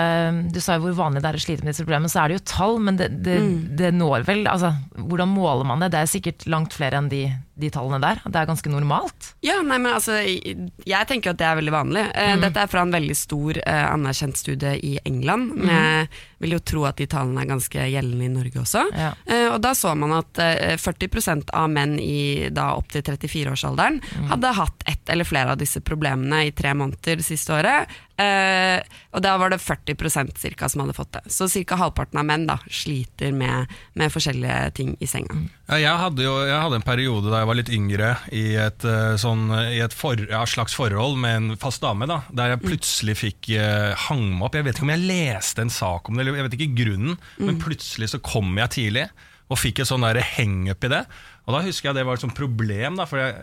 Du 0.53 0.59
sa 0.61 0.75
jo 0.77 0.83
hvor 0.83 0.99
vanlig 0.99 1.23
det 1.23 1.31
er 1.31 1.39
å 1.39 1.41
slite 1.41 1.65
med 1.65 1.73
disse 1.73 1.85
problemene, 1.85 2.11
så 2.11 2.21
er 2.21 2.29
det 2.29 2.37
jo 2.37 2.43
tall, 2.51 2.77
men 2.85 2.99
det, 2.99 3.07
det, 3.25 3.39
det 3.79 3.89
når 3.97 4.27
vel 4.27 4.45
altså, 4.51 4.73
Hvordan 4.99 5.33
måler 5.33 5.65
man 5.65 5.81
det? 5.81 5.89
Det 5.95 6.03
er 6.03 6.11
sikkert 6.11 6.45
langt 6.51 6.77
flere 6.77 7.01
enn 7.01 7.09
de, 7.09 7.23
de 7.55 7.69
tallene 7.69 7.99
der. 8.01 8.21
Det 8.25 8.39
er 8.39 8.47
ganske 8.49 8.71
normalt. 8.71 9.29
Ja, 9.45 9.59
nei, 9.61 9.77
men 9.77 9.93
altså, 9.93 10.15
jeg 10.23 11.09
tenker 11.09 11.33
at 11.33 11.39
det 11.41 11.45
er 11.45 11.59
veldig 11.59 11.73
vanlig. 11.73 12.05
Mm. 12.09 12.41
Dette 12.41 12.63
er 12.63 12.71
fra 12.71 12.81
en 12.85 12.93
veldig 12.93 13.17
stor 13.17 13.59
eh, 13.61 13.85
anerkjent 13.85 14.39
studie 14.39 14.73
i 14.81 14.95
England, 15.05 15.53
men 15.59 15.69
jeg 15.69 16.07
vil 16.43 16.55
jo 16.57 16.61
tro 16.73 16.85
at 16.89 16.97
de 16.99 17.07
tallene 17.09 17.43
er 17.43 17.51
ganske 17.51 17.85
gjeldende 17.93 18.25
i 18.25 18.31
Norge 18.33 18.63
også. 18.63 18.85
Ja. 18.97 19.11
Eh, 19.29 19.47
og 19.51 19.59
da 19.63 19.75
så 19.77 19.93
man 19.97 20.15
at 20.17 20.41
eh, 20.41 20.73
40% 20.81 21.53
av 21.53 21.69
menn 21.73 21.99
i 22.01 22.49
da 22.53 22.71
opp 22.79 22.89
til 22.93 23.05
34-årsalderen 23.05 24.01
hadde 24.31 24.55
hatt 24.57 24.87
ett 24.89 25.13
eller 25.13 25.27
flere 25.27 25.53
av 25.53 25.61
disse 25.61 25.83
problemene 25.85 26.47
i 26.47 26.55
tre 26.57 26.73
måneder 26.77 27.21
det 27.21 27.27
siste 27.27 27.53
året. 27.53 27.93
Eh, 28.13 28.83
og 29.13 29.23
da 29.25 29.31
var 29.41 29.49
det 29.49 29.57
40% 29.57 30.37
cirka 30.37 30.67
som 30.69 30.83
hadde 30.83 30.93
fått 30.93 31.15
det. 31.15 31.23
Så 31.33 31.47
ca. 31.49 31.77
halvparten 31.81 32.19
av 32.21 32.27
menn 32.29 32.45
da 32.45 32.59
sliter 32.69 33.33
med, 33.33 33.71
med 33.97 34.13
forskjellige 34.13 34.59
ting 34.77 34.93
i 35.01 35.09
senga. 35.09 35.39
Ja, 35.71 35.79
jeg, 35.81 35.95
hadde 36.01 36.25
jo, 36.25 36.35
jeg 36.45 36.59
hadde 36.59 36.79
en 36.81 36.85
periode 36.85 37.31
da 37.33 37.41
jeg 37.41 37.49
var 37.49 37.59
litt 37.59 37.73
yngre 37.73 38.11
i 38.35 38.45
et, 38.61 38.85
eh, 38.85 39.15
sånn, 39.21 39.47
i 39.73 39.81
et 39.81 39.97
for, 39.97 40.21
ja, 40.29 40.43
slags 40.49 40.77
forhold 40.77 41.17
med 41.23 41.39
en 41.39 41.59
fast 41.61 41.81
dame, 41.85 42.09
da, 42.09 42.21
der 42.29 42.53
jeg 42.53 42.63
plutselig 42.67 43.17
fikk 43.23 43.53
uh, 43.57 43.93
hang 44.07 44.25
meg 44.35 44.47
opp. 44.47 44.57
Jeg 44.59 44.67
vet 44.67 44.77
ikke 44.77 44.87
om 44.87 44.93
jeg 44.93 45.07
leste 45.09 45.65
en 45.65 45.73
sak 45.73 46.09
om 46.09 46.17
det, 46.17 46.25
eller 46.25 46.41
jeg 46.41 46.49
vet 46.49 46.57
ikke 46.59 46.81
grunnen, 46.83 47.21
men 47.41 47.61
plutselig 47.61 48.13
så 48.13 48.21
kom 48.23 48.53
jeg 48.59 48.75
tidlig 48.77 49.07
og 49.53 49.59
fikk 49.61 49.83
et 49.83 49.89
sånn 49.89 50.03
der 50.05 50.19
hang-up 50.33 50.83
i 50.87 50.91
det. 50.91 51.03
Og 51.43 51.51
da 51.51 51.59
husker 51.65 51.89
jeg 51.89 51.97
det 51.97 52.03
var 52.07 52.15
et 52.15 52.21
sånt 52.23 52.37
problem, 52.37 52.95
da, 52.95 53.03
for 53.03 53.19
jeg, 53.19 53.33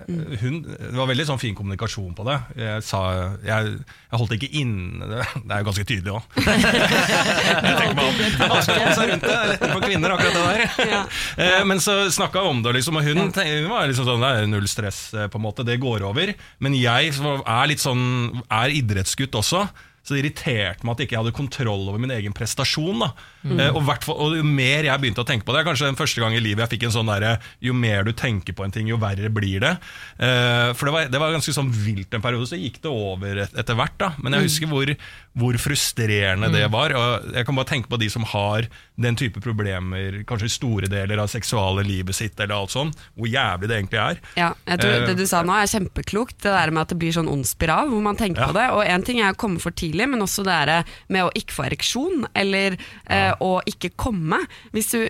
hun, 0.41 0.55
det 0.65 0.97
var 0.97 1.09
veldig 1.11 1.27
sånn 1.29 1.41
fin 1.43 1.57
kommunikasjon 1.57 2.15
på 2.17 2.25
det. 2.25 2.37
Jeg, 2.57 2.85
sa, 2.87 3.01
jeg, 3.45 3.75
jeg 4.09 4.21
holdt 4.23 4.33
ikke 4.39 4.49
inne, 4.57 5.05
det, 5.11 5.27
det 5.45 5.53
er 5.53 5.61
jo 5.61 5.67
ganske 5.69 5.85
tydelig 5.91 6.15
òg. 6.17 6.39
Jeg 6.41 7.75
tenker 7.77 7.99
meg 7.99 8.07
om. 8.07 8.17
Det 8.17 8.31
er 8.31 8.55
vanskelig 8.55 8.79
å 8.79 8.81
komme 8.81 8.97
seg 8.97 9.11
rundt 9.13 9.27
det, 9.27 9.35
det 9.35 9.37
er 9.37 9.51
lettere 9.53 9.75
for 9.75 9.85
kvinner 9.85 10.15
akkurat 10.17 10.39
det 10.39 10.47
der. 10.49 10.65
Eh, 11.41 11.61
Men 11.69 11.81
så 11.83 11.95
snakka 12.13 12.41
vi 12.43 12.51
om 12.55 12.63
det, 12.65 12.73
liksom, 12.79 12.97
og 12.99 13.05
hun, 13.07 13.21
hun 13.29 13.69
var 13.71 13.87
liksom 13.89 14.07
sånn 14.09 14.25
Det 14.25 14.31
er 14.41 14.49
null 14.51 14.67
stress, 14.71 15.03
eh, 15.15 15.29
på 15.31 15.39
en 15.41 15.45
måte, 15.45 15.65
det 15.67 15.77
går 15.83 16.05
over. 16.09 16.33
Men 16.65 16.77
jeg 16.77 17.13
er 17.21 17.69
litt 17.71 17.83
sånn 17.85 18.41
Er 18.47 18.73
idrettsgutt 18.75 19.37
også. 19.41 19.67
Så 20.11 20.17
det 20.17 20.25
irriterte 20.25 20.83
meg 20.83 20.97
at 20.97 21.05
ikke 21.05 21.21
hadde 21.21 21.31
kontroll 21.37 21.85
over 21.87 22.01
min 22.03 22.11
egen 22.11 22.35
prestasjon. 22.35 23.05
Da. 23.05 23.13
Eh, 23.47 23.69
og, 23.71 23.87
og 24.11 24.35
jo 24.35 24.43
mer 24.43 24.89
jeg 24.89 25.03
begynte 25.05 25.23
å 25.23 25.29
tenke 25.29 25.47
på 25.47 25.55
det, 25.55 25.63
kanskje 25.69 25.87
den 25.87 25.99
første 26.01 26.19
gang 26.19 26.35
i 26.35 26.43
livet 26.43 26.65
jeg 26.65 26.73
fikk 26.73 26.89
en 26.89 26.95
sånn 26.97 27.09
derre 27.13 27.37
Jo 27.63 27.73
mer 27.77 28.03
du 28.05 28.11
tenker 28.17 28.57
på 28.57 28.67
en 28.67 28.75
ting, 28.75 28.91
jo 28.91 28.99
verre 28.99 29.31
blir 29.31 29.63
det. 29.63 29.71
Eh, 30.19 30.73
for 30.75 30.91
det 30.91 30.97
var, 30.97 31.13
det 31.15 31.21
var 31.23 31.37
ganske 31.37 31.55
sånn 31.55 31.71
vilt 31.71 32.19
en 32.19 32.25
periode, 32.25 32.51
så 32.51 32.59
gikk 32.59 32.81
det 32.83 32.91
over 32.91 33.45
et, 33.47 33.55
etter 33.63 33.79
hvert. 33.79 33.95
Da. 34.03 34.11
Men 34.19 34.35
jeg 34.35 34.49
husker 34.49 34.73
hvor, 34.73 34.91
hvor 35.39 35.55
frustrerende 35.63 36.49
det 36.53 36.65
var. 36.73 36.93
Og 36.97 37.35
jeg 37.37 37.47
kan 37.47 37.59
bare 37.59 37.69
tenke 37.71 37.91
på 37.91 37.99
de 38.01 38.09
som 38.11 38.25
har 38.33 38.67
den 39.01 39.17
type 39.17 39.41
problemer, 39.41 40.21
kanskje 40.29 40.49
i 40.49 40.53
store 40.53 40.89
deler 40.91 41.23
av 41.23 41.31
seksuale 41.33 41.85
livet 41.87 42.17
sitt, 42.19 42.35
eller 42.41 42.57
alt 42.59 42.75
sånt, 42.75 42.99
hvor 43.17 43.31
jævlig 43.31 43.71
det 43.71 43.77
egentlig 43.79 44.01
er. 44.03 44.21
Ja, 44.37 44.51
jeg 44.69 44.83
tror 44.83 44.97
uh, 44.97 45.07
Det 45.09 45.15
du 45.21 45.25
sa 45.31 45.43
nå 45.47 45.55
er 45.57 45.71
kjempeklokt, 45.71 46.41
det 46.43 46.53
der 46.53 46.73
med 46.75 46.83
at 46.83 46.93
det 46.93 46.99
blir 47.01 47.15
sånn 47.15 47.31
ond 47.31 47.47
spiral 47.49 47.89
hvor 47.93 48.03
man 48.05 48.19
tenker 48.19 48.43
Ja. 48.43 48.49
på 48.51 48.57
det. 48.59 48.67
Og 48.75 48.83
en 48.85 49.07
ting 49.07 49.21
er 49.23 49.33
å 49.33 49.39
komme 49.41 49.63
for 49.63 49.71
tidlig, 49.73 50.09
men 50.11 50.25
også 50.25 50.45
det 50.45 50.53
derre 50.53 50.81
med 51.09 51.29
å 51.29 51.33
ikke 51.39 51.57
få 51.57 51.67
ereksjon, 51.71 52.27
eller 52.35 52.77
eh, 53.07 53.33
å 53.41 53.53
ikke 53.71 53.93
komme. 53.97 54.43
Hvis 54.75 54.93
du 54.93 55.07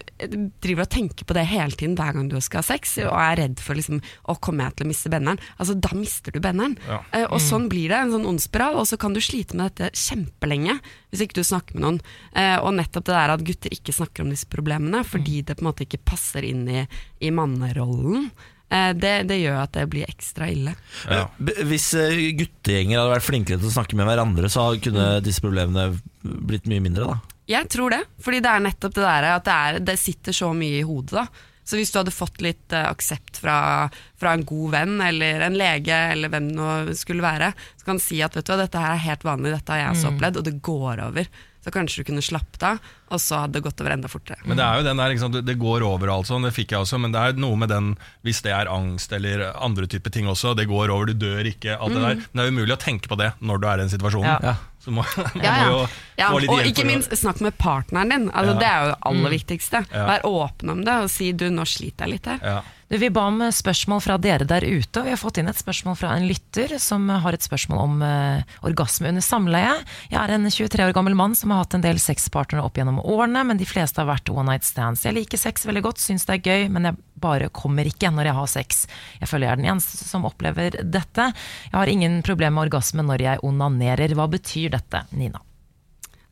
driver 0.62 0.84
og 0.86 0.92
tenker 0.92 1.26
på 1.26 1.34
det 1.36 1.46
hele 1.50 1.74
tiden 1.74 1.96
hver 1.98 2.14
gang 2.14 2.28
du 2.30 2.36
skal 2.44 2.60
ha 2.62 2.68
sex, 2.68 2.98
og 3.02 3.16
er 3.16 3.40
redd 3.40 3.64
for 3.64 3.78
liksom, 3.78 4.02
å 4.30 4.36
komme 4.38 4.68
jeg 4.68 4.78
til 4.78 4.86
å 4.86 4.92
miste 4.92 5.12
benneren, 5.12 5.40
altså 5.56 5.74
da 5.80 5.90
mister 5.96 6.34
du 6.36 6.40
benneren. 6.44 6.76
Ja. 6.86 7.00
Uh, 7.16 7.26
og 7.32 7.40
sånn 7.42 7.66
blir 7.72 7.88
det, 7.90 7.98
en 8.04 8.14
sånn 8.14 8.28
ond 8.30 8.44
spiral, 8.44 8.78
og 8.78 8.86
så 8.90 9.00
kan 9.00 9.16
du 9.16 9.22
slite 9.24 9.56
med 9.58 9.72
dette 9.72 9.90
kjempelenge 10.20 10.78
hvis 11.10 11.24
ikke 11.24 11.40
du 11.40 11.44
snakker 11.46 11.76
med 11.76 11.86
noen. 11.86 12.00
Eh, 12.36 12.56
og 12.60 12.74
nettopp 12.76 13.08
det 13.08 13.16
der 13.16 13.34
at 13.34 13.44
gutter 13.46 13.74
ikke 13.74 13.96
snakker 13.96 14.24
om 14.24 14.32
disse 14.32 14.48
problemene 14.50 15.02
fordi 15.06 15.42
det 15.42 15.58
på 15.58 15.64
en 15.64 15.70
måte 15.70 15.86
ikke 15.86 16.04
passer 16.04 16.46
inn 16.46 16.66
i, 16.68 16.86
i 17.20 17.32
mannerollen. 17.34 18.30
Eh, 18.70 18.92
det, 18.94 19.14
det 19.30 19.40
gjør 19.40 19.64
at 19.64 19.74
det 19.74 19.88
blir 19.90 20.10
ekstra 20.10 20.50
ille. 20.50 20.76
Ja. 21.10 21.26
Hvis 21.66 21.90
eh, 21.98 22.30
guttegjenger 22.38 23.00
hadde 23.00 23.16
vært 23.16 23.26
flinkere 23.26 23.60
til 23.60 23.70
å 23.70 23.74
snakke 23.74 23.98
med 23.98 24.08
hverandre, 24.10 24.50
så 24.52 24.70
kunne 24.82 25.12
disse 25.24 25.42
problemene 25.42 25.90
blitt 26.22 26.68
mye 26.70 26.84
mindre, 26.84 27.10
da. 27.10 27.36
Jeg 27.50 27.66
tror 27.66 27.90
det, 27.90 28.04
fordi 28.22 28.38
det 28.44 28.50
er 28.50 28.62
nettopp 28.62 28.92
det 28.94 29.02
der 29.02 29.24
at 29.32 29.46
det, 29.46 29.54
er, 29.54 29.78
det 29.82 29.96
sitter 29.98 30.36
så 30.36 30.52
mye 30.54 30.84
i 30.84 30.86
hodet. 30.86 31.24
da. 31.24 31.48
Så 31.64 31.78
hvis 31.78 31.92
du 31.92 32.00
hadde 32.00 32.14
fått 32.14 32.40
litt 32.44 32.74
uh, 32.74 32.88
aksept 32.88 33.42
fra, 33.42 33.90
fra 34.20 34.32
en 34.34 34.46
god 34.48 34.72
venn 34.74 34.96
eller 35.04 35.44
en 35.46 35.58
lege, 35.58 36.00
eller 36.14 36.32
hvem 36.32 36.50
det 36.88 36.96
skulle 36.98 37.24
være, 37.24 37.52
så 37.78 37.86
kan 37.86 38.00
du 38.00 38.04
si 38.04 38.22
at 38.24 38.36
vet 38.36 38.48
du, 38.48 38.54
hva, 38.54 38.62
dette 38.64 38.82
her 38.82 38.96
er 38.96 39.06
helt 39.06 39.26
vanlig, 39.26 39.54
dette 39.54 39.74
har 39.74 39.84
jeg 39.84 39.94
også 39.94 40.12
opplevd, 40.14 40.40
og 40.40 40.48
det 40.48 40.58
går 40.66 41.04
over. 41.10 41.30
Så 41.60 41.68
kanskje 41.74 42.00
du 42.00 42.06
kunne 42.08 42.22
slappet 42.24 42.62
av, 42.64 42.78
og 43.12 43.20
så 43.20 43.42
hadde 43.42 43.58
det 43.58 43.64
gått 43.66 43.80
over 43.82 43.92
enda 43.92 44.08
fortere. 44.08 44.40
Men 44.48 44.56
det 44.56 44.64
er 44.64 44.80
jo 44.80 44.86
den 44.86 45.02
der, 45.02 45.12
liksom, 45.12 45.34
det 45.44 45.56
går 45.60 45.84
over 45.84 46.14
altså, 46.14 46.38
det 46.40 46.54
fikk 46.56 46.72
jeg 46.72 46.86
også, 46.86 47.00
men 47.02 47.12
det 47.12 47.20
er 47.20 47.42
noe 47.42 47.58
med 47.60 47.68
den, 47.68 47.90
hvis 48.24 48.40
det 48.46 48.54
er 48.56 48.70
angst 48.72 49.12
eller 49.12 49.50
andre 49.52 49.84
typer 49.90 50.14
ting 50.14 50.30
også, 50.30 50.54
det 50.56 50.70
går 50.70 50.88
over, 50.88 51.12
du 51.12 51.20
dør 51.20 51.44
ikke, 51.52 51.76
alt 51.76 51.92
det 51.92 52.00
der. 52.06 52.22
Men 52.22 52.40
det 52.40 52.46
er 52.46 52.56
umulig 52.56 52.76
å 52.78 52.80
tenke 52.80 53.12
på 53.12 53.20
det 53.20 53.34
når 53.44 53.60
du 53.60 53.68
er 53.68 53.76
i 53.76 53.84
den 53.84 53.92
situasjonen. 53.92 54.48
Ja. 54.48 54.56
Så 54.80 54.90
må, 54.96 55.04
man 55.16 55.44
Ja, 55.44 55.54
må 55.60 55.70
jo 55.70 55.78
ja. 55.82 55.88
ja, 56.22 56.28
få 56.32 56.38
litt 56.40 56.50
og 56.50 56.60
hjelp 56.60 56.70
ikke 56.72 56.86
minst 56.88 57.16
snakk 57.20 57.40
med 57.44 57.56
partneren 57.60 58.12
din. 58.14 58.28
Altså, 58.32 58.54
Det 58.60 58.68
er 58.68 58.84
jo 58.84 58.92
det 58.92 58.98
aller 59.12 59.34
viktigste. 59.36 59.82
Ja. 59.92 60.04
Vær 60.08 60.26
åpen 60.30 60.72
om 60.72 60.84
det 60.86 60.98
og 61.04 61.10
si 61.12 61.32
du, 61.36 61.48
nå 61.52 61.66
sliter 61.68 62.06
jeg 62.08 62.16
litt 62.16 62.30
her. 62.32 62.70
Du, 62.90 62.96
vi 62.98 63.06
ba 63.14 63.28
om 63.30 63.36
spørsmål 63.54 64.00
fra 64.02 64.16
dere 64.18 64.42
der 64.50 64.64
ute, 64.66 64.98
og 64.98 65.04
vi 65.06 65.12
har 65.12 65.18
fått 65.20 65.36
inn 65.38 65.46
et 65.46 65.58
spørsmål 65.60 65.94
fra 65.94 66.10
en 66.18 66.24
lytter 66.26 66.72
som 66.82 67.04
har 67.22 67.36
et 67.36 67.44
spørsmål 67.46 67.78
om 67.84 68.00
uh, 68.02 68.56
orgasme 68.66 69.12
under 69.12 69.22
samleie. 69.22 69.76
Jeg 70.10 70.18
er 70.18 70.32
en 70.34 70.48
23 70.50 70.88
år 70.88 70.94
gammel 70.96 71.14
mann 71.14 71.36
som 71.38 71.52
har 71.54 71.60
hatt 71.62 71.76
en 71.78 71.84
del 71.84 72.00
sexpartnere 72.02 72.64
opp 72.66 72.80
gjennom 72.80 72.98
årene, 72.98 73.44
men 73.46 73.60
de 73.60 73.68
fleste 73.70 74.02
har 74.02 74.08
vært 74.10 74.32
one 74.34 74.48
night 74.50 74.66
stands. 74.66 75.04
Jeg 75.06 75.14
liker 75.14 75.38
sex 75.38 75.68
veldig 75.70 75.84
godt, 75.86 76.02
syns 76.02 76.26
det 76.26 76.40
er 76.40 76.50
gøy, 76.50 76.66
men 76.74 76.88
jeg 76.90 76.98
bare 77.22 77.52
kommer 77.54 77.86
ikke 77.86 78.10
når 78.10 78.32
jeg 78.32 78.38
har 78.40 78.50
sex. 78.56 78.80
Jeg 79.20 79.30
føler 79.30 79.46
jeg 79.46 79.52
er 79.52 79.62
den 79.62 79.70
eneste 79.70 80.08
som 80.08 80.26
opplever 80.26 80.80
dette. 80.82 81.28
Jeg 81.68 81.76
har 81.78 81.94
ingen 81.94 82.18
problemer 82.26 82.58
med 82.58 82.72
orgasme 82.72 83.06
når 83.06 83.22
jeg 83.22 83.44
onanerer. 83.46 84.18
Hva 84.18 84.26
betyr 84.34 84.74
dette, 84.74 85.04
Nina? 85.14 85.44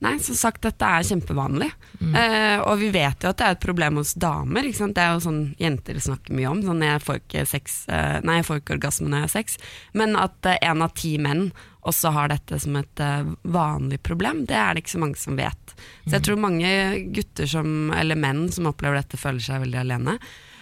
Nei, 0.04 0.14
som 0.22 0.36
sagt, 0.38 0.62
dette 0.62 0.86
er 0.86 1.06
kjempevanlig. 1.06 1.68
Eh, 1.98 2.60
og 2.62 2.78
vi 2.78 2.92
vet 2.94 3.24
jo 3.24 3.32
at 3.32 3.40
det 3.40 3.46
er 3.46 3.56
et 3.56 3.64
problem 3.64 3.98
hos 3.98 4.12
damer. 4.14 4.68
Det 4.70 5.02
er 5.02 5.16
jo 5.16 5.24
sånn 5.24 5.40
jenter 5.58 5.98
snakker 6.02 6.36
mye 6.38 6.52
om. 6.52 6.60
Sånn, 6.62 6.84
jeg 6.86 7.02
får 7.02 7.18
ikke 7.22 7.46
sex 7.50 7.80
eh, 7.90 8.20
Nei, 8.22 8.38
jeg 8.38 8.46
får 8.46 8.60
ikke 8.62 8.76
orgasme 8.76 9.08
når 9.08 9.18
jeg 9.18 9.26
har 9.26 9.34
sex. 9.34 9.58
Men 9.98 10.14
at 10.20 10.50
én 10.54 10.84
av 10.86 10.94
ti 10.94 11.16
menn 11.18 11.48
også 11.88 12.12
har 12.14 12.30
dette 12.30 12.60
som 12.62 12.76
et 12.78 13.02
eh, 13.02 13.32
vanlig 13.42 13.98
problem, 14.06 14.44
det 14.46 14.58
er 14.58 14.74
det 14.74 14.84
ikke 14.84 14.94
så 14.94 15.02
mange 15.02 15.18
som 15.18 15.38
vet. 15.38 15.74
Så 16.04 16.18
jeg 16.18 16.26
tror 16.28 16.44
mange 16.46 16.70
gutter 17.16 17.50
som, 17.50 17.90
eller 17.94 18.18
menn 18.18 18.46
som 18.54 18.70
opplever 18.70 19.00
dette, 19.00 19.20
føler 19.20 19.42
seg 19.42 19.64
veldig 19.66 19.82
alene. 19.82 20.18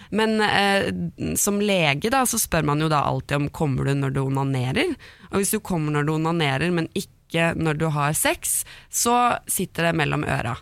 Men 0.09 0.41
eh, 0.41 1.35
som 1.37 1.59
lege 1.61 2.09
da, 2.13 2.23
så 2.25 2.39
spør 2.39 2.65
man 2.69 2.81
jo 2.81 2.89
da 2.91 3.03
alltid 3.05 3.37
om 3.37 3.49
kommer 3.53 3.87
du 3.87 3.93
når 3.97 4.15
du 4.15 4.21
onanerer. 4.23 4.95
Og 5.31 5.41
hvis 5.41 5.53
du 5.53 5.59
kommer 5.59 5.93
når 5.93 6.07
du 6.07 6.15
onanerer, 6.15 6.71
men 6.73 6.89
ikke 6.93 7.16
når 7.35 7.79
du 7.79 7.87
har 7.91 8.13
sex, 8.13 8.63
så 8.89 9.37
sitter 9.47 9.89
det 9.89 9.97
mellom 9.99 10.23
øra. 10.23 10.55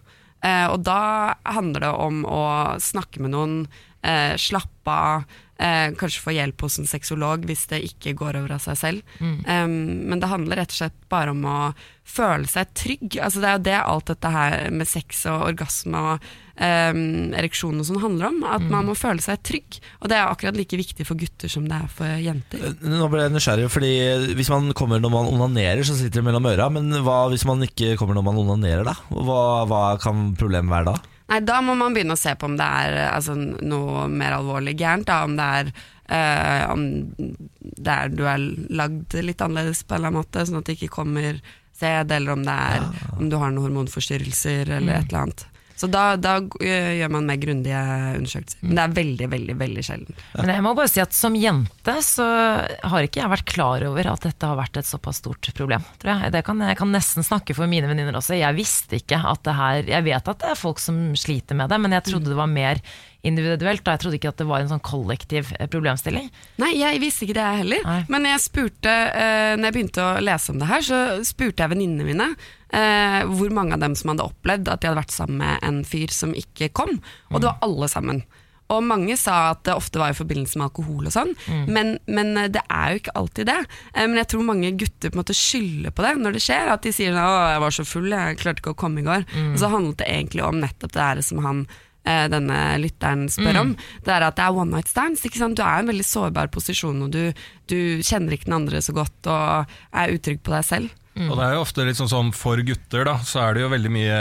Eh, 0.45 0.67
og 0.69 0.83
da 0.85 1.35
handler 1.47 1.87
det 1.87 1.93
om 2.05 2.23
å 2.25 2.45
snakke 2.81 3.21
med 3.23 3.33
noen, 3.33 3.57
eh, 4.03 4.35
slappe 4.37 4.91
av, 4.91 5.25
eh, 5.59 5.89
kanskje 5.97 6.23
få 6.23 6.35
hjelp 6.35 6.65
hos 6.65 6.79
en 6.81 6.89
sexolog 6.89 7.45
hvis 7.47 7.65
det 7.71 7.83
ikke 7.89 8.15
går 8.19 8.39
over 8.41 8.55
av 8.57 8.63
seg 8.63 8.79
selv. 8.79 9.17
Um, 9.21 9.75
men 10.09 10.21
det 10.21 10.31
handler 10.31 10.61
rett 10.61 10.73
og 10.73 10.81
slett 10.81 10.97
bare 11.11 11.35
om 11.35 11.45
å 11.47 11.59
føle 12.05 12.47
seg 12.49 12.73
trygg. 12.77 13.17
Altså 13.23 13.41
det 13.41 13.49
er 13.49 13.55
jo 13.57 13.67
det 13.67 13.77
alt 13.81 14.09
dette 14.11 14.31
her 14.35 14.57
med 14.73 14.89
sex 14.89 15.23
og 15.31 15.47
orgasme 15.47 16.01
og 16.11 16.27
um, 16.59 16.99
ereksjon 17.37 17.81
og 17.81 17.87
sånn 17.87 18.03
handler 18.03 18.29
om. 18.29 18.43
At 18.57 18.67
man 18.69 18.89
må 18.89 18.97
føle 18.99 19.23
seg 19.23 19.41
trygg. 19.47 19.79
Og 20.01 20.11
det 20.11 20.19
er 20.19 20.29
akkurat 20.29 20.59
like 20.59 20.79
viktig 20.81 21.07
for 21.07 21.19
gutter 21.19 21.51
som 21.51 21.65
det 21.69 21.79
er 21.79 21.89
for 21.91 22.19
jenter. 22.21 22.69
Nå 22.83 23.09
ble 23.11 23.25
jeg 23.25 23.35
nysgjerrig, 23.35 23.71
fordi 23.73 23.95
hvis 24.37 24.51
man 24.53 24.69
kommer 24.77 25.01
når 25.01 25.15
man 25.15 25.33
onanerer, 25.33 25.83
så 25.87 25.97
sitter 25.97 26.21
det 26.21 26.29
mellom 26.29 26.51
øra. 26.51 26.69
Men 26.73 26.93
hva 27.05 27.25
hvis 27.33 27.47
man 27.47 27.63
ikke 27.65 27.95
kommer 27.99 28.17
når 28.17 28.29
man 28.29 28.45
onanerer, 28.45 28.85
da? 28.87 28.95
Hva, 29.09 29.41
hva 29.69 29.83
kan 30.01 30.31
problemet 30.37 30.73
være 30.73 30.93
da? 30.93 31.14
Nei, 31.31 31.41
Da 31.41 31.59
må 31.65 31.73
man 31.77 31.95
begynne 31.95 32.15
å 32.15 32.21
se 32.21 32.35
på 32.37 32.49
om 32.49 32.55
det 32.59 32.65
er 32.85 32.99
altså, 33.09 33.35
noe 33.35 34.05
mer 34.11 34.37
alvorlig 34.37 34.75
gærent. 34.77 35.07
Da. 35.09 35.23
Om 35.27 35.37
det 35.39 35.51
er 35.59 35.75
Uh, 36.05 36.69
om 36.69 36.81
det 37.17 37.89
er, 37.89 38.11
du 38.13 38.27
er 38.29 38.37
lagd 38.77 39.15
litt 39.25 39.39
annerledes 39.41 39.79
på 39.81 39.95
en 39.95 40.03
eller 40.03 40.11
annen 40.11 40.19
måte, 40.19 40.43
sånn 40.45 40.59
at 40.59 40.67
det 40.69 40.75
ikke 40.77 40.91
kommer 40.99 41.39
sæd, 41.73 42.13
eller 42.13 42.35
om 42.35 42.43
det 42.45 42.53
er 42.53 42.85
om 43.17 43.31
du 43.31 43.39
har 43.41 43.49
noen 43.49 43.63
hormonforstyrrelser 43.63 44.69
eller 44.77 44.99
et 44.99 45.09
eller 45.09 45.23
annet. 45.23 45.45
Så 45.75 45.89
da, 45.91 46.15
da 46.15 46.37
eh, 46.63 46.93
gjør 47.01 47.11
man 47.17 47.27
mer 47.27 47.39
grundige 47.41 47.79
undersøkelser. 48.15 48.61
Men 48.63 48.77
det 48.77 48.83
er 48.83 48.93
veldig, 48.99 49.29
veldig 49.33 49.55
veldig 49.59 49.83
sjelden. 49.83 50.19
Men 50.37 50.53
jeg 50.53 50.63
må 50.63 50.73
bare 50.77 50.91
si 50.91 51.01
at 51.03 51.15
som 51.15 51.35
jente 51.35 51.95
så 52.05 52.27
har 52.63 53.07
ikke 53.07 53.21
jeg 53.21 53.33
vært 53.33 53.49
klar 53.51 53.83
over 53.89 54.11
at 54.13 54.27
dette 54.27 54.51
har 54.51 54.59
vært 54.59 54.79
et 54.79 54.87
såpass 54.87 55.19
stort 55.23 55.51
problem. 55.57 55.83
Tror 55.99 56.15
jeg. 56.15 56.45
Kan, 56.47 56.63
jeg 56.63 56.79
kan 56.79 56.95
nesten 56.95 57.27
snakke 57.27 57.57
for 57.57 57.71
mine 57.71 57.89
venninner 57.91 58.15
også. 58.15 58.37
Jeg 58.39 58.57
visste 58.57 59.01
ikke 59.01 59.19
at 59.19 59.43
det 59.45 59.55
her 59.55 59.91
Jeg 59.97 60.07
vet 60.07 60.31
at 60.31 60.41
det 60.41 60.53
er 60.53 60.59
folk 60.59 60.79
som 60.81 61.01
sliter 61.19 61.59
med 61.59 61.71
det, 61.71 61.81
men 61.83 61.95
jeg 61.95 62.07
trodde 62.07 62.31
det 62.31 62.39
var 62.39 62.51
mer 62.51 62.79
individuelt. 63.25 63.83
Da. 63.85 63.95
Jeg 63.95 64.03
trodde 64.03 64.19
ikke 64.19 64.31
at 64.33 64.41
det 64.41 64.47
var 64.49 64.63
en 64.63 64.71
sånn 64.71 64.83
kollektiv 64.85 65.51
eh, 65.57 65.69
problemstilling. 65.71 66.29
Nei, 66.61 66.71
jeg 66.79 67.01
visste 67.03 67.25
ikke 67.25 67.37
det 67.39 67.47
jeg 67.47 67.63
heller. 67.63 67.89
Nei. 67.89 67.97
Men 68.13 68.29
jeg 68.29 68.45
spurte, 68.45 68.93
eh, 68.93 69.55
når 69.57 69.69
jeg 69.69 69.77
begynte 69.79 70.05
å 70.05 70.13
lese 70.23 70.53
om 70.53 70.61
det 70.61 70.69
her, 70.71 70.85
så 70.85 71.01
spurte 71.27 71.65
jeg 71.65 71.73
venninnene 71.73 72.07
mine 72.07 72.31
eh, 72.69 73.21
hvor 73.33 73.53
mange 73.55 73.77
av 73.77 73.83
dem 73.83 73.97
som 73.97 74.13
hadde 74.13 74.29
opplevd 74.29 74.71
at 74.71 74.81
de 74.81 74.91
hadde 74.91 75.01
vært 75.01 75.15
sammen 75.15 75.41
med 75.43 75.61
en 75.65 75.83
fyr 75.87 76.13
som 76.13 76.35
ikke 76.37 76.71
kom. 76.75 76.99
Og 77.31 77.39
det 77.41 77.51
var 77.51 77.63
alle 77.65 77.91
sammen. 77.91 78.25
Og 78.73 78.81
mange 78.81 79.13
sa 79.21 79.51
at 79.51 79.59
det 79.67 79.75
ofte 79.77 79.99
var 80.01 80.09
i 80.09 80.17
forbindelse 80.17 80.57
med 80.57 80.71
alkohol 80.71 81.05
og 81.05 81.13
sånn, 81.13 81.35
men, 81.69 81.99
men 82.09 82.31
det 82.49 82.63
er 82.65 82.95
jo 82.95 83.01
ikke 83.03 83.13
alltid 83.19 83.45
det. 83.51 83.59
Men 83.93 84.17
jeg 84.17 84.29
tror 84.31 84.47
mange 84.47 84.71
gutter 84.73 85.11
på 85.13 85.19
en 85.19 85.21
måte 85.21 85.35
skylder 85.37 85.93
på 85.93 86.01
det 86.01 86.13
når 86.17 86.33
det 86.33 86.41
skjer. 86.47 86.71
At 86.73 86.81
de 86.81 86.93
sier 86.97 87.13
at 87.13 87.29
'å, 87.29 87.43
jeg 87.51 87.61
var 87.61 87.75
så 87.77 87.85
full, 87.85 88.09
jeg 88.09 88.39
klarte 88.41 88.63
ikke 88.63 88.73
å 88.73 88.79
komme 88.81 89.03
i 89.03 89.05
går'. 89.05 89.27
Og 89.51 89.59
så 89.61 89.69
handlet 89.69 90.01
det 90.01 90.09
egentlig 90.09 90.47
om 90.47 90.57
nettopp 90.63 90.95
det 90.97 91.03
der 91.03 91.21
som 91.29 91.45
han 91.45 91.61
eh, 92.05 92.25
denne 92.31 92.59
lytteren 92.81 93.27
spør 93.31 93.61
om. 93.63 93.73
Det 94.05 94.13
er 94.15 94.27
at 94.27 94.37
det 94.37 94.45
er 94.45 94.59
one 94.61 94.71
night 94.77 94.91
stands. 94.91 95.25
Ikke 95.27 95.41
sant? 95.41 95.57
Du 95.57 95.65
er 95.65 95.79
i 95.81 95.85
en 95.85 95.91
veldig 95.91 96.07
sårbar 96.07 96.51
posisjon, 96.53 97.01
og 97.05 97.15
du, 97.15 97.23
du 97.71 97.79
kjenner 98.05 98.37
ikke 98.37 98.49
den 98.49 98.59
andre 98.61 98.83
så 98.85 98.95
godt 98.95 99.31
og 99.31 99.75
er 99.91 100.15
utrygg 100.15 100.45
på 100.45 100.55
deg 100.55 100.67
selv. 100.67 101.01
Og 101.15 101.37
det 101.39 101.45
er 101.45 101.53
jo 101.55 101.61
ofte 101.63 101.83
litt 101.87 101.95
sånn 101.95 102.11
sånn 102.11 102.29
for 102.35 102.59
gutter, 102.67 103.05
da, 103.07 103.13
så 103.23 103.39
er 103.45 103.55
det 103.55 103.61
jo 103.63 103.69
veldig 103.71 103.91
mye 103.93 104.17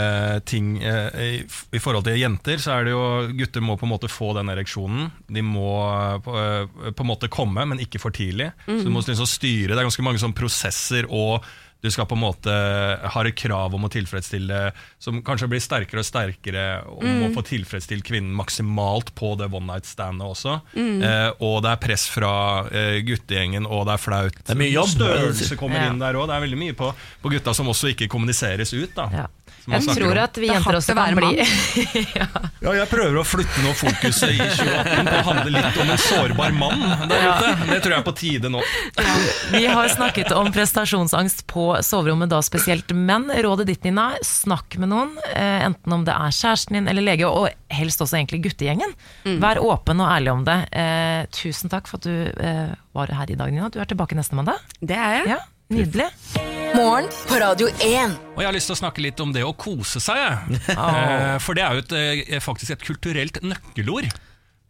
ting 0.46 0.76
eh, 0.78 1.16
i, 1.24 1.30
I 1.74 1.80
forhold 1.82 2.06
til 2.06 2.20
jenter, 2.20 2.60
så 2.62 2.76
er 2.76 2.86
det 2.86 2.92
jo 2.94 3.02
Gutter 3.34 3.64
må 3.66 3.74
på 3.80 3.88
en 3.88 3.92
måte 3.96 4.10
få 4.12 4.30
den 4.36 4.52
ereksjonen. 4.52 5.08
De 5.26 5.42
må 5.42 5.72
eh, 5.88 6.20
på, 6.22 6.36
eh, 6.38 6.92
på 6.94 7.02
en 7.04 7.10
måte 7.10 7.30
komme, 7.34 7.66
men 7.66 7.82
ikke 7.82 7.98
for 8.02 8.14
tidlig. 8.14 8.52
Så 8.68 8.84
du 8.86 8.92
må 8.94 9.02
liksom 9.02 9.26
styre. 9.26 9.74
Det 9.74 9.80
er 9.80 9.88
ganske 9.88 10.06
mange 10.06 10.22
sånne 10.22 10.38
prosesser 10.38 11.10
og 11.10 11.42
du 11.84 11.90
skal 11.92 12.06
på 12.08 12.16
en 12.16 12.22
måte 12.24 12.52
ha 13.12 13.22
et 13.28 13.36
krav 13.36 13.74
om 13.76 13.84
å 13.84 13.90
tilfredsstille 13.92 14.60
som 15.02 15.18
kanskje 15.26 15.48
blir 15.52 15.60
sterkere 15.60 16.00
og 16.00 16.08
sterkere 16.08 16.64
om 16.88 17.26
å 17.26 17.30
få 17.36 17.44
tilfredsstilt 17.44 18.06
kvinnen 18.08 18.32
maksimalt 18.38 19.12
på 19.18 19.34
det 19.36 19.50
one 19.52 19.68
night 19.68 19.84
standet 19.88 20.24
også. 20.32 20.56
Eh, 20.80 21.30
og 21.44 21.60
det 21.66 21.74
er 21.74 21.82
press 21.84 22.06
fra 22.08 22.32
eh, 22.72 22.98
guttegjengen, 23.04 23.68
og 23.68 23.84
det 23.90 23.98
er 23.98 24.02
flaut. 24.06 24.40
Det 24.40 24.56
er 24.56 24.60
mye 24.64 24.72
jobb. 24.72 24.88
Størrelse 24.96 25.60
kommer 25.60 25.82
Ja. 25.82 25.90
inn 25.92 26.00
der 26.00 26.16
òg. 26.16 26.26
Det 26.30 26.36
er 26.38 26.44
veldig 26.48 26.60
mye 26.64 26.76
på, 26.78 26.88
på 27.22 27.32
gutta 27.36 27.52
som 27.54 27.68
også 27.68 27.92
ikke 27.92 28.08
kommuniseres 28.08 28.72
ut. 28.72 28.94
da 28.96 29.08
Ja. 29.12 29.26
Jeg 29.64 29.96
tror 29.96 30.18
at 30.20 30.38
vi 30.40 30.48
er 30.50 30.58
jenter 30.58 30.76
også 30.76 30.94
kan 30.96 31.16
bli 31.16 31.30
Ja, 32.64 32.72
jeg 32.76 32.88
prøver 32.90 33.16
å 33.20 33.24
flytte 33.26 33.64
nå 33.64 33.72
fokuset 33.78 34.34
i 34.34 34.38
2018 34.38 35.08
på 35.08 35.14
å 35.16 35.22
handle 35.28 35.52
litt 35.54 35.78
om 35.84 35.92
en 35.94 36.02
sårbar 36.04 36.56
mann 36.56 36.84
der 37.10 37.24
ute. 37.28 37.52
Det 37.70 37.78
tror 37.84 37.94
jeg 37.94 37.98
er 37.98 38.06
på 38.06 38.14
tide 38.18 38.50
nå. 38.52 38.62
Vi 39.54 39.62
har 39.66 39.88
snakket 39.92 40.32
om 40.36 40.50
prestasjonsangst 40.54 41.44
på 41.50 41.66
soverommet, 41.84 42.30
da 42.32 42.40
spesielt 42.44 42.92
menn. 42.96 43.28
Rådet 43.44 43.68
ditt, 43.70 43.84
Nina, 43.88 44.10
snakk 44.24 44.76
med 44.80 44.92
noen, 44.92 45.14
eh, 45.32 45.64
enten 45.66 45.96
om 45.96 46.04
det 46.06 46.14
er 46.14 46.34
kjæresten 46.34 46.78
din 46.78 46.90
eller 46.90 47.04
lege, 47.04 47.28
og 47.28 47.48
helst 47.74 48.04
også 48.04 48.18
egentlig 48.20 48.42
guttegjengen. 48.48 48.94
Vær 49.42 49.60
åpen 49.64 50.02
og 50.04 50.10
ærlig 50.12 50.32
om 50.34 50.44
det. 50.46 50.58
Eh, 50.72 51.24
tusen 51.34 51.72
takk 51.72 51.88
for 51.90 52.00
at 52.00 52.08
du 52.08 52.44
eh, 52.44 52.76
var 52.94 53.12
her 53.12 53.32
i 53.32 53.38
dag, 53.38 53.52
Nina. 53.52 53.72
Du 53.72 53.80
er 53.82 53.88
tilbake 53.90 54.16
neste 54.18 54.36
mandag. 54.38 54.60
Det 54.80 54.96
er 54.98 55.18
jeg. 55.20 55.34
Ja, 55.34 55.40
Nydelig. 55.68 56.06
Morgen 56.74 57.06
på 57.28 57.38
Radio 57.40 57.68
1. 57.68 58.16
Og 58.34 58.42
jeg 58.42 58.48
har 58.50 58.56
lyst 58.56 58.68
til 58.68 58.76
å 58.76 58.80
snakke 58.82 59.04
litt 59.04 59.20
om 59.24 59.32
det 59.32 59.44
å 59.46 59.54
kose 59.56 60.02
seg. 60.02 60.52
Eh, 60.74 61.38
For 61.40 61.56
det 61.56 61.64
er 61.64 61.78
jo 61.78 61.84
et, 61.86 61.96
eh, 62.34 62.40
faktisk 62.44 62.74
et 62.76 62.84
kulturelt 62.84 63.40
nøkkelord. 63.42 64.12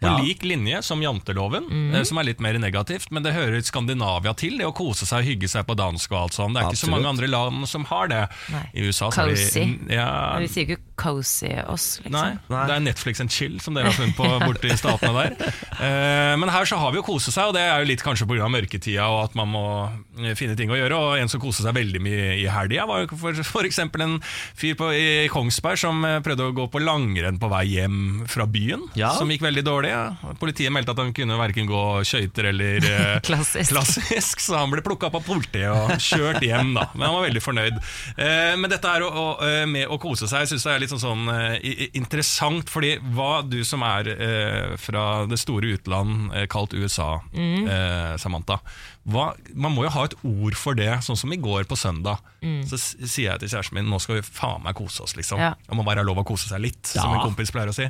På 0.02 0.10
Ja. 0.10 0.18
lik 0.20 0.42
linje 0.42 0.82
som 0.84 1.00
janteloven, 1.00 1.94
eh, 1.94 2.02
som 2.04 2.18
er 2.18 2.24
litt 2.24 2.40
mer 2.40 2.52
negativt. 2.58 3.10
Men 3.10 3.22
det 3.22 3.32
hører 3.32 3.62
Skandinavia 3.64 4.34
til, 4.36 4.58
det 4.58 4.66
å 4.66 4.74
kose 4.74 5.06
seg 5.06 5.20
og 5.20 5.24
hygge 5.24 5.48
seg 5.48 5.64
på 5.64 5.74
dansk 5.76 6.10
og 6.12 6.18
alt 6.24 6.32
sånt. 6.34 6.52
Det 6.52 6.62
er 6.62 6.66
ikke 6.68 6.84
så 6.84 6.90
mange 6.90 7.06
andre 7.08 7.26
land 7.28 7.66
som 7.68 7.84
har 7.86 8.08
det. 8.08 8.28
Nei. 8.52 8.68
I 8.74 8.80
USA 8.88 9.08
så 9.08 9.24
Cozy. 9.30 9.78
de 9.86 9.94
ja, 9.94 10.36
vi 10.40 10.46
sier 10.48 10.66
ikke 10.66 10.80
cozy 10.96 11.54
oss, 11.66 12.00
liksom. 12.04 12.10
Nei, 12.10 12.38
Nei. 12.50 12.66
det 12.66 12.76
er 12.76 12.80
Netflix 12.80 13.20
and 13.20 13.30
chill 13.30 13.58
som 13.60 13.72
dere 13.72 13.84
har 13.84 13.92
funnet 13.92 14.14
på 14.16 14.28
borte 14.44 14.64
i 14.70 14.76
statene 14.76 15.14
der. 15.14 15.52
Eh, 15.74 16.36
men 16.36 16.48
her 16.48 16.64
så 16.64 16.76
har 16.78 16.90
vi 16.92 16.98
jo 16.98 17.02
kose 17.02 17.32
seg, 17.32 17.48
og 17.48 17.54
det 17.54 17.62
er 17.62 17.80
jo 17.80 17.86
litt 17.86 18.02
kanskje 18.02 18.26
pga. 18.28 18.46
mørketida 18.48 19.02
og 19.08 19.24
at 19.24 19.34
man 19.34 19.48
må 19.48 19.90
eh, 20.18 20.34
finne 20.38 20.56
ting 20.58 20.70
å 20.72 20.78
gjøre. 20.78 20.96
Og 20.98 21.18
en 21.20 21.30
som 21.32 21.40
koste 21.42 21.64
seg 21.66 21.74
veldig 21.76 22.00
mye 22.04 22.28
i 22.40 22.46
helga, 22.50 22.86
var 22.88 23.04
jo 23.04 23.18
for, 23.20 23.40
for 23.46 23.66
eksempel 23.68 24.04
en 24.06 24.16
fyr 24.56 24.76
på, 24.78 24.90
i 24.94 25.28
Kongsberg 25.32 25.80
som 25.80 26.04
eh, 26.08 26.18
prøvde 26.24 26.48
å 26.50 26.54
gå 26.56 26.66
på 26.72 26.82
langrenn 26.84 27.38
på 27.42 27.50
vei 27.52 27.64
hjem 27.74 28.00
fra 28.30 28.46
byen, 28.50 28.86
Ja. 28.98 29.12
som 29.18 29.30
gikk 29.32 29.44
veldig 29.46 29.64
dårlig. 29.66 29.90
Ja. 29.94 30.34
Politiet 30.40 30.72
meldte 30.74 30.94
at 30.94 31.02
han 31.02 31.12
kunne 31.16 31.38
verken 31.40 31.68
gå 31.70 31.82
skøyter 32.06 32.50
eller 32.52 32.88
eh, 32.90 33.20
Klassisk. 33.28 33.70
klassisk, 33.74 34.42
så 34.44 34.58
han 34.60 34.72
ble 34.72 34.84
plukka 34.86 35.08
opp 35.10 35.18
av 35.20 35.26
politiet 35.26 35.70
og 35.72 35.94
kjørt 36.02 36.42
hjem, 36.44 36.74
da. 36.76 36.88
Men 36.94 37.08
han 37.08 37.16
var 37.18 37.26
veldig 37.28 37.42
fornøyd. 37.44 37.80
Eh, 38.16 38.54
men 38.60 38.70
dette 38.72 38.90
er 38.94 39.04
å, 39.06 39.10
å, 39.10 39.26
med 39.70 39.88
å 39.90 39.98
kose 40.02 40.28
seg, 40.30 40.46
syns 40.50 40.64
jeg 40.68 40.76
er 40.78 40.84
litt 40.84 40.92
sånn, 40.94 41.02
sånn 41.04 41.28
eh, 41.34 41.88
interessant. 41.98 42.70
Fordi 42.72 42.94
hva 43.14 43.40
du 43.46 43.60
som 43.66 43.82
er 43.86 44.10
eh, 44.14 44.74
fra 44.80 45.24
det 45.30 45.38
store 45.40 45.74
utland, 45.76 46.30
kalt 46.52 46.74
USA, 46.76 47.16
eh, 47.34 48.14
Samantha 48.20 48.60
hva, 49.04 49.34
Man 49.54 49.74
må 49.74 49.84
jo 49.84 49.90
ha 49.92 50.04
et 50.08 50.14
ord 50.24 50.54
for 50.56 50.74
det, 50.78 50.88
sånn 51.04 51.18
som 51.20 51.32
i 51.34 51.36
går 51.40 51.66
på 51.68 51.76
søndag. 51.76 52.22
Så 52.68 52.78
sier 52.80 53.30
jeg 53.32 53.40
til 53.42 53.48
kjæresten 53.52 53.76
min 53.78 53.88
nå 53.92 53.98
skal 54.00 54.18
vi 54.18 54.24
faen 54.24 54.62
meg 54.64 54.76
kose 54.78 55.02
oss, 55.04 55.14
liksom. 55.16 55.40
Ja. 55.40 55.52
Det 55.68 55.76
må 55.76 55.84
være 55.86 56.04
lov 56.06 56.22
å 56.22 56.26
kose 56.28 56.48
seg 56.48 56.60
litt, 56.64 56.82
som 56.88 57.12
en 57.12 57.20
kompis 57.24 57.52
pleier 57.54 57.72
å 57.72 57.76
si. 57.76 57.86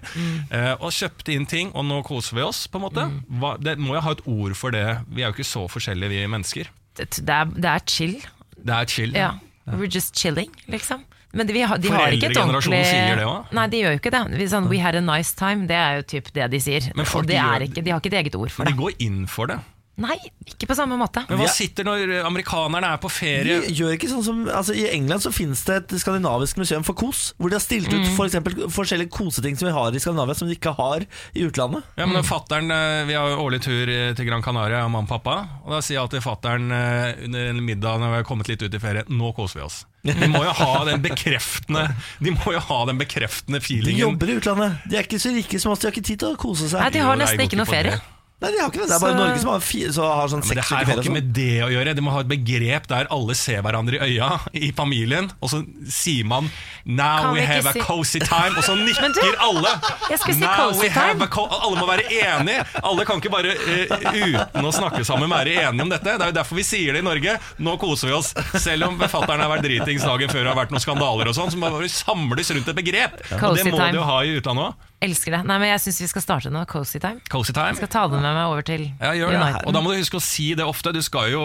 Eh, 0.50 0.74
og 0.78 0.90
kjøpte 0.94 1.34
inn 1.34 1.46
ting, 1.50 1.72
og 1.74 1.86
nå 1.86 2.02
koser 2.06 2.38
vi 2.38 2.42
oss, 2.46 2.64
på 2.66 2.78
en 2.80 2.86
måte. 2.88 3.06
Hva, 3.40 3.54
det 3.62 3.76
må 3.78 3.94
jo 3.98 4.04
ha 4.06 4.14
et 4.14 4.22
ord 4.26 4.54
for 4.58 4.74
det. 4.74 4.86
Vi 5.10 5.22
er 5.22 5.30
jo 5.30 5.38
ikke 5.38 5.46
så 5.48 5.64
forskjellige, 5.70 6.10
vi 6.14 6.26
mennesker. 6.30 6.70
Det, 6.94 7.08
det, 7.22 7.34
er, 7.40 7.50
det 7.58 7.70
er 7.72 7.86
chill. 7.90 8.14
Det 8.58 8.74
er 8.78 8.90
chill. 8.90 9.14
Ja. 9.18 9.32
We're 9.66 9.88
just 9.90 10.14
chilling, 10.18 10.50
liksom. 10.70 11.02
Men 11.34 11.48
de, 11.48 11.62
har, 11.66 11.78
de 11.82 11.90
har 11.90 12.12
ikke 12.14 12.28
et 12.30 12.38
ordentlig 12.38 12.84
sier 12.86 13.16
det 13.18 13.24
også. 13.26 13.54
Nei, 13.58 13.64
de 13.72 13.78
gjør 13.80 13.94
jo 13.96 13.98
ikke 13.98 14.10
det. 14.14 14.20
Vi, 14.38 14.46
sånn, 14.52 14.68
We 14.70 14.78
had 14.78 14.94
a 14.94 15.00
nice 15.02 15.34
time, 15.34 15.66
det 15.66 15.74
er 15.74 15.96
jo 15.98 16.04
typ 16.14 16.28
det 16.36 16.46
de 16.52 16.60
sier. 16.62 16.86
Men 16.94 17.08
folk 17.10 17.24
Og 17.24 17.30
det 17.32 17.40
gjør- 17.40 17.54
er 17.56 17.64
ikke, 17.66 17.82
de 17.82 17.90
har 17.90 18.02
ikke 18.02 18.12
et 18.12 18.18
eget 18.20 18.36
ord 18.38 18.52
for 18.54 18.62
det. 18.62 18.70
Men 18.70 18.78
de 18.78 18.82
går 18.84 19.02
inn 19.08 19.24
for 19.26 19.50
det. 19.50 19.58
Nei, 19.94 20.16
ikke 20.42 20.66
på 20.66 20.74
samme 20.74 20.96
måte. 20.98 21.22
Men 21.28 21.38
hva 21.38 21.46
sitter 21.54 21.86
når 21.86 22.12
amerikanerne 22.26 22.88
er 22.96 23.00
på 23.02 23.10
ferie? 23.12 23.60
De 23.62 23.74
gjør 23.78 23.92
ikke 23.94 24.08
sånn 24.10 24.24
som 24.26 24.40
altså, 24.50 24.74
I 24.74 24.88
England 24.90 25.22
så 25.22 25.30
finnes 25.34 25.62
det 25.68 25.76
et 25.84 25.94
skandinavisk 26.02 26.58
museum 26.58 26.82
for 26.86 26.98
kos, 26.98 27.28
hvor 27.38 27.52
de 27.52 27.58
har 27.58 27.62
stilt 27.62 27.92
ut 27.92 28.08
for 28.16 28.26
eksempel 28.26 28.66
forskjellige 28.74 29.12
koseting 29.14 29.58
som 29.60 29.68
vi 29.70 29.74
har 29.76 29.94
i 29.94 30.02
Skandinavia, 30.02 30.34
som 30.34 30.50
de 30.50 30.56
ikke 30.58 30.74
har 30.74 31.06
i 31.06 31.46
utlandet. 31.46 31.86
Ja, 32.00 32.08
men 32.10 32.26
fatteren, 32.26 32.70
eh, 32.74 33.04
Vi 33.06 33.14
har 33.14 33.30
jo 33.30 33.38
årlig 33.44 33.62
tur 33.62 33.88
eh, 33.88 34.10
til 34.18 34.26
Gran 34.26 34.42
Canaria, 34.42 34.82
mamma 34.88 35.04
og 35.06 35.12
pappa. 35.14 35.36
Og 35.64 35.76
Da 35.76 35.80
sier 35.84 36.00
jeg 36.00 36.16
til 36.16 36.24
fattern 36.24 36.70
eh, 36.74 37.24
under 37.28 37.52
en 37.52 37.62
middag 37.64 38.02
når 38.02 38.16
vi 38.16 38.18
har 38.22 38.26
kommet 38.26 38.50
litt 38.50 38.62
ut 38.64 38.74
i 38.74 38.82
ferie 38.82 39.04
Nå 39.08 39.30
koser 39.36 39.60
vi 39.60 39.66
oss. 39.68 39.84
De 40.04 40.26
må 40.28 40.42
jo 40.44 40.52
ha 40.58 40.82
den 40.84 41.00
bekreftende 41.00 41.86
De 42.20 42.34
må 42.34 42.52
jo 42.52 42.60
ha 42.60 42.80
den 42.90 42.98
bekreftende 43.00 43.62
De 43.62 43.94
jobber 43.96 44.28
i 44.28 44.36
utlandet. 44.40 44.82
De 44.90 44.98
er 44.98 45.06
ikke 45.06 45.22
så 45.22 45.32
rike 45.32 45.60
som 45.62 45.72
oss, 45.72 45.80
de 45.80 45.88
har 45.88 45.94
ikke 45.94 46.08
tid 46.10 46.20
til 46.20 46.34
å 46.34 46.40
kose 46.40 46.68
seg. 46.68 46.82
Nei, 46.82 46.90
de 46.98 47.06
har 47.06 47.16
nesten 47.20 47.46
ikke 47.46 47.62
noe 47.62 47.70
ferie. 47.70 48.00
Nei, 48.44 48.50
de 48.52 48.60
har 48.60 48.68
ikke 48.70 48.82
det. 48.82 48.88
Det 48.90 48.96
er 48.98 49.00
bare 49.00 49.14
Så- 49.14 49.20
Norge 49.22 49.40
som 49.40 49.50
har, 49.54 49.60
fi, 49.64 49.80
så 49.96 50.04
har 50.10 50.28
sånn 50.28 50.44
Men 50.44 50.56
det 50.60 50.64
her 50.68 50.84
har 50.84 51.00
ikke 51.00 51.12
med 51.16 51.24
sånn. 51.24 51.32
det 51.32 51.62
å 51.64 51.70
gjøre. 51.72 51.94
De 51.96 52.02
må 52.04 52.12
ha 52.12 52.20
et 52.20 52.28
begrep 52.28 52.86
der 52.92 53.06
alle 53.10 53.34
ser 53.40 53.62
hverandre 53.64 53.96
i 53.98 54.18
øya 54.18 54.30
i 54.52 54.70
familien, 54.76 55.30
og 55.40 55.48
så 55.50 55.62
sier 55.88 56.24
man 56.28 56.50
'Now 56.86 57.18
Kan 57.22 57.34
we 57.34 57.40
have 57.46 57.62
si 57.72 57.80
a 57.80 57.84
cozy 57.84 58.18
time', 58.20 58.56
og 58.58 58.64
så 58.64 58.74
nikker 58.86 59.08
du, 59.14 59.34
alle. 59.40 59.72
si 60.18 60.34
Now 60.40 60.56
cozy 60.68 60.80
we 60.82 60.88
have 60.88 61.12
time. 61.18 61.22
a 61.24 61.26
co 61.26 61.46
alle 61.48 61.76
må 61.80 61.86
være 61.88 62.04
enige. 62.12 62.64
Alle 62.82 63.04
kan 63.08 63.16
ikke 63.22 63.30
bare 63.32 63.54
uh, 63.56 64.12
uten 64.12 64.64
å 64.68 64.72
snakke 64.72 65.04
sammen 65.04 65.30
være 65.30 65.54
enige 65.64 65.82
om 65.82 65.88
dette. 65.90 66.04
Det 66.18 66.20
er 66.20 66.32
jo 66.32 66.38
derfor 66.40 66.56
vi 66.60 66.62
sier 66.66 66.92
det 66.92 67.00
i 67.00 67.06
Norge. 67.06 67.38
Nå 67.58 67.76
koser 67.80 68.08
vi 68.08 68.14
oss. 68.18 68.34
Selv 68.60 68.88
om 68.90 68.98
befatteren 69.00 69.40
har 69.40 69.48
vært 69.48 69.64
dritings 69.64 70.04
dagen 70.04 70.28
før 70.28 70.44
og 70.44 70.52
har 70.54 70.60
vært 70.64 70.74
noen 70.76 70.84
skandaler 70.84 71.30
og 71.32 71.34
sånn, 71.38 71.50
så 71.54 71.56
må 71.60 71.70
vi 71.80 71.88
samles 71.88 72.50
rundt 72.52 72.68
et 72.68 72.76
begrep. 72.76 73.16
Og 73.40 73.56
det 73.56 73.64
må 73.70 73.78
time. 73.78 73.90
de 73.92 73.96
jo 74.02 74.08
ha 74.10 74.18
i 74.24 74.36
utlandet 74.38 74.68
òg. 74.72 74.90
Elsker 75.04 75.34
det. 75.34 75.40
Nei, 75.44 75.56
men 75.60 75.68
Jeg 75.68 75.80
syns 75.82 75.98
vi 76.00 76.06
skal 76.08 76.22
starte 76.24 76.48
nå. 76.52 76.62
Cozy 76.70 76.98
time. 77.02 77.20
Cozy 77.28 77.52
time. 77.52 77.74
Jeg 77.74 77.82
skal 77.82 77.90
ta 77.92 78.04
det 78.08 78.20
med 78.22 78.32
meg 78.38 78.46
over 78.48 78.62
til 78.64 78.86
Ja, 79.02 79.10
gjør 79.12 79.34
det. 79.34 79.40
United. 79.40 79.66
Og 79.68 79.74
da 79.76 79.80
må 79.84 79.92
du 79.92 79.98
huske 80.00 80.16
å 80.16 80.22
si 80.24 80.46
det 80.56 80.64
ofte. 80.64 80.92
Du 80.96 81.02
skal 81.04 81.28
jo 81.32 81.42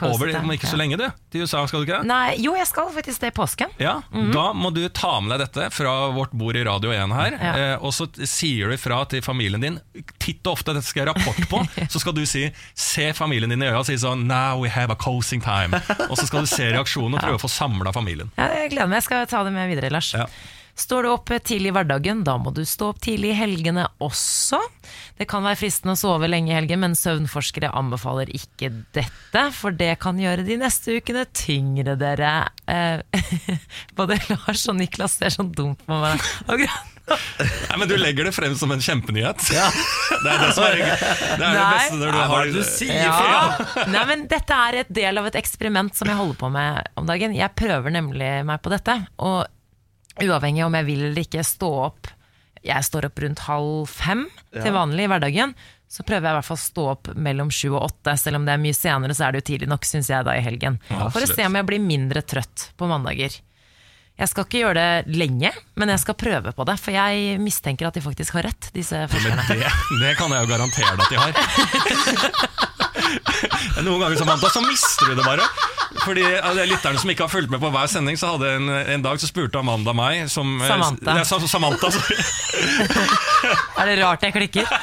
cozy 0.00 0.10
over 0.10 0.32
om 0.40 0.50
ikke 0.56 0.66
så 0.66 0.78
lenge, 0.80 0.98
du. 0.98 1.04
Til 1.30 1.44
USA, 1.46 1.60
skal 1.70 1.84
du 1.84 1.86
ikke 1.86 2.00
det? 2.00 2.08
Nei, 2.08 2.34
jo, 2.42 2.56
jeg 2.58 2.66
skal 2.66 2.90
faktisk 2.96 3.20
det 3.22 3.30
i 3.30 3.36
påsken. 3.36 3.70
Ja, 3.78 4.00
Da 4.34 4.48
må 4.56 4.72
du 4.76 4.84
ta 4.94 5.14
med 5.24 5.32
deg 5.34 5.46
dette 5.46 5.66
fra 5.74 5.92
vårt 6.14 6.32
bord 6.36 6.56
i 6.60 6.62
Radio 6.68 6.92
1 6.94 7.14
her, 7.16 7.36
Ja. 7.40 7.52
eh, 7.56 7.76
og 7.82 7.92
så 7.96 8.06
sier 8.28 8.68
du 8.70 8.76
ifra 8.76 9.00
til 9.10 9.22
familien 9.26 9.60
din. 9.64 9.78
Titt 10.22 10.44
og 10.46 10.58
ofte, 10.58 10.74
dette 10.76 10.86
skal 10.86 11.04
jeg 11.06 11.10
rapport 11.14 11.48
på. 11.50 11.62
Så 11.92 12.00
skal 12.02 12.14
du 12.16 12.22
si 12.28 12.46
Se 12.74 13.08
familien 13.16 13.50
din 13.52 13.62
i 13.62 13.66
øya 13.70 13.78
og 13.80 13.86
si 13.88 13.96
sånn 14.00 14.26
Now 14.28 14.60
we 14.62 14.68
have 14.72 14.92
a 14.92 14.96
coasting 14.98 15.40
time. 15.44 15.76
Og 16.10 16.16
så 16.18 16.26
skal 16.28 16.44
du 16.46 16.50
se 16.50 16.68
reaksjonen 16.72 17.16
og 17.16 17.22
prøve 17.24 17.38
å 17.40 17.42
få 17.42 17.50
samla 17.52 17.92
familien. 17.94 18.30
Ja, 18.38 18.48
jeg 18.62 18.70
gleder 18.74 18.88
meg. 18.90 19.00
Jeg 19.02 19.08
skal 19.08 19.26
ta 19.30 19.42
det 19.46 19.52
med 19.56 19.68
videre, 19.72 19.90
Lars. 19.92 20.12
Ja. 20.16 20.26
Står 20.76 21.06
du 21.06 21.08
opp 21.08 21.30
tidlig 21.40 21.70
i 21.70 21.74
hverdagen, 21.76 22.18
da 22.26 22.34
må 22.36 22.50
du 22.52 22.60
stå 22.68 22.90
opp 22.92 22.98
tidlig 23.04 23.30
i 23.32 23.38
helgene 23.38 23.86
også. 24.04 24.58
Det 25.16 25.24
kan 25.30 25.44
være 25.46 25.56
fristende 25.62 25.94
å 25.96 26.00
sove 26.00 26.28
lenge 26.28 26.52
i 26.52 26.56
helgen, 26.56 26.82
men 26.84 26.96
søvnforskere 26.98 27.70
anbefaler 27.76 28.28
ikke 28.36 28.68
dette, 28.96 29.46
for 29.56 29.72
det 29.72 29.94
kan 30.04 30.20
gjøre 30.20 30.44
de 30.44 30.58
neste 30.60 30.98
ukene 31.00 31.24
tyngre, 31.32 31.96
dere. 32.00 32.34
Eh, 32.68 33.00
både 33.98 34.20
Lars 34.28 34.66
og 34.68 34.76
Niklas 34.82 35.16
ser 35.16 35.32
sånn 35.32 35.54
dumt 35.56 35.80
på 35.88 35.96
meg. 36.02 36.20
akkurat. 36.44 36.92
Nei, 37.06 37.76
Men 37.78 37.86
du 37.88 37.94
legger 37.96 38.26
det 38.26 38.32
frem 38.34 38.54
som 38.58 38.72
en 38.74 38.80
kjempenyhet. 38.82 39.38
Det 40.16 40.30
er 40.32 40.40
det 40.42 40.52
som 40.56 40.64
er, 40.66 40.78
det, 40.80 40.86
er 40.96 41.38
det 41.38 41.50
Nei. 41.54 41.66
beste 41.76 41.98
når 42.00 42.08
du 42.08 42.16
Nei, 42.16 42.28
har 42.32 42.46
det 42.48 42.54
du 42.56 42.64
sier? 42.66 43.02
Ja. 43.04 43.84
Nei, 43.92 44.04
men 44.08 44.24
dette 44.30 44.56
er 44.68 44.78
et 44.80 44.88
del 44.96 45.20
av 45.20 45.28
et 45.28 45.36
eksperiment 45.38 45.94
som 45.94 46.08
jeg 46.10 46.18
holder 46.18 46.38
på 46.40 46.48
med 46.50 46.88
om 46.98 47.06
dagen. 47.06 47.36
Jeg 47.36 47.52
prøver 47.58 47.94
nemlig 47.94 48.30
meg 48.48 48.62
på 48.64 48.72
dette, 48.72 48.96
og 49.22 49.44
uavhengig 50.24 50.64
om 50.66 50.76
jeg 50.78 50.86
vil 50.88 51.02
eller 51.10 51.24
ikke 51.26 51.44
stå 51.44 51.70
opp 51.90 52.12
Jeg 52.66 52.82
står 52.86 53.06
opp 53.10 53.20
rundt 53.22 53.42
halv 53.46 53.86
fem 53.90 54.24
til 54.56 54.72
vanlig 54.74 55.04
i 55.04 55.10
hverdagen. 55.12 55.52
Så 55.86 56.02
prøver 56.02 56.26
jeg 56.26 56.34
i 56.34 56.38
hvert 56.40 56.48
fall 56.48 56.58
å 56.58 56.64
stå 56.64 56.86
opp 56.96 57.10
mellom 57.14 57.50
sju 57.54 57.68
og 57.76 57.84
åtte. 57.86 58.16
Selv 58.18 58.40
om 58.40 58.46
det 58.48 58.56
er 58.56 58.62
mye 58.62 58.74
senere, 58.74 59.14
så 59.14 59.28
er 59.28 59.32
det 59.36 59.44
jo 59.44 59.48
tidlig 59.52 59.68
nok, 59.70 59.86
syns 59.86 60.10
jeg, 60.10 60.24
da 60.26 60.34
i 60.34 60.42
helgen. 60.42 60.80
For 60.90 61.22
å 61.22 61.28
se 61.30 61.46
om 61.46 61.54
jeg 61.60 61.68
blir 61.68 61.84
mindre 61.84 62.24
trøtt 62.26 62.70
på 62.76 62.88
mandager. 62.90 63.36
Jeg 64.16 64.30
skal 64.32 64.46
ikke 64.46 64.60
gjøre 64.62 64.80
det 64.80 65.14
lenge, 65.20 65.50
men 65.76 65.92
jeg 65.92 66.00
skal 66.00 66.16
prøve 66.16 66.52
på 66.56 66.64
det. 66.66 66.78
For 66.80 66.96
jeg 66.96 67.36
mistenker 67.38 67.86
at 67.90 67.94
de 67.98 68.02
faktisk 68.02 68.34
har 68.38 68.48
rett, 68.48 68.70
disse 68.74 69.02
forskerne. 69.12 69.44
det, 69.52 69.68
det 70.00 70.14
kan 70.18 70.32
jeg 70.32 70.40
jo 70.42 70.50
garantere 70.50 70.96
deg 70.96 71.04
at 71.04 71.12
de 71.12 71.16
har. 71.20 71.32
Noen 73.84 74.00
ganger 74.00 74.16
Samantha, 74.16 74.48
så 74.50 74.62
mister 74.64 75.12
du 75.12 75.20
det 75.20 75.26
bare. 75.26 75.44
Fordi 76.04 76.24
de 76.26 76.66
Lytterne 76.66 76.98
som 77.00 77.10
ikke 77.12 77.26
har 77.26 77.32
fulgt 77.32 77.50
med 77.52 77.60
på 77.62 77.70
hver 77.74 77.90
sending, 77.90 78.18
så 78.20 78.34
hadde 78.34 78.52
en, 78.58 78.68
en 78.96 79.04
dag 79.04 79.20
så 79.22 79.28
spurte 79.30 79.60
Amanda 79.60 79.94
meg 79.96 80.26
som, 80.32 80.56
eh, 80.60 80.68
Samantha. 80.68 81.16
Ja, 81.20 81.24
Samantha, 81.24 81.90
sorry. 81.94 82.18
Er 83.76 83.90
det 83.90 83.98
rart 84.00 84.22
jeg 84.24 84.32
klikker? 84.34 84.66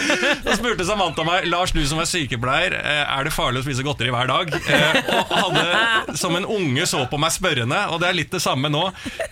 Så 0.00 0.54
spurte 0.56 0.84
Samantha 0.88 1.24
meg 1.26 1.44
Lars, 1.50 1.72
du 1.76 1.80
som 1.86 2.00
er 2.02 2.08
sykepleier, 2.08 2.74
eh, 2.78 3.02
er 3.04 3.26
det 3.26 3.32
farlig 3.34 3.60
å 3.60 3.64
spise 3.66 3.84
godteri 3.86 4.10
hver 4.12 4.30
dag? 4.30 4.52
Eh, 4.58 4.98
Og 5.20 5.32
hadde 5.36 6.16
som 6.18 6.34
en 6.38 6.46
unge 6.48 6.86
så 6.88 7.02
på 7.10 7.18
meg 7.20 7.32
spørrende, 7.34 7.78
og 7.92 8.00
det 8.02 8.08
er 8.10 8.16
litt 8.16 8.32
det 8.34 8.40
samme 8.42 8.70
nå. 8.72 8.82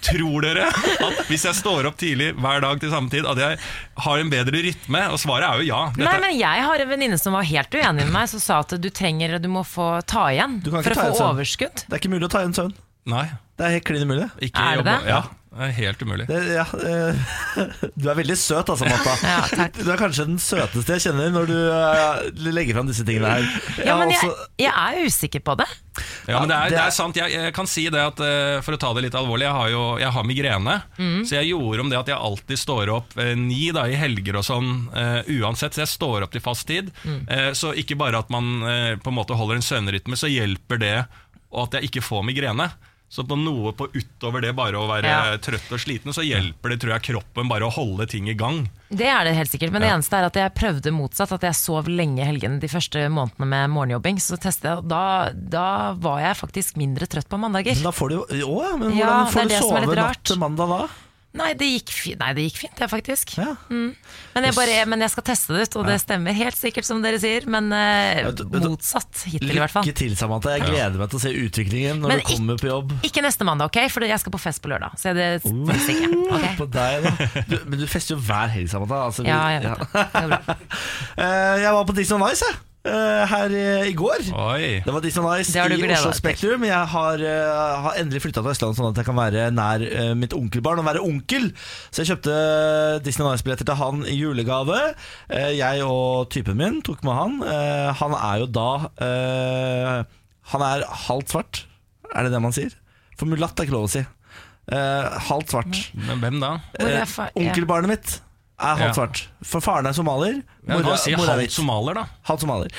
Tror 0.05 0.45
dere 0.45 0.69
at 0.69 1.23
hvis 1.31 1.47
jeg 1.49 1.57
står 1.59 1.89
opp 1.91 1.99
tidlig 2.01 2.31
hver 2.39 2.63
dag 2.65 2.81
til 2.83 2.93
samme 2.93 3.11
tid, 3.13 3.27
at 3.29 3.41
jeg 3.43 3.59
har 4.05 4.23
en 4.23 4.33
bedre 4.33 4.63
rytme? 4.69 5.03
Og 5.15 5.19
svaret 5.23 5.49
er 5.49 5.63
jo 5.65 5.69
ja. 5.71 5.81
Nei, 5.99 6.17
men 6.23 6.37
Jeg 6.39 6.65
har 6.69 6.85
en 6.85 6.91
venninne 6.93 7.19
som 7.21 7.35
var 7.37 7.47
helt 7.49 7.75
uenig 7.75 8.05
med 8.07 8.15
meg, 8.15 8.29
som 8.31 8.43
sa 8.43 8.61
at 8.63 8.77
du 8.79 8.89
trenger 8.95 9.39
Du 9.43 9.49
må 9.51 9.65
få 9.67 9.89
ta 10.09 10.29
igjen 10.33 10.59
Du 10.63 10.71
kan 10.73 10.85
for 10.94 11.11
å 11.11 11.16
få 11.16 11.29
overskudd. 11.35 11.74
Det 11.88 11.92
er 11.92 11.98
ikke 11.98 12.11
mulig 12.11 12.24
å 12.24 12.31
ta 12.31 12.38
igjen 12.40 12.55
søvn. 12.55 12.74
Nei, 13.07 13.27
Det 13.57 13.66
er 13.66 13.70
helt 13.70 13.85
klin 13.85 14.03
umulig. 14.07 14.31
ikke 14.40 14.57
Er 14.61 14.77
det 14.77 14.85
jobbe- 14.85 15.03
det? 15.05 15.09
Ja, 15.09 15.22
det 15.59 15.66
er 15.68 15.75
helt 15.79 16.03
umulig. 16.07 16.27
Det, 16.31 16.38
ja, 16.55 16.64
eh, 16.88 17.35
du 17.99 18.07
er 18.09 18.18
veldig 18.21 18.37
søt, 18.38 18.71
altså, 18.73 18.87
Matta. 18.88 19.16
Ja. 19.29 19.66
Du 19.75 19.88
er 19.90 19.99
kanskje 20.01 20.25
den 20.29 20.38
søteste 20.42 20.97
jeg 20.97 21.09
kjenner 21.09 21.33
når 21.35 21.49
du 21.51 21.57
eh, 21.59 22.51
legger 22.55 22.79
fram 22.79 22.88
disse 22.90 23.05
tingene 23.07 23.33
her. 23.37 23.49
Ja, 23.85 23.97
men 24.01 24.12
jeg, 24.14 24.31
jeg 24.62 24.73
er 24.73 25.05
usikker 25.09 25.42
på 25.44 25.57
det. 25.59 25.66
Ja, 26.29 26.38
men 26.40 26.51
det 26.53 26.57
er, 26.57 26.73
det 26.73 26.81
er- 26.85 26.94
sant. 26.94 27.18
Jeg, 27.18 27.33
jeg 27.35 27.55
kan 27.57 27.66
si 27.71 27.88
det 27.90 27.99
at 27.99 28.21
eh, 28.23 28.61
For 28.62 28.77
å 28.77 28.81
ta 28.81 28.92
det 28.94 29.03
litt 29.09 29.16
alvorlig, 29.18 29.49
jeg 29.49 29.57
har 29.59 29.71
jo 29.73 29.85
jeg 29.99 30.14
har 30.14 30.27
migrene. 30.29 30.75
Så 31.27 31.38
jeg 31.38 31.51
gjorde 31.51 31.85
om 31.85 31.90
det 31.92 31.99
at 31.99 32.11
jeg 32.12 32.18
alltid 32.31 32.61
står 32.61 32.92
opp 32.94 33.16
ni 33.38 33.68
da, 33.75 33.87
i 33.90 33.97
helger 33.99 34.38
og 34.38 34.44
sånn 34.47 34.68
uh, 34.94 35.21
uansett. 35.40 35.75
Så 35.75 35.83
jeg 35.83 35.90
står 35.90 36.27
opp 36.27 36.35
til 36.35 36.44
fast 36.44 36.68
tid. 36.71 36.92
Eh, 37.27 37.51
så 37.59 37.73
ikke 37.79 37.97
bare 37.99 38.21
at 38.23 38.31
man 38.33 38.51
uh, 38.62 38.94
på 39.03 39.11
en 39.11 39.16
måte 39.18 39.37
holder 39.38 39.59
en 39.59 39.64
søvnrytme, 39.66 40.18
så 40.18 40.31
hjelper 40.31 40.81
det 40.83 40.97
og 41.49 41.62
at 41.64 41.79
jeg 41.79 41.88
ikke 41.88 42.05
får 42.05 42.27
migrene. 42.29 42.66
Så 43.09 43.25
på 43.25 43.38
noe 43.40 43.73
på 43.73 43.87
utover 43.94 44.42
det 44.44 44.51
bare 44.57 44.77
å 44.77 44.85
være 44.88 45.09
Ja. 45.09 45.37
trøtt 45.40 45.71
og 45.73 45.81
sliten, 45.81 46.12
så 46.12 46.21
hjelper 46.21 46.75
det 46.75 46.81
tror 46.83 46.92
jeg 46.92 47.07
kroppen 47.09 47.49
bare 47.49 47.64
å 47.64 47.73
holde 47.73 48.07
ting 48.07 48.29
i 48.29 48.35
gang. 48.37 48.68
Det 48.92 49.07
er 49.09 49.25
det 49.25 49.35
helt 49.35 49.49
sikkert, 49.51 49.73
men 49.73 49.81
det 49.81 49.88
eneste 49.90 50.12
er 50.18 50.27
at 50.29 50.37
jeg 50.37 50.53
prøvde 50.55 50.92
motsatt. 50.92 51.33
At 51.33 51.40
jeg 51.49 51.57
sov 51.57 51.88
lenge 51.88 52.21
i 52.21 52.29
helgene 52.29 52.61
de 52.61 52.68
første 52.68 53.09
månedene 53.09 53.49
med 53.49 53.71
morgenjobbing. 53.73 54.21
Så 54.21 54.37
testet 54.37 54.68
jeg, 54.68 54.77
og 54.83 54.88
da, 54.88 55.33
da 55.33 55.94
var 55.94 56.21
jeg 56.21 56.37
faktisk 56.37 56.77
mindre 56.77 57.09
trøtt 57.09 57.29
på 57.29 57.40
mandager. 57.40 57.75
Men 57.81 57.88
da 57.88 57.97
får 57.97 58.09
du 58.09 58.14
jo 58.18 58.49
Å 58.59 58.62
ja, 58.64 58.77
men 58.77 58.97
Ja, 58.97 59.07
hvordan 59.25 59.33
får 59.33 59.49
du 59.49 59.57
sove 59.57 59.97
natt 59.97 60.25
til 60.25 60.37
mandag 60.38 60.68
da? 60.68 60.87
Nei, 61.37 61.51
det 61.61 61.67
gikk, 61.69 61.91
fi 61.93 62.14
Nei, 62.19 62.31
det 62.35 62.45
gikk 62.47 62.57
fint, 62.62 62.73
det, 62.79 62.87
faktisk. 62.88 63.35
Ja. 63.37 63.51
Men, 63.69 63.93
jeg 64.47 64.55
bare, 64.57 64.79
men 64.88 65.03
jeg 65.05 65.11
skal 65.12 65.25
teste 65.29 65.53
det 65.55 65.67
ut, 65.69 65.77
og 65.77 65.85
det 65.87 65.99
stemmer 66.01 66.33
helt 66.35 66.57
sikkert 66.57 66.87
som 66.88 67.03
dere 67.05 67.19
sier. 67.21 67.45
Men 67.47 67.69
du- 67.69 68.45
motsatt 68.64 69.25
hittil, 69.29 69.53
i 69.53 69.61
hvert 69.61 69.71
fall. 69.75 69.85
Lykke 69.85 69.95
til, 70.01 70.17
Samantha. 70.17 70.55
Jeg 70.57 70.64
gleder 70.71 70.97
meg 70.99 71.11
til 71.12 71.21
å 71.21 71.23
se 71.23 71.33
utviklingen 71.37 72.01
når 72.01 72.09
Men 72.14 72.23
du 72.23 72.25
kommer 72.33 72.57
på 72.59 72.71
jobb. 72.71 72.95
Ikke 73.07 73.23
neste 73.23 73.45
mandag, 73.47 73.69
ok? 73.69 73.79
For 73.93 74.09
jeg 74.09 74.19
skal 74.25 74.33
på 74.35 74.41
fest 74.41 74.62
på 74.64 74.73
lørdag. 74.73 74.97
Så 74.99 75.12
det 75.14 75.29
fins 75.45 75.91
ikke. 75.93 76.09
ok? 76.33 76.49
På 76.62 76.67
deg, 76.75 77.05
da. 77.05 77.45
Du, 77.53 77.59
men 77.69 77.79
du 77.79 77.87
fester 77.87 78.17
jo 78.17 78.21
hver 78.25 78.49
helg, 78.57 78.71
Samantha. 78.73 79.05
Altså, 79.11 79.23
vi- 79.23 79.29
Ja, 79.29 79.43
jeg 79.59 79.62
vet 79.69 79.85
det. 79.93 80.07
det 80.17 80.29
bra. 80.33 80.57
Eh, 81.19 81.55
jeg 81.61 81.73
var 81.75 81.85
på 81.85 81.95
Dixon 81.97 82.23
on 82.23 82.31
Ice 82.33 82.47
jeg. 82.47 82.57
Eh, 82.88 83.22
her 83.31 83.53
i, 83.55 83.64
i 83.90 83.94
går. 83.96 84.24
Oi. 84.33 84.68
Det 84.85 84.94
var 84.94 85.05
Disney 85.05 85.24
on 85.24 85.40
Ice 85.42 85.53
Det 85.53 85.61
har 85.61 85.72
du 85.72 85.77
i 85.77 85.90
Oslo. 85.94 86.12
Spektrum. 86.16 86.64
Jeg 86.66 86.90
har, 86.94 87.22
eh, 87.22 87.83
har 87.85 87.98
endelig 88.01 88.22
flytta 88.24 88.42
til 88.42 88.53
Østlandet, 88.53 88.79
sånn 88.81 88.90
at 88.90 89.01
jeg 89.03 89.09
kan 89.09 89.18
være 89.18 89.46
nær 89.55 89.85
eh, 89.87 90.12
mitt 90.18 90.35
onkelbarn 90.37 90.81
og 90.83 90.88
være 90.88 91.05
onkel. 91.05 91.51
Så 91.90 92.03
jeg 92.03 92.12
kjøpte 92.12 92.37
Disney 93.07 93.27
on 93.27 93.37
Ice-billetter 93.37 93.68
til 93.68 93.81
han 93.81 94.05
i 94.09 94.16
julegave. 94.18 94.81
Eh, 95.29 95.51
jeg 95.59 95.85
og 95.87 96.29
typen 96.35 96.59
min 96.61 96.81
tok 96.87 97.05
med 97.07 97.18
han. 97.18 97.38
Eh, 97.44 97.88
han 98.01 98.16
er 98.18 98.44
jo 98.44 98.51
da 98.59 98.68
eh, 99.05 99.98
Han 100.55 100.64
er 100.64 100.87
halvt 101.09 101.35
svart, 101.35 101.64
er 102.14 102.24
det 102.24 102.33
det 102.33 102.40
man 102.40 102.55
sier? 102.57 102.72
For 103.18 103.29
mulatt 103.29 103.59
er 103.59 103.66
ikke 103.68 103.77
lov 103.77 103.90
å 103.90 103.92
si. 103.92 104.01
Eh, 104.72 105.18
halvt 105.29 105.53
svart. 105.53 105.83
Men 106.09 106.22
hvem 106.22 106.40
da? 106.40 106.55
Onkelbarnet 107.37 107.92
mitt 107.92 108.16
er 108.59 108.75
halvt 108.77 108.88
Ja. 108.88 108.92
svart. 108.97 109.21
For 109.47 109.61
faren 109.62 109.87
er 109.87 109.92
somalier. 109.94 110.42
Ja, 110.66 110.75
mora- 110.75 110.97
mora 111.16 111.33
er 111.33 111.38
halvt 111.38 111.53
somalier, 111.55 111.94
da. 111.94 112.05
Halvt 112.27 112.40
somalier. 112.42 112.71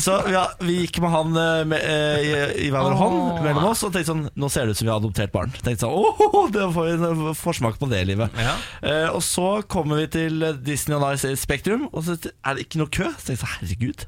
Så 0.00 0.14
ja, 0.30 0.44
vi 0.62 0.86
gikk 0.86 1.00
med 1.02 1.10
han 1.10 1.36
eh, 1.36 1.64
med, 1.66 1.82
eh, 1.82 2.20
i, 2.22 2.66
i 2.66 2.70
hver 2.70 2.84
vår 2.86 2.94
hånd 2.96 3.42
mellom 3.44 3.64
oss 3.72 3.82
og 3.84 3.90
tenkte 3.92 4.12
sånn 4.12 4.22
Nå 4.38 4.48
ser 4.48 4.64
det 4.64 4.70
ut 4.76 4.78
som 4.78 4.86
vi 4.86 4.92
har 4.92 5.00
adoptert 5.02 5.32
barn. 5.34 5.50
Tenkte 5.50 5.82
sånn, 5.82 5.92
oh, 5.92 6.46
det 6.54 6.62
får 6.72 6.86
vi 6.86 7.10
en 7.10 7.34
forsmak 7.34 7.78
på 7.82 7.88
det 7.90 8.04
livet. 8.06 8.30
Ja. 8.38 8.54
Eh, 8.86 9.08
og 9.10 9.20
så 9.26 9.62
kommer 9.68 9.98
vi 10.00 10.06
til 10.14 10.46
Disney 10.62 10.96
on 10.96 11.04
Ice 11.12 11.34
Spektrum, 11.42 11.88
og 11.92 12.04
så 12.06 12.14
er 12.16 12.54
det 12.54 12.68
ikke 12.68 12.78
noe 12.80 12.88
kø. 12.88 13.10
Så 13.18 13.32
tenkte 13.32 13.34
jeg 13.34 13.42
sånn, 13.42 13.56
herregud. 13.58 14.06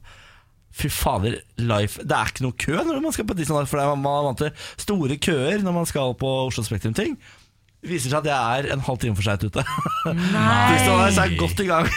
Fy 0.73 0.89
fader, 0.89 1.35
life 1.61 2.01
Det 2.01 2.17
er 2.17 2.31
ikke 2.31 2.47
noe 2.47 2.57
kø 2.57 2.79
når 2.81 3.03
man 3.05 3.13
skal 3.13 3.27
på 3.29 3.35
Disney 3.37 3.59
on 3.59 3.67
Ice, 3.67 3.69
for 3.75 3.77
det 3.77 3.85
er- 3.91 3.97
man 4.01 4.25
vant 4.31 4.39
til 4.39 4.53
store 4.81 5.19
køer 5.21 5.61
når 5.67 5.75
man 5.83 5.85
skal 5.91 6.15
på 6.15 6.31
Oslo 6.47 6.63
Spektrum-ting. 6.65 7.19
Viser 7.83 8.13
seg 8.13 8.21
at 8.23 8.29
jeg 8.31 8.59
er 8.63 8.73
en 8.77 8.83
halv 8.87 8.99
time 9.03 9.17
for 9.19 9.27
seint 9.27 9.43
ute. 9.43 9.63
Disney 10.07 10.93
on 10.93 11.09
Ice 11.09 11.21
er 11.25 11.37
godt 11.41 11.63
i 11.65 11.67
gang. 11.67 11.89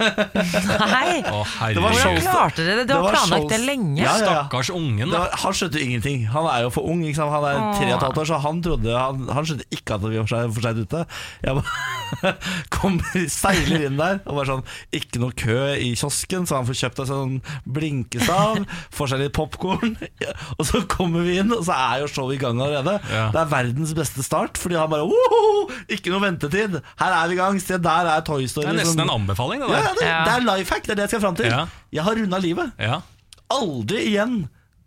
Nei! 0.00 1.20
Å, 1.28 1.40
Det 1.74 1.82
var 1.82 1.94
Hvordan 1.94 2.20
klarte 2.24 2.64
dere 2.64 2.82
det? 2.82 2.86
Du 2.88 2.92
det 2.92 2.96
har 2.96 3.04
var 3.06 3.16
planlagt 3.16 3.50
det 3.52 3.58
lenge. 3.64 3.98
Ja, 4.00 4.14
ja, 4.16 4.24
ja. 4.24 4.26
Stakkars 4.46 4.70
ungen, 4.74 5.04
Det 5.06 5.12
da. 5.12 5.20
var, 5.26 5.34
han 5.44 5.56
skjønte 5.58 5.80
jo 5.80 5.86
ingenting. 5.88 6.24
Han 6.32 6.48
er 6.50 6.64
jo 6.66 6.70
for 6.74 6.88
ung. 6.90 7.02
Ikke 7.06 7.20
sant? 7.20 7.32
Han 7.34 7.46
er 7.50 7.58
tre 7.78 7.88
og 7.90 7.96
et 7.98 8.04
halvt 8.06 8.20
år, 8.22 8.28
så 8.30 8.38
han 8.44 8.62
trodde 8.64 8.96
Han, 8.96 9.24
han 9.36 9.48
skjønte 9.48 9.66
ikke 9.76 9.96
at 9.98 10.06
vi 10.06 10.16
var 10.20 10.26
for 10.28 10.34
seg- 10.36 10.54
for 10.56 10.66
seint 10.66 10.82
ute. 10.84 11.02
Jeg 11.44 11.60
bare 11.60 12.34
kommer, 12.76 13.26
seiler 13.30 13.86
inn 13.86 13.98
der 14.00 14.18
og 14.24 14.34
bare 14.40 14.48
sånn 14.48 14.64
Ikke 14.98 15.20
noe 15.22 15.36
kø 15.38 15.58
i 15.76 15.92
kiosken, 15.98 16.46
så 16.48 16.58
han 16.60 16.66
får 16.68 16.78
kjøpt 16.82 17.00
seg 17.02 17.10
sånn 17.12 17.36
blinkestav, 17.70 18.64
får 18.96 19.12
seg 19.14 19.22
litt 19.24 19.34
popkorn, 19.36 19.94
og 20.58 20.64
så 20.68 20.82
kommer 20.90 21.26
vi 21.26 21.38
inn, 21.42 21.52
og 21.54 21.62
så 21.68 21.76
er 21.76 22.02
jo 22.04 22.10
showet 22.10 22.38
i 22.38 22.40
gang 22.42 22.60
allerede. 22.60 22.96
Ja. 23.12 23.28
Det 23.34 23.42
er 23.44 23.50
verdens 23.52 23.94
beste 23.96 24.24
start, 24.26 24.58
fordi 24.60 24.78
han 24.80 24.90
bare 24.92 25.06
«Woho! 25.08 25.68
Ikke 25.92 26.12
noe 26.12 26.22
ventetid! 26.24 26.78
Her 27.00 27.14
er 27.20 27.30
vi 27.30 27.36
i 27.36 27.40
gang! 27.40 27.60
Se, 27.62 27.78
der 27.82 28.08
er 28.14 28.24
Toy 28.26 28.46
Story. 28.50 28.66
Det 28.68 28.74
er 28.74 28.78
nesten 28.82 28.98
som- 28.98 29.06
en 29.06 29.14
anbefaling, 29.14 29.62
det 29.64 29.70
ja, 29.70 29.89
ja, 29.90 29.96
det, 29.98 30.06
det 30.26 30.32
er 30.38 30.46
life 30.46 30.74
hack, 30.74 30.86
det 30.86 30.94
er 30.94 31.00
det 31.02 31.06
jeg 31.08 31.12
skal 31.16 31.24
fram 31.26 31.36
til. 31.40 31.50
Ja. 31.52 31.66
Jeg 31.98 32.06
har 32.06 32.18
runda 32.22 32.38
livet 32.42 32.72
Ja. 32.80 33.00
aldri 33.50 34.06
igjen 34.12 34.40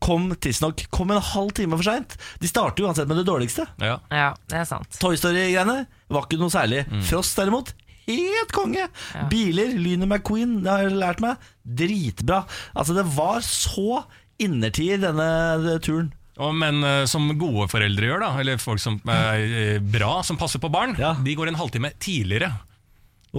kom 0.03 0.33
tidsnok. 0.35 0.81
Kom 0.91 1.11
en 1.15 1.21
halv 1.23 1.53
time 1.55 1.77
for 1.79 1.83
seint. 1.87 2.17
De 2.41 2.47
starter 2.49 2.83
uansett 2.83 3.07
med 3.07 3.21
det 3.21 3.27
dårligste. 3.29 3.63
Ja. 3.79 3.99
Ja, 4.11 4.33
det 4.51 4.57
er 4.59 4.65
sant. 4.67 4.97
Toy 4.99 5.15
Story-greiene 5.15 5.85
var 6.11 6.25
ikke 6.27 6.39
noe 6.41 6.51
særlig. 6.51 6.81
Frost 7.07 7.37
derimot, 7.39 7.71
helt 8.09 8.51
konge. 8.51 8.89
Biler, 9.31 9.71
Lynet 9.79 10.09
McQueen, 10.11 10.57
det 10.65 10.73
har 10.73 10.83
jeg 10.89 10.97
lært 10.99 11.23
meg. 11.23 11.39
Dritbra. 11.63 12.41
Altså, 12.75 12.97
det 12.99 13.05
var 13.15 13.39
så 13.47 14.01
innertid 14.43 15.05
denne 15.05 15.29
eh, 15.71 15.79
turen. 15.85 16.11
Og, 16.41 16.51
men 16.57 16.83
eh, 16.83 17.05
som 17.07 17.29
gode 17.39 17.69
foreldre 17.71 18.07
gjør, 18.09 18.23
da, 18.25 18.33
eller 18.43 18.59
folk 18.59 18.81
som 18.83 18.99
er 19.07 19.43
eh, 19.45 19.79
bra, 19.79 20.17
som 20.27 20.35
passer 20.41 20.59
på 20.59 20.71
barn, 20.73 20.97
Ja. 20.99 21.13
de 21.15 21.35
går 21.37 21.51
en 21.53 21.59
halvtime 21.63 21.93
tidligere. 22.03 22.51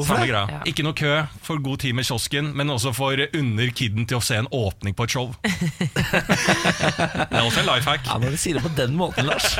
Samme 0.02 0.26
greia. 0.26 0.42
Ja. 0.50 0.60
Ikke 0.66 0.82
noe 0.82 0.96
kø, 0.98 1.10
for 1.46 1.60
god 1.62 1.78
tid 1.84 1.94
med 1.94 2.06
kiosken, 2.08 2.48
men 2.58 2.72
også 2.74 2.90
for 2.96 3.14
under 3.14 3.68
kiden 3.78 4.08
til 4.10 4.18
å 4.18 4.22
se 4.26 4.40
en 4.40 4.48
åpning 4.50 4.96
på 4.98 5.06
et 5.06 5.14
show. 5.14 5.28
det 5.44 7.30
er 7.30 7.44
også 7.44 7.62
en 7.62 7.68
life 7.68 7.86
hack. 7.86 8.02
Ja, 8.08 8.16
Når 8.18 8.34
du 8.34 8.40
sier 8.42 8.58
det 8.58 8.64
på 8.64 8.72
den 8.74 8.96
måten, 8.98 9.30
Lars. 9.30 9.54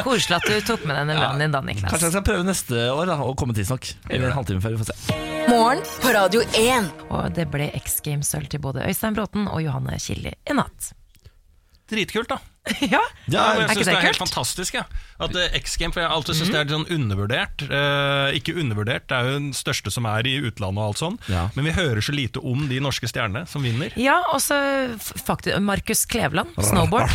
Koselig 0.00 0.38
at 0.38 0.48
du 0.48 0.56
tok 0.64 0.86
med 0.88 0.96
deg 0.96 1.12
lønnen 1.12 1.44
din 1.44 1.52
da, 1.52 1.60
Niklas. 1.60 1.92
Kanskje 1.92 2.08
jeg 2.08 2.16
skal 2.16 2.24
prøve 2.30 2.48
neste 2.48 2.86
år 2.94 3.12
da, 3.12 3.18
å 3.20 3.36
komme 3.36 3.56
tidsnok. 3.56 3.90
Eller 4.08 4.30
en 4.30 4.36
halvtime 4.38 4.64
før. 4.64 4.78
Vi 4.78 4.80
får 4.80 4.94
se. 4.94 5.20
Morgen 5.52 5.84
på 6.00 6.16
Radio 6.16 6.40
1. 6.56 6.88
Og 7.12 7.36
det 7.36 7.44
ble 7.52 7.68
X 7.76 8.00
Games-sølv 8.06 8.48
til 8.48 8.64
både 8.64 8.88
Øystein 8.88 9.12
Bråten 9.18 9.44
og 9.52 9.60
Johanne 9.60 10.00
Killi 10.00 10.32
i 10.32 10.56
natt. 10.56 10.94
Dritkult, 11.92 12.32
da. 12.32 12.40
ja, 12.94 13.00
Ja, 13.28 13.42
jeg 13.60 13.68
syns 13.68 13.78
det 13.78 13.86
det 13.90 13.96
er 13.98 14.06
helt 14.06 14.20
fantastisk. 14.20 14.76
Ja. 14.78 14.84
At 15.20 15.34
eh, 15.36 15.52
X 15.60 15.76
Game, 15.80 15.92
for 15.92 16.00
Jeg 16.00 16.10
alltid 16.10 16.38
synes 16.38 16.52
det 16.54 16.60
er 16.62 16.70
sånn 16.72 16.86
undervurdert. 16.96 17.64
Eh, 17.68 18.38
ikke 18.38 18.54
undervurdert, 18.60 19.04
det 19.10 19.18
er 19.18 19.28
jo 19.28 19.36
den 19.36 19.50
største 19.56 19.92
som 19.92 20.08
er 20.08 20.26
i 20.30 20.38
utlandet, 20.40 20.80
og 20.80 20.86
alt 20.94 21.02
sånn 21.02 21.18
Ja. 21.28 21.48
men 21.58 21.68
vi 21.68 21.76
hører 21.76 22.00
så 22.04 22.14
lite 22.16 22.40
om 22.40 22.64
de 22.70 22.80
norske 22.80 23.10
stjernene 23.10 23.44
som 23.50 23.62
vinner. 23.66 23.92
Ja, 24.00 24.16
og 24.32 24.40
så 24.44 24.56
faktisk 24.98 25.60
Markus 25.60 26.06
Kleveland, 26.08 26.56
snowboard. 26.58 27.12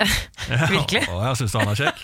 Virkelig. 0.74 1.04
Å, 1.10 1.20
jeg 1.28 1.38
syns 1.42 1.52
du 1.54 1.58
han 1.60 1.70
er 1.74 1.80
kjekk. 1.84 2.02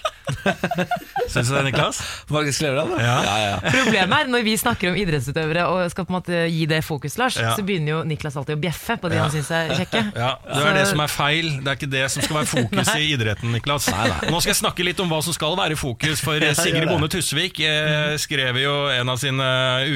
Syns 1.31 1.49
du 1.51 1.55
det, 1.55 1.63
Niklas? 1.69 1.99
Markus 2.35 2.59
Kleveland, 2.59 2.91
da? 2.95 2.99
Ja. 3.03 3.15
ja, 3.25 3.35
ja. 3.45 3.57
Problemet 3.73 4.25
er 4.25 4.31
når 4.31 4.43
vi 4.47 4.55
snakker 4.59 4.91
om 4.91 4.97
idrettsutøvere 4.99 5.67
og 5.71 5.91
skal 5.93 6.07
på 6.07 6.13
en 6.13 6.17
måte 6.19 6.41
gi 6.51 6.65
det 6.71 6.81
fokus, 6.87 7.15
Lars, 7.21 7.37
Ja. 7.41 7.53
så 7.57 7.63
begynner 7.67 7.93
jo 7.95 7.99
Niklas 8.09 8.37
alltid 8.39 8.57
å 8.57 8.61
bjeffe 8.63 8.97
på 9.03 9.11
de 9.13 9.21
han 9.21 9.31
syns 9.35 9.51
er 9.55 9.73
kjekke. 9.79 10.03
Ja, 10.23 10.33
Det 10.47 10.63
er 10.71 10.79
det 10.81 10.85
som 10.91 11.03
er 11.05 11.13
feil. 11.13 11.49
Det 11.63 11.71
er 11.73 11.79
ikke 11.79 11.91
det 11.93 12.05
som 12.15 12.25
skal 12.27 12.39
være 12.41 12.51
fokus 12.51 12.91
i 12.97 13.09
idretten, 13.15 13.53
Niklas. 13.55 13.89
Og 13.93 14.31
Nå 14.35 14.41
skal 14.43 14.53
jeg 14.53 14.61
snakke 14.61 14.87
litt 14.87 15.03
om 15.05 15.11
hva 15.13 15.21
som 15.27 15.35
skal 15.37 15.57
være 15.59 15.79
fokus, 15.79 16.23
for 16.25 16.43
eh, 16.43 16.55
Sigrid. 16.59 16.89
Bonde 16.91 17.09
Tusvik 17.13 17.61
eh, 17.67 18.17
skrev 18.23 18.59
jo 18.63 18.75
en 18.95 19.13
av 19.15 19.21
sine 19.23 19.47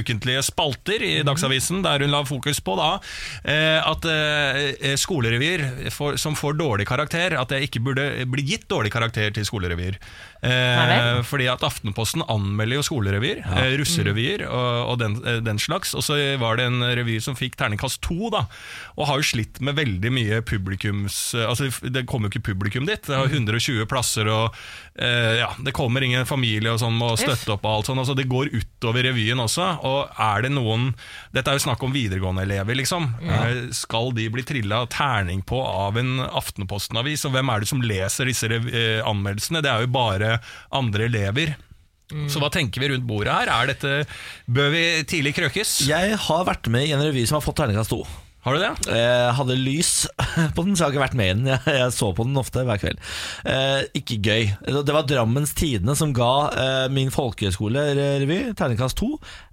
ukentlige 0.00 0.42
spalter 0.46 1.02
i 1.06 1.12
Dagsavisen, 1.26 1.82
der 1.86 2.06
hun 2.06 2.14
la 2.14 2.22
fokus 2.28 2.62
på 2.64 2.74
da 2.78 2.90
eh, 3.44 3.78
at 3.82 4.06
eh, 4.10 4.94
skolerevyer 5.00 5.90
får, 5.94 6.18
som 6.22 6.36
får 6.38 6.58
dårlig 6.60 6.86
karakter, 6.90 7.34
at 7.40 7.50
det 7.50 7.62
ikke 7.66 7.82
burde 7.82 7.89
bli 7.94 8.44
gitt 8.46 8.68
dårlig 8.70 8.92
karakter 8.94 9.32
til 9.34 9.46
skolerevyer. 9.48 9.98
Eh, 10.40 11.20
fordi 11.28 11.48
at 11.52 11.64
Aftenposten 11.66 12.24
anmelder 12.32 12.78
jo 12.78 12.84
skolerevyer, 12.86 13.42
eh, 13.44 13.74
russerevyer 13.80 14.46
og, 14.48 14.92
og 14.92 14.98
den, 15.02 15.18
eh, 15.26 15.40
den 15.44 15.60
slags. 15.60 15.92
Og 15.94 16.04
så 16.06 16.16
var 16.40 16.56
det 16.56 16.68
en 16.70 16.80
revy 16.80 17.18
som 17.20 17.36
fikk 17.36 17.58
terningkast 17.60 18.00
to, 18.06 18.30
da. 18.32 18.46
Og 18.96 19.08
har 19.10 19.20
jo 19.20 19.28
slitt 19.30 19.60
med 19.64 19.76
veldig 19.76 20.12
mye 20.14 20.40
publikums 20.46 21.34
eh, 21.36 21.46
Altså 21.50 21.68
Det 21.82 22.06
kommer 22.08 22.28
jo 22.28 22.34
ikke 22.38 22.52
publikum 22.54 22.86
dit. 22.88 23.02
Det 23.04 23.16
har 23.16 23.28
120 23.28 23.84
plasser, 23.90 24.28
og 24.32 24.56
eh, 24.96 25.42
ja, 25.42 25.50
det 25.60 25.74
kommer 25.76 26.04
ingen 26.04 26.28
familie 26.28 26.72
og 26.72 26.80
sånn 26.82 26.96
må 26.96 27.12
støtte 27.20 27.54
opp 27.56 27.66
og 27.66 27.74
alt 27.74 27.90
sånn. 27.90 28.00
Altså 28.00 28.16
Det 28.16 28.28
går 28.30 28.52
utover 28.54 29.04
revyen 29.10 29.42
også. 29.44 29.68
Og 29.86 30.20
er 30.20 30.46
det 30.46 30.54
noen 30.54 30.90
Dette 31.34 31.52
er 31.52 31.58
jo 31.58 31.66
snakk 31.66 31.82
om 31.84 31.92
videregående 31.94 32.46
elever, 32.46 32.78
liksom. 32.80 33.10
Eh, 33.20 33.68
skal 33.76 34.14
de 34.16 34.28
bli 34.32 34.44
trilla 34.46 34.82
terning 34.90 35.44
på 35.46 35.60
av 35.60 36.00
en 36.00 36.24
Aftenposten-avis? 36.30 37.26
Og 37.28 37.36
hvem 37.36 37.52
er 37.52 37.60
det 37.62 37.70
som 37.70 37.84
leser 37.84 38.30
disse 38.30 38.48
anmeldelsene? 39.06 39.62
Det 39.64 39.70
er 39.70 39.84
jo 39.84 39.92
bare 39.92 40.29
andre 40.80 41.08
elever. 41.10 41.54
Så 42.30 42.40
hva 42.42 42.48
tenker 42.50 42.82
vi 42.82 42.88
rundt 42.90 43.06
bordet 43.06 43.30
her? 43.30 43.50
Er 43.54 43.70
dette, 43.70 43.90
bør 44.50 44.72
vi 44.74 44.82
tidlig 45.06 45.34
krøkes? 45.36 45.76
Jeg 45.86 46.16
har 46.18 46.46
vært 46.48 46.66
med 46.72 46.88
i 46.88 46.94
en 46.96 47.04
revy 47.04 47.22
som 47.28 47.38
har 47.38 47.44
fått 47.44 47.60
terningkast 47.62 47.92
to. 47.94 48.02
Har 48.40 48.56
du 48.56 48.62
det? 48.62 48.70
Jeg 48.88 49.32
hadde 49.36 49.56
lys 49.60 49.90
på 50.56 50.64
den, 50.64 50.72
så 50.72 50.86
jeg 50.86 50.86
har 50.86 50.94
ikke 50.94 51.02
vært 51.02 51.16
med 51.18 51.28
i 51.28 51.34
den. 51.36 51.48
Jeg, 51.50 51.74
jeg 51.76 51.92
så 51.92 52.08
på 52.16 52.24
den 52.24 52.40
ofte 52.40 52.62
hver 52.64 52.80
kveld. 52.80 53.00
Eh, 53.44 53.82
ikke 54.00 54.16
gøy. 54.16 54.46
Det 54.80 54.94
var 54.96 55.04
Drammens 55.08 55.52
Tidende 55.58 55.92
som 55.98 56.14
ga 56.16 56.32
eh, 56.48 56.86
min 56.92 57.12
folkehøyskolerevy 57.12 58.38
terningkast 58.56 58.96
to. 58.96 59.10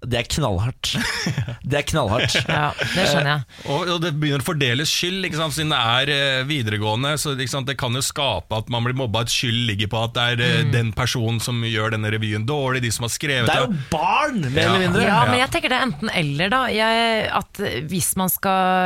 Det 0.08 0.22
er 0.22 0.30
knallhardt. 0.32 0.94
Det 1.68 1.82
er 1.82 1.84
knallhardt. 1.84 2.36
Ja, 2.48 2.70
det 2.78 3.04
skjønner 3.10 3.30
jeg. 3.34 3.42
Og, 3.74 3.90
og 3.92 3.98
det 4.00 4.14
begynner 4.16 4.40
å 4.40 4.46
fordeles 4.48 4.92
skyld, 4.92 5.26
ikke 5.28 5.40
sant? 5.42 5.56
siden 5.58 5.74
det 5.74 5.80
er 5.80 6.12
eh, 6.14 6.46
videregående. 6.48 7.12
Så 7.20 7.34
ikke 7.36 7.52
sant? 7.52 7.68
Det 7.68 7.76
kan 7.80 7.96
jo 7.98 8.04
skape 8.06 8.62
at 8.62 8.72
man 8.72 8.88
blir 8.88 8.96
mobba. 8.96 9.26
At 9.28 9.34
skyld 9.34 9.66
ligger 9.68 9.92
på 9.92 10.06
at 10.06 10.16
det 10.16 10.28
er 10.32 10.64
mm. 10.68 10.72
den 10.72 10.94
personen 10.96 11.42
som 11.44 11.60
gjør 11.68 11.98
denne 11.98 12.12
revyen 12.14 12.48
dårlig, 12.48 12.86
de 12.86 12.94
som 12.96 13.08
har 13.08 13.12
skrevet 13.12 13.52
Det 13.52 13.58
er 13.58 13.66
jo 13.66 13.82
barn, 13.92 14.40
mer 14.48 14.64
eller 14.70 14.86
mindre. 14.86 15.04
Ja, 15.10 15.20
men 15.28 15.42
jeg 15.42 15.52
tenker 15.58 15.74
det 15.74 15.80
er 15.82 15.88
enten 15.90 16.14
eller, 16.24 16.54
da. 16.54 16.64
Jeg, 16.72 17.28
at 17.42 17.64
hvis 17.92 18.14
man 18.20 18.32
skal 18.32 18.77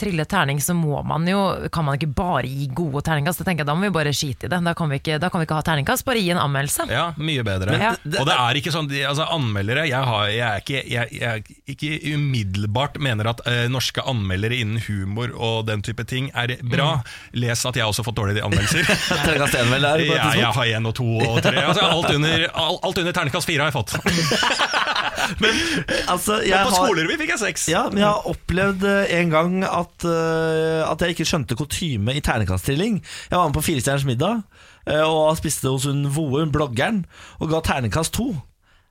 trille 0.00 0.24
terning, 0.28 0.60
så 0.62 0.74
må 0.76 1.02
man 1.06 1.26
jo 1.28 1.40
Kan 1.72 1.86
man 1.86 1.98
ikke 1.98 2.10
bare 2.14 2.48
gi 2.48 2.68
gode 2.74 3.02
terningkast? 3.06 3.42
Jeg 3.42 3.48
tenker 3.48 3.66
Da 3.68 3.74
må 3.76 3.86
vi 3.86 3.92
bare 3.94 4.12
skite 4.16 4.48
i 4.48 4.52
det. 4.52 4.60
Da 4.64 4.74
kan 4.76 4.90
vi 4.90 5.00
ikke, 5.00 5.18
da 5.22 5.30
kan 5.32 5.42
vi 5.42 5.48
ikke 5.48 5.58
ha 5.58 5.64
terningkast, 5.66 6.04
bare 6.06 6.22
gi 6.22 6.32
en 6.34 6.40
anmeldelse. 6.42 6.86
Ja, 6.90 7.06
mye 7.16 7.44
bedre. 7.46 7.74
Men 7.74 7.84
ja. 7.84 7.92
og 8.20 8.28
det 8.28 8.36
er 8.36 8.60
ikke 8.60 8.72
sånn, 8.74 8.90
altså 9.08 9.26
Anmeldere 9.34 9.86
Jeg, 9.88 10.04
har, 10.06 10.26
jeg, 10.30 10.44
er 10.44 10.62
ikke, 10.62 10.82
jeg, 10.90 11.20
jeg 11.20 11.74
ikke 11.74 12.14
umiddelbart 12.14 12.98
mener 13.02 13.30
at 13.32 13.42
uh, 13.48 13.64
norske 13.72 14.04
anmeldere 14.04 14.58
innen 14.60 14.82
humor 14.86 15.32
og 15.34 15.66
den 15.68 15.82
type 15.84 16.06
ting 16.08 16.30
er 16.34 16.56
bra. 16.62 16.90
Les 17.36 17.64
at 17.64 17.76
jeg 17.76 17.84
har 17.84 17.92
også 17.92 18.04
fått 18.06 18.18
dårlige 18.18 18.44
anmeldelser. 18.44 18.84
Terningkast 19.26 19.58
én, 19.60 19.72
vel? 19.72 19.88
Der, 19.88 20.04
Ja, 20.04 20.30
jeg 20.38 20.52
har 20.56 20.72
én 20.78 20.88
og 20.88 20.96
to 20.96 21.08
og 21.18 21.40
tre. 21.44 21.56
Altså, 21.64 21.86
alt, 21.86 22.10
under, 22.14 22.46
alt, 22.48 22.80
alt 22.84 23.02
under 23.02 23.16
terningkast 23.16 23.48
fire 23.48 23.66
har 23.66 23.72
jeg 23.72 23.78
fått. 23.80 23.96
Altså, 25.24 26.40
jeg 26.44 26.58
Og 26.58 26.68
på 26.68 26.74
skoler 26.76 27.08
vi 27.08 27.16
fikk 27.22 27.34
jeg 27.34 27.40
seks. 27.40 27.66
Ja, 27.72 27.84
men 27.88 28.02
jeg 28.02 28.08
har 28.08 28.26
opplevd 28.28 28.84
eh, 28.88 29.14
en 29.20 29.30
gang 29.32 29.33
at, 29.34 30.06
eh, 30.06 30.80
at 30.86 31.04
jeg 31.04 31.14
ikke 31.14 31.26
skjønte 31.28 31.58
kutyme 31.58 32.14
i 32.14 32.22
ternekaststilling. 32.24 33.02
Jeg 33.30 33.38
var 33.38 33.48
med 33.48 33.58
på 33.58 33.64
Firestjerners 33.66 34.06
middag 34.08 34.42
eh, 34.86 35.02
og 35.02 35.36
spiste 35.40 35.70
hos 35.72 35.86
hun 35.90 36.06
Voe, 36.14 36.46
bloggeren, 36.50 37.04
og 37.40 37.50
ga 37.50 37.62
ternekast 37.64 38.14
to. 38.14 38.32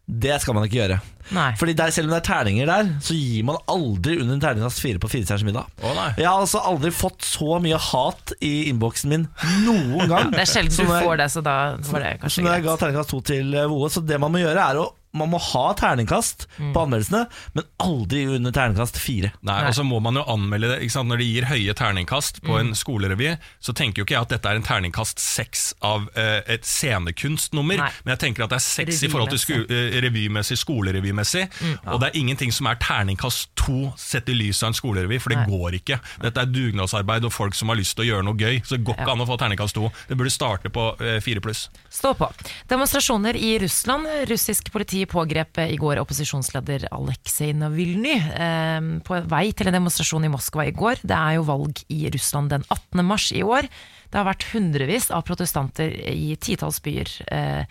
Det 0.04 0.36
skal 0.44 0.58
man 0.58 0.66
ikke 0.68 0.82
gjøre. 0.82 0.98
Nei. 1.32 1.54
Fordi 1.56 1.74
der, 1.80 1.92
Selv 1.96 2.10
om 2.10 2.12
det 2.12 2.18
er 2.18 2.26
terninger 2.28 2.68
der, 2.68 2.90
så 3.02 3.16
gir 3.16 3.46
man 3.48 3.62
aldri 3.72 4.18
under 4.20 4.36
en 4.36 4.42
terningkast 4.44 4.82
fire 4.84 5.00
på 5.00 5.08
Firestjerners 5.08 5.46
middag. 5.48 5.70
Å, 5.80 5.94
nei. 5.96 6.10
Jeg 6.20 6.28
har 6.28 6.42
altså 6.44 6.60
aldri 6.60 6.92
fått 6.92 7.24
så 7.24 7.60
mye 7.64 7.80
hat 7.80 8.34
i 8.44 8.68
innboksen 8.74 9.14
min 9.14 9.30
noen 9.64 10.12
gang. 10.12 10.32
Det 10.36 10.44
er 10.44 10.52
sjelden 10.52 10.76
du 10.76 10.92
får 10.92 11.22
det, 11.24 11.30
så 11.32 11.46
da 11.46 11.56
var 11.88 12.04
det 12.04 12.18
kanskje 12.20 12.26
greit. 12.26 12.36
Så 12.36 12.44
når 12.44 12.58
jeg 12.58 12.68
ga 12.68 12.76
terningkast 12.82 13.16
to 13.16 13.22
til 13.32 13.56
eh, 13.56 13.70
Voe, 13.72 13.90
så 13.94 14.04
det 14.04 14.20
man 14.20 14.36
må 14.36 14.44
gjøre, 14.44 14.68
er 14.68 14.82
å 14.84 14.90
man 15.14 15.30
må 15.30 15.40
ha 15.40 15.74
terningkast 15.78 16.48
Mm. 16.60 16.74
på 16.74 16.82
anmeldelsene, 16.86 17.28
men 17.56 17.64
aldri 17.80 18.26
under 18.36 18.52
terningkast 18.52 18.98
fire. 18.98 19.32
Nei, 19.42 19.60
og 19.68 19.74
så 19.74 19.84
må 19.86 20.00
man 20.02 20.16
jo 20.16 20.24
anmelde 20.30 20.70
det 20.74 20.82
ikke 20.82 20.92
sant? 20.92 21.10
Når 21.10 21.18
de 21.22 21.26
gir 21.34 21.46
høye 21.50 21.74
terningkast 21.74 22.42
på 22.42 22.54
Mm. 22.54 22.60
en 22.60 22.74
skolerevy, 22.74 23.38
så 23.62 23.74
tenker 23.74 24.02
jo 24.02 24.06
ikke 24.06 24.16
jeg 24.18 24.22
at 24.22 24.30
dette 24.30 24.46
er 24.50 24.56
en 24.56 24.64
terningkast 24.64 25.20
seks 25.20 25.74
av 25.82 26.08
uh, 26.18 26.42
et 26.48 26.64
scenekunstnummer, 26.64 27.78
Nei. 27.78 27.90
men 28.06 28.16
jeg 28.18 28.20
tenker 28.26 28.44
at 28.44 28.50
det 28.50 28.58
er 28.58 28.66
seks 28.66 29.04
i 29.04 29.10
forhold 29.12 29.30
til 29.34 29.40
sko 29.42 29.54
uh, 29.54 30.02
revymessig, 30.04 30.58
skolerevymessig, 30.58 31.50
Mm. 31.62 31.78
og 31.94 32.00
det 32.02 32.10
er 32.10 32.20
ingenting 32.20 32.52
som 32.54 32.68
er 32.68 32.76
terningkast 32.82 33.50
to 33.56 33.94
sett 33.98 34.28
i 34.30 34.34
lys 34.34 34.64
av 34.64 34.68
en 34.72 34.74
skolerevy, 34.74 35.20
for 35.22 35.30
det 35.30 35.38
Nei. 35.44 35.46
går 35.48 35.78
ikke. 35.80 36.00
Dette 36.22 36.42
er 36.42 36.46
dugnadsarbeid 36.50 37.26
og 37.26 37.32
folk 37.34 37.54
som 37.56 37.70
har 37.70 37.78
lyst 37.78 37.96
til 37.96 38.06
å 38.06 38.10
gjøre 38.12 38.24
noe 38.26 38.36
gøy, 38.38 38.62
så 38.66 38.78
det 38.78 38.84
går 38.86 38.96
ikke 38.98 39.08
Ja. 39.08 39.12
an 39.14 39.20
å 39.20 39.28
få 39.28 39.38
terningkast 39.40 39.74
to. 39.76 39.92
Det 40.08 40.18
burde 40.18 40.32
starte 40.32 40.70
på 40.70 40.98
fire 41.22 41.38
uh, 41.38 41.42
pluss. 41.42 41.70
Stå 41.92 42.14
på. 42.18 42.32
Demonstrasjoner 42.70 43.36
i 43.36 43.58
Russland. 43.60 44.08
Russisk 44.30 44.72
politi 44.72 45.03
pågrep 45.10 45.60
i 45.64 45.78
går 45.80 46.00
opposisjonsleder 46.02 46.88
Aleksej 46.94 47.54
Navalny 47.58 48.16
eh, 48.18 48.86
på 49.06 49.20
vei 49.32 49.48
til 49.56 49.70
en 49.70 49.78
demonstrasjon 49.78 50.26
i 50.28 50.32
Moskva 50.34 50.68
i 50.70 50.76
går. 50.76 51.02
Det 51.04 51.18
er 51.18 51.38
jo 51.38 51.48
valg 51.48 51.84
i 51.94 52.06
Russland 52.14 52.54
den 52.54 52.66
18. 52.70 53.04
mars 53.06 53.32
i 53.36 53.44
år. 53.44 53.68
Det 54.10 54.20
har 54.20 54.28
vært 54.30 54.48
hundrevis 54.52 55.10
av 55.14 55.26
protestanter 55.26 55.94
i 56.14 56.36
titalls 56.38 56.82
byer. 56.86 57.12
Eh, 57.28 57.66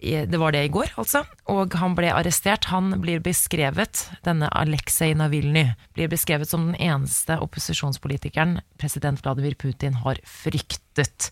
Det 0.00 0.38
var 0.40 0.52
det 0.52 0.62
i 0.64 0.72
går, 0.72 0.94
altså. 0.96 1.26
Og 1.52 1.74
han 1.76 1.92
ble 1.92 2.08
arrestert. 2.08 2.70
Han 2.72 3.02
blir 3.02 3.20
beskrevet, 3.20 4.06
denne 4.24 4.48
Aleksej 4.48 5.12
Navilny, 5.12 5.74
blir 5.92 6.08
beskrevet 6.08 6.48
som 6.48 6.70
den 6.70 6.78
eneste 6.80 7.36
opposisjonspolitikeren 7.36 8.62
president 8.80 9.20
Vladimir 9.20 9.58
Putin 9.60 10.00
har 10.00 10.16
fryktet. 10.24 11.28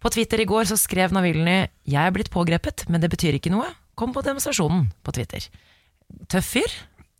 På 0.00 0.08
Twitter 0.14 0.40
i 0.40 0.46
går 0.48 0.64
så 0.70 0.78
skrev 0.78 1.12
Navilny 1.12 1.68
'Jeg 1.84 2.06
er 2.06 2.10
blitt 2.10 2.30
pågrepet, 2.30 2.88
men 2.88 3.00
det 3.00 3.10
betyr 3.10 3.34
ikke 3.36 3.52
noe'. 3.52 3.74
Kom 3.98 4.14
på 4.14 4.22
demonstrasjonen 4.22 4.88
på 5.02 5.14
Twitter. 5.16 5.48
Tøff 6.30 6.54
fyr. 6.54 6.74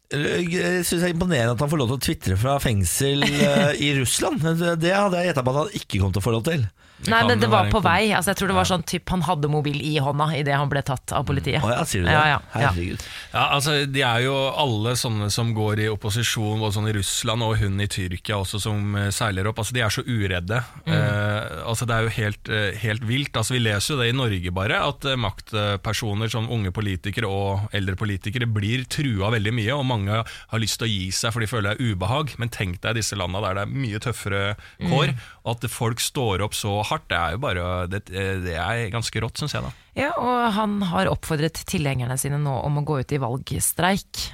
Jeg 0.08 0.84
synes 0.86 1.02
det 1.02 1.08
er 1.10 1.12
imponerende 1.12 1.52
at 1.52 1.60
han 1.60 1.68
får 1.68 1.80
lov 1.82 1.90
til 1.90 1.98
å 1.98 2.04
tvitre 2.06 2.36
fra 2.40 2.54
fengsel 2.62 3.26
eh, 3.26 3.72
i 3.84 3.90
Russland. 3.98 4.40
Det 4.80 4.94
hadde 4.94 5.20
jeg 5.20 5.32
gjetta 5.32 5.44
på 5.44 5.52
at 5.52 5.58
han 5.64 5.74
ikke 5.76 6.00
kom 6.00 6.14
til 6.14 6.22
å 6.22 6.24
få 6.24 6.32
lov 6.38 6.46
til. 6.48 6.62
Nei, 7.06 7.20
men 7.28 7.38
det 7.38 7.46
var 7.46 7.68
på 7.70 7.78
vei. 7.84 8.10
Altså, 8.10 8.32
jeg 8.32 8.40
tror 8.40 8.50
det 8.50 8.56
var 8.56 8.66
sånn 8.66 8.82
typ, 8.82 9.08
Han 9.14 9.22
hadde 9.22 9.46
mobil 9.50 9.76
i 9.86 9.92
hånda 10.02 10.26
idet 10.34 10.56
han 10.58 10.70
ble 10.70 10.82
tatt 10.82 11.12
av 11.14 11.22
politiet. 11.28 11.62
Å 11.62 11.70
ja, 11.70 11.84
sier 11.86 12.02
du 12.02 12.08
det? 12.08 12.14
Ja, 12.16 12.24
ja. 12.32 12.38
Herregud. 12.56 13.04
Ja, 13.32 13.44
altså 13.54 13.76
De 13.86 14.02
er 14.02 14.24
jo 14.24 14.34
alle 14.50 14.96
sånne 14.98 15.28
som 15.30 15.52
går 15.54 15.84
i 15.84 15.88
opposisjon, 15.92 16.58
både 16.58 16.74
sånn 16.74 16.88
i 16.90 16.94
Russland 16.96 17.46
og 17.46 17.54
hun 17.62 17.78
i 17.80 17.86
Tyrkia 17.86 18.40
også, 18.42 18.58
som 18.66 18.96
eh, 18.98 19.10
seiler 19.14 19.46
opp. 19.46 19.60
altså 19.62 19.76
De 19.76 19.84
er 19.86 19.94
så 19.94 20.02
uredde. 20.02 20.58
Eh, 20.88 21.62
altså 21.68 21.86
Det 21.86 21.94
er 21.96 22.08
jo 22.08 22.14
helt, 22.18 22.50
eh, 22.50 22.78
helt 22.82 23.06
vilt. 23.06 23.36
altså 23.36 23.54
Vi 23.54 23.62
leser 23.62 23.94
jo 23.94 24.00
det 24.02 24.10
i 24.10 24.16
Norge 24.18 24.54
bare, 24.58 24.82
at 24.88 25.06
eh, 25.06 25.16
maktpersoner 25.18 26.30
som 26.32 26.50
unge 26.50 26.72
politikere 26.74 27.28
og 27.30 27.68
eldre 27.76 27.94
politikere 27.98 28.48
blir 28.50 28.84
trua 28.90 29.30
veldig 29.34 29.54
mye, 29.54 29.76
og 29.76 29.86
mange 29.86 30.18
har 30.24 30.58
lyst 30.62 30.80
til 30.82 30.88
å 30.88 30.92
gi 30.92 31.10
seg 31.14 31.32
for 31.34 31.44
de 31.44 31.50
føler 31.50 31.70
det 31.70 31.78
er 31.78 31.94
ubehag. 31.94 32.34
Men 32.42 32.50
tenk 32.54 32.80
deg 32.82 32.98
disse 32.98 33.16
landa 33.18 33.42
der 33.44 33.60
det 33.60 33.66
er 33.68 33.74
mye 33.86 34.02
tøffere 34.02 34.42
kår, 34.82 35.14
og 35.44 35.54
at 35.56 35.70
folk 35.70 36.02
står 36.02 36.42
opp 36.46 36.56
så 36.58 36.80
hardt, 36.88 37.08
det 37.10 37.18
er 37.18 37.36
jo 37.36 37.40
bare 37.42 37.66
Det, 37.90 38.04
det 38.08 38.56
er 38.56 38.88
ganske 38.92 39.22
rått, 39.24 39.40
syns 39.40 39.56
jeg. 39.56 39.64
da 39.64 39.72
Ja, 39.98 40.12
og 40.16 40.52
han 40.56 40.78
har 40.90 41.10
oppfordret 41.10 41.60
tilhengerne 41.68 42.18
sine 42.20 42.38
nå 42.40 42.54
om 42.64 42.80
å 42.80 42.84
gå 42.86 43.00
ut 43.02 43.14
i 43.14 43.20
valgstreik. 43.22 44.28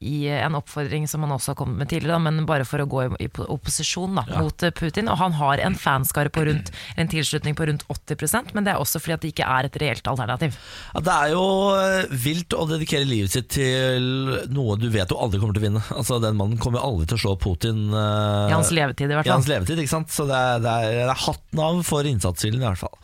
I 0.00 0.28
en 0.32 0.54
oppfordring 0.56 1.04
som 1.08 1.24
han 1.26 1.34
også 1.34 1.52
har 1.52 1.58
kommet 1.60 1.76
med 1.82 1.90
tidligere, 1.92 2.20
men 2.24 2.46
bare 2.48 2.64
for 2.64 2.80
å 2.80 2.88
gå 2.88 3.02
i, 3.20 3.28
opposisjon 3.28 4.16
da, 4.16 4.24
mot 4.40 4.64
eh, 4.64 4.72
Putin. 4.72 5.10
Og 5.12 5.18
han 5.20 5.34
har 5.36 5.60
en 5.60 5.76
fanskare 5.76 6.32
på 6.32 6.46
rundt, 6.48 6.70
en 6.96 7.10
tilslutning 7.10 7.56
på 7.58 7.68
rundt 7.68 7.84
80% 7.92 8.54
men 8.54 8.64
det 8.66 8.72
er 8.72 8.80
også 8.80 9.00
fordi 9.02 9.16
at 9.16 9.24
det 9.24 9.32
ikke 9.34 9.48
er 9.48 9.68
et 9.68 9.76
reelt 9.82 10.08
alternativ. 10.10 10.56
Ja, 10.94 11.02
det 11.04 11.16
er 11.16 11.34
jo 11.34 11.44
eh, 11.76 12.14
vilt 12.24 12.56
å 12.56 12.66
dedikere 12.70 13.08
livet 13.08 13.34
sitt 13.34 13.50
til 13.52 14.08
noe 14.54 14.78
du 14.80 14.88
vet 14.92 15.10
du 15.10 15.16
aldri 15.18 15.40
kommer 15.42 15.56
til 15.56 15.64
å 15.64 15.66
vinne. 15.68 15.84
Altså 15.96 16.20
Den 16.22 16.38
mannen 16.38 16.60
kommer 16.62 16.84
aldri 16.84 17.10
til 17.10 17.18
å 17.18 17.22
slå 17.26 17.36
Putin 17.40 17.88
uh, 17.92 18.48
I 18.48 18.56
hans 18.56 18.72
levetid, 18.74 19.10
i 19.10 19.18
hvert 19.18 19.26
fall. 19.26 19.34
i 19.34 19.36
hans 19.36 19.50
levetid. 19.50 19.84
ikke 19.84 19.94
sant? 19.98 20.12
Så 20.14 20.26
det 20.30 20.36
er, 20.36 20.64
det 20.64 20.74
er, 20.80 20.98
det 21.02 21.06
er 21.12 21.24
hatten 21.26 21.64
av 21.66 21.84
for 21.86 22.08
innsatsviljen, 22.08 22.62
i 22.62 22.68
hvert 22.70 22.84
fall. 22.86 22.96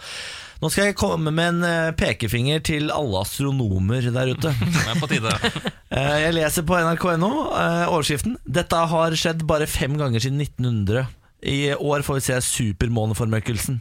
Nå 0.63 0.71
skal 0.73 0.89
jeg 0.89 0.97
komme 0.97 1.33
med 1.35 1.51
en 1.51 1.65
eh, 1.69 1.91
pekefinger 1.99 2.63
til 2.65 2.89
alle 2.95 3.21
astronomer 3.21 4.07
der 4.15 4.31
ute. 4.33 4.53
Det 4.87 5.01
på 5.03 5.11
tide. 5.13 5.33
Eh, 5.97 6.17
Jeg 6.25 6.33
leser 6.35 6.65
på 6.67 6.75
nrk.no 6.83 7.29
eh, 7.55 7.85
overskriften 7.87 8.33
'Dette 8.43 8.81
har 8.91 9.15
skjedd 9.17 9.45
bare 9.47 9.69
fem 9.71 9.95
ganger 9.97 10.19
siden 10.21 10.41
1900'. 10.43 11.05
I 11.47 11.59
år 11.79 12.03
får 12.03 12.19
vi 12.19 12.25
se 12.27 12.41
supermåneformørkelsen. 12.43 13.79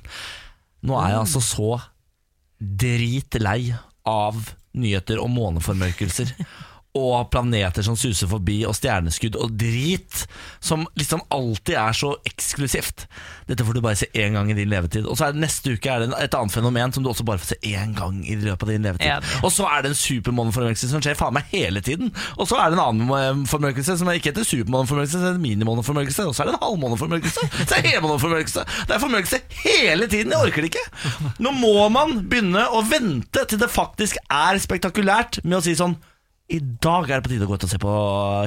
Nå 0.86 1.00
er 1.02 1.10
jeg 1.16 1.20
altså 1.24 1.42
så 1.42 1.72
dritlei 2.62 3.74
av 4.06 4.38
nyheter 4.78 5.20
om 5.24 5.34
måneformørkelser. 5.34 6.30
Og 6.96 7.30
planeter 7.32 7.84
som 7.84 7.98
suser 8.00 8.30
forbi, 8.32 8.62
og 8.68 8.76
stjerneskudd 8.78 9.36
og 9.36 9.56
drit. 9.60 10.26
Som 10.64 10.86
liksom 10.96 11.26
alltid 11.34 11.76
er 11.82 11.98
så 11.98 12.14
eksklusivt. 12.28 13.06
Dette 13.50 13.66
får 13.66 13.78
du 13.78 13.82
bare 13.84 14.00
se 14.00 14.08
én 14.16 14.38
gang 14.38 14.50
i 14.52 14.56
din 14.58 14.72
levetid. 14.72 15.06
Og 15.06 15.18
så 15.20 15.28
er 15.28 15.36
det 15.36 15.44
neste 15.44 15.76
uke 15.76 15.92
er 15.92 16.06
det 16.06 16.16
et 16.24 16.38
annet 16.38 16.56
fenomen 16.56 16.96
som 16.96 17.04
du 17.04 17.12
også 17.12 17.26
bare 17.28 17.42
får 17.42 17.54
se 17.54 17.74
én 17.76 17.94
gang 17.98 18.22
i 18.24 18.38
løpet 18.40 18.64
av 18.64 18.72
din 18.72 18.88
levetid. 18.88 19.10
Ja. 19.12 19.20
Og 19.44 19.52
så 19.54 19.68
er 19.70 19.84
det 19.84 19.92
en 19.92 20.00
supermåneformørkelse 20.00 20.90
som 20.94 21.04
skjer 21.04 21.20
faen 21.20 21.36
meg 21.36 21.52
hele 21.52 21.84
tiden. 21.86 22.14
Og 22.40 22.50
så 22.50 22.60
er 22.62 22.72
det 22.72 22.80
en 22.80 22.86
annen 22.86 23.46
formørkelse 23.50 23.98
som 24.00 24.10
ikke 24.16 24.32
heter 24.32 24.48
supermåneformørkelse, 24.48 25.22
det 25.22 25.34
er 25.34 25.44
minimåneformørkelse. 25.44 26.30
Og 26.30 26.36
så 26.36 26.44
er 26.44 26.52
det 26.52 26.56
en 26.56 26.64
halvmåneformørkelse. 26.64 27.52
Så 27.66 27.78
er 27.78 27.86
det 27.86 27.94
helmåneformørkelse. 27.98 28.66
Det 28.88 28.96
er 28.96 29.04
formørkelse 29.04 29.42
hele 29.66 30.08
tiden. 30.08 30.34
Jeg 30.34 30.50
orker 30.50 30.66
det 30.66 30.72
ikke. 30.72 30.88
Nå 31.44 31.54
må 31.60 31.76
man 31.94 32.18
begynne 32.30 32.66
å 32.72 32.82
vente 32.88 33.46
til 33.50 33.62
det 33.62 33.72
faktisk 33.74 34.20
er 34.32 34.60
spektakulært 34.64 35.44
med 35.44 35.60
å 35.60 35.64
si 35.66 35.76
sånn 35.78 35.98
I 36.46 36.60
dag 36.62 37.08
er 37.10 37.18
det 37.18 37.24
på 37.26 37.30
tide 37.32 37.46
å 37.48 37.50
gå 37.50 37.56
ut 37.58 37.64
og 37.66 37.70
se 37.72 37.78
på 37.82 37.92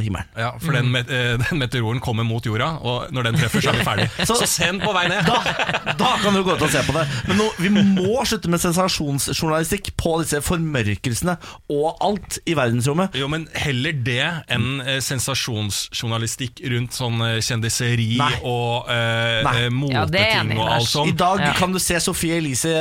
himmelen. 0.05 0.29
Ja, 0.39 0.53
For 0.63 0.71
den, 0.77 0.87
met 0.95 1.09
eh, 1.11 1.33
den 1.41 1.59
meteoren 1.59 1.99
kommer 1.99 2.23
mot 2.23 2.45
jorda, 2.47 2.69
og 2.87 3.09
når 3.11 3.27
den 3.27 3.39
treffer, 3.41 3.65
så 3.65 3.73
er 3.73 3.81
vi 3.81 3.87
ferdig. 3.89 4.05
Så- 4.29 4.37
Så 4.39 4.47
send 4.47 4.85
på 4.85 4.93
vei 4.95 5.09
ned! 5.11 5.27
Da, 5.27 5.95
da 5.99 6.11
kan 6.23 6.37
du 6.37 6.45
gå 6.47 6.55
ut 6.55 6.63
og 6.63 6.71
se 6.71 6.79
på 6.87 6.95
det. 6.95 7.03
Men 7.27 7.41
nå, 7.43 7.49
vi 7.59 7.73
må 7.75 8.23
slutte 8.23 8.53
med 8.53 8.63
sensasjonsjournalistikk 8.63 9.91
på 9.99 10.13
disse 10.23 10.39
formørkelsene 10.47 11.35
og 11.75 11.99
alt 12.07 12.39
i 12.47 12.55
verdensrommet. 12.55 13.19
Jo, 13.19 13.27
men 13.35 13.49
heller 13.59 13.99
det 14.07 14.21
enn 14.55 14.79
eh, 14.87 15.01
sensasjonsjournalistikk 15.03 16.63
rundt 16.71 16.95
sånn 16.95 17.19
eh, 17.27 17.41
kjendiseri 17.43 18.13
Nei. 18.23 18.31
og 18.47 18.89
eh, 18.95 19.43
eh, 19.43 19.43
Ja, 19.43 19.53
det 19.59 19.69
moteting 19.75 20.41
enig, 20.45 20.59
og 20.63 20.71
alt 20.79 20.91
sånt. 20.95 21.11
I 21.13 21.19
dag 21.19 21.43
Ja. 21.49 21.53
kan 21.59 21.75
du 21.75 21.83
se 21.83 21.99
Sofie 22.03 22.39
Elise 22.39 22.73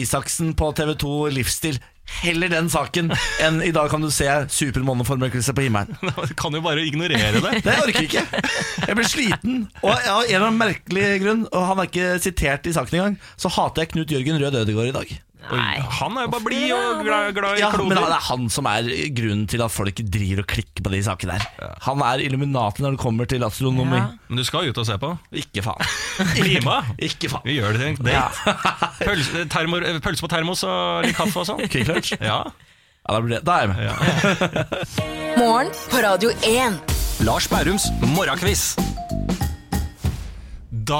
Isaksen 0.00 0.54
på 0.56 0.72
TV2 0.80 1.28
Livsstil. 1.36 1.76
Heller 2.22 2.50
den 2.50 2.68
saken 2.70 3.10
enn 3.42 3.60
i 3.64 3.70
dag 3.74 3.88
kan 3.90 4.02
du 4.02 4.10
se 4.12 4.26
supermåneformørkelse 4.52 5.54
på 5.56 5.64
himmelen. 5.66 5.96
Du 6.28 6.34
kan 6.38 6.54
jo 6.54 6.60
bare 6.64 6.84
ignorere 6.86 7.40
det. 7.40 7.62
Det 7.64 7.74
orker 7.82 8.02
jeg 8.02 8.10
ikke. 8.10 8.42
Jeg 8.88 8.96
blir 8.98 9.08
sliten. 9.08 9.58
Og 9.82 9.90
av 9.94 10.22
en 10.24 10.28
eller 10.28 10.46
annen 10.48 10.60
merkelig 10.60 11.06
grunn, 11.22 11.44
og 11.50 11.66
han 11.70 11.82
er 11.82 11.90
ikke 11.90 12.08
sitert 12.22 12.66
i 12.68 12.74
saken 12.76 12.98
engang, 12.98 13.18
så 13.40 13.50
hater 13.54 13.84
jeg 13.84 13.92
Knut 13.94 14.14
Jørgen 14.14 14.40
Rød 14.42 14.58
Ødegård 14.62 14.90
i 14.92 14.96
dag. 14.98 15.14
Oi, 15.52 15.80
han 15.98 16.16
er 16.16 16.26
jo 16.26 16.30
bare 16.32 16.44
blid 16.46 16.70
og 16.76 17.00
glad, 17.04 17.32
glad 17.36 17.58
i 17.58 17.62
Ja, 17.62 17.70
men 17.76 17.90
det 17.98 18.02
er 18.04 18.24
han 18.28 18.44
som 18.52 18.68
er 18.70 18.86
grunnen 19.16 19.46
til 19.50 19.64
at 19.64 19.72
folk 19.74 19.98
driver 20.14 20.44
og 20.44 20.48
klikker 20.52 20.84
på 20.86 20.92
de 20.94 21.00
sakene 21.04 21.36
der. 21.40 21.72
Han 21.88 22.04
er 22.06 22.22
illuminaten 22.24 22.86
når 22.86 22.94
det 22.96 23.02
kommer 23.02 23.28
til 23.28 23.44
astronomi. 23.46 23.98
Ja. 23.98 24.06
Men 24.30 24.40
du 24.40 24.44
skal 24.48 24.70
ut 24.70 24.78
og 24.80 24.86
se 24.88 24.96
på. 25.02 25.10
Ikke 25.42 25.64
faen. 25.66 25.82
Klima? 26.38 26.78
Ikke 27.02 27.32
faen. 27.32 27.44
Vi 27.48 27.58
gjør 27.58 27.74
det 27.76 27.82
til 27.82 27.90
en 27.90 28.10
date. 28.12 28.56
Pølse, 29.02 29.44
termor, 29.52 29.88
pølse 30.06 30.24
på 30.24 30.30
termos 30.32 30.62
og 30.68 31.08
litt 31.08 31.18
kaffe 31.18 31.42
og 31.42 31.48
sånn. 31.50 31.64
Kvikk 31.66 31.90
lunch? 31.90 32.14
Ja. 32.20 32.44
Ja, 33.02 33.16
da, 33.16 33.20
blir 33.24 33.34
det. 33.34 33.42
da 33.48 33.58
er 33.58 33.66
jeg 33.66 33.74
med. 33.74 34.76
Morgen 35.42 35.72
på 35.90 36.04
Radio 36.06 36.30
1. 36.46 36.78
Lars 37.26 37.50
Bærums 37.50 37.90
morgenquiz. 38.14 38.70
Da 40.82 40.98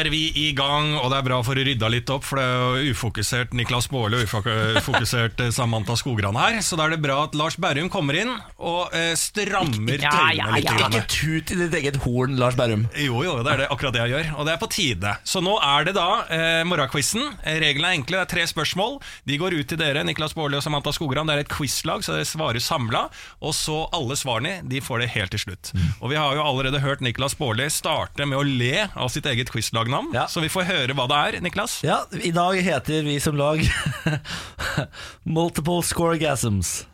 er 0.00 0.08
vi 0.10 0.22
i 0.40 0.46
gang, 0.56 0.94
og 0.96 1.10
det 1.12 1.18
er 1.20 1.24
bra 1.26 1.36
for 1.44 1.58
å 1.60 1.64
rydde 1.66 1.88
litt 1.92 2.08
opp, 2.10 2.24
for 2.24 2.40
det 2.40 2.44
er 2.48 2.78
jo 2.86 2.94
ufokusert 2.96 3.52
Niklas 3.54 3.86
Baarli 3.92 4.16
og 4.22 4.46
ufokusert 4.80 5.42
eh, 5.44 5.50
Samantha 5.52 5.92
Skogran 6.00 6.38
her. 6.40 6.56
Så 6.64 6.78
da 6.80 6.86
er 6.88 6.94
det 6.94 7.02
bra 7.04 7.18
at 7.26 7.36
Lars 7.36 7.58
Berrum 7.60 7.90
kommer 7.92 8.16
inn 8.16 8.32
og 8.56 8.94
eh, 8.96 9.12
strammer 9.20 10.00
Ja, 10.02 10.08
tøylene 10.14 10.38
ja, 10.40 10.48
litt. 10.56 10.70
ja. 10.80 10.88
Ikke 10.88 11.02
tut 11.12 11.52
i 11.52 11.58
ditt 11.60 11.76
eget 11.82 11.98
horn, 12.06 12.38
Lars 12.40 12.56
Berrum. 12.58 12.86
Jo, 12.96 13.20
jo, 13.26 13.34
det 13.44 13.52
er 13.52 13.62
det, 13.62 13.68
akkurat 13.76 13.94
det 13.98 14.02
jeg 14.06 14.14
gjør, 14.14 14.30
og 14.40 14.48
det 14.48 14.54
er 14.56 14.62
på 14.64 14.70
tide. 14.72 15.12
Så 15.28 15.44
nå 15.44 15.54
er 15.60 15.86
det 15.90 15.94
da 15.98 16.06
eh, 16.32 16.62
morgenquizen. 16.72 17.28
Eh, 17.44 17.60
Reglene 17.62 17.92
er 17.92 17.98
enkle, 18.00 18.22
det 18.22 18.24
er 18.24 18.32
tre 18.34 18.48
spørsmål. 18.50 18.98
De 19.28 19.38
går 19.44 19.58
ut 19.60 19.68
til 19.74 19.82
dere, 19.84 20.02
Niklas 20.08 20.34
Baarli 20.38 20.58
og 20.58 20.64
Samantha 20.64 20.96
Skogran. 20.96 21.28
Det 21.28 21.36
er 21.38 21.44
et 21.44 21.52
quizlag, 21.54 22.02
så 22.08 22.16
dere 22.16 22.26
svarer 22.32 22.64
samla. 22.64 23.04
Og 23.44 23.52
så 23.60 23.82
alle 23.94 24.16
svarene, 24.18 24.56
de 24.72 24.80
får 24.82 25.04
det 25.04 25.12
helt 25.18 25.36
til 25.36 25.44
slutt. 25.44 25.74
Og 26.00 26.08
vi 26.10 26.18
har 26.18 26.40
jo 26.40 26.48
allerede 26.48 26.80
hørt 26.82 27.04
Niklas 27.04 27.36
Baarli 27.38 27.68
starte 27.70 28.24
med 28.26 28.40
å 28.40 28.46
le 28.48 28.88
av 28.94 29.03
sitt 29.12 29.26
eget 29.26 29.50
quizlagnavn, 29.52 30.12
Ja. 30.14 30.26
så 30.28 30.40
vi 30.40 30.48
får 30.52 30.64
høre 30.68 30.94
hva 30.94 31.06
det 31.10 31.18
er, 31.36 31.40
Niklas. 31.44 31.80
Ja, 31.84 32.02
i 32.22 32.30
dag 32.34 32.60
heter 32.62 33.02
vi 33.06 33.18
som 33.20 33.36
lag 33.36 33.60
Multiple 35.24 35.82
Scoregasms. 35.82 36.86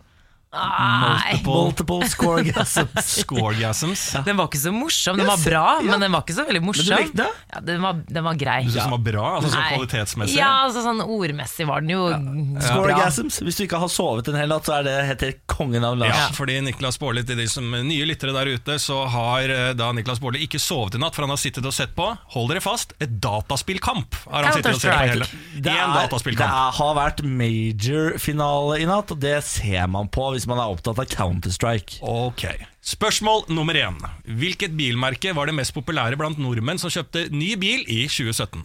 Nei, 0.51 1.43
Multiple 1.45 2.09
Scoregasms. 2.11 3.07
Scoregasms. 3.23 4.17
den 4.27 4.37
var 4.37 4.49
ikke 4.51 4.59
så 4.59 4.73
morsom. 4.75 5.21
Den 5.21 5.29
var 5.29 5.39
bra, 5.45 5.67
ja. 5.79 5.85
men 5.87 6.03
den 6.03 6.11
var 6.11 6.25
ikke 6.25 6.35
så 6.41 6.47
veldig 6.49 6.63
morsom. 6.65 6.89
Men 6.91 6.97
du 6.97 7.05
likte 7.05 7.23
det? 7.23 7.45
Ja, 7.53 7.61
den 7.69 7.85
var, 7.85 8.01
den 8.09 8.27
var 8.27 8.41
grei. 8.41 8.57
Du 8.65 8.73
synes 8.73 8.89
den 8.89 8.95
var 8.97 9.05
bra, 9.05 9.27
altså 9.37 9.53
sånn 9.53 9.63
Nei. 9.63 9.69
kvalitetsmessig? 9.77 10.39
Ja, 10.41 10.51
altså 10.65 10.83
sånn 10.83 11.05
ordmessig 11.05 11.69
var 11.71 11.85
den 11.85 11.95
jo 11.95 12.09
ja. 12.11 12.19
Scoregasms. 12.67 13.39
Hvis 13.47 13.61
du 13.61 13.65
ikke 13.69 13.79
har 13.83 13.93
sovet 13.95 14.31
en 14.33 14.41
hel 14.41 14.51
natt, 14.51 14.67
så 14.67 14.81
er 14.81 14.89
det 14.89 14.97
heter 15.13 15.37
kongen 15.51 15.87
av 15.87 15.95
Lars. 16.01 16.17
Ja, 16.19 16.27
fordi 16.35 16.59
Niklas 16.67 16.99
Baarli, 16.99 17.23
til 17.29 17.39
de 17.39 17.47
som 17.51 17.71
nye 17.71 18.11
lyttere 18.11 18.35
der 18.35 18.51
ute, 18.51 18.81
så 18.83 19.05
har 19.15 19.55
eh, 19.55 19.71
da 19.79 19.93
Niklas 19.95 20.19
Baarli 20.23 20.43
ikke 20.49 20.59
sovet 20.63 20.99
i 20.99 21.03
natt, 21.05 21.15
for 21.15 21.29
han 21.29 21.35
har 21.35 21.39
sittet 21.43 21.67
og 21.69 21.77
sett 21.77 21.95
på, 21.95 22.11
hold 22.35 22.51
dere 22.51 22.65
fast, 22.65 22.97
et 22.99 23.15
dataspillkamp 23.23 24.19
har 24.27 24.51
han 24.51 24.59
sittet 24.59 24.75
og 24.75 24.83
sett 24.83 24.97
på 24.97 25.07
hele. 25.15 25.31
Det, 25.55 25.71
En 25.71 25.95
er, 25.95 26.11
det 26.41 26.51
har 26.81 26.95
vært 26.99 27.23
major-finale 27.23 28.83
i 28.83 28.91
natt, 28.91 29.15
og 29.15 29.23
det 29.23 29.39
ser 29.47 29.87
man 29.95 30.11
på 30.11 30.33
hvis 30.35 30.40
man 30.49 30.59
er 30.63 30.71
opptatt 30.73 30.99
av 31.03 31.09
Counter-Strike. 31.11 32.01
Ok. 32.07 32.47
Spørsmål 32.81 33.45
nummer 33.53 33.77
én. 33.77 33.99
Hvilket 34.25 34.73
bilmerke 34.79 35.35
var 35.37 35.51
det 35.51 35.55
mest 35.59 35.75
populære 35.77 36.17
blant 36.21 36.39
nordmenn 36.41 36.79
som 36.81 36.93
kjøpte 36.93 37.27
ny 37.35 37.55
bil 37.61 37.83
i 37.91 38.05
2017? 38.09 38.63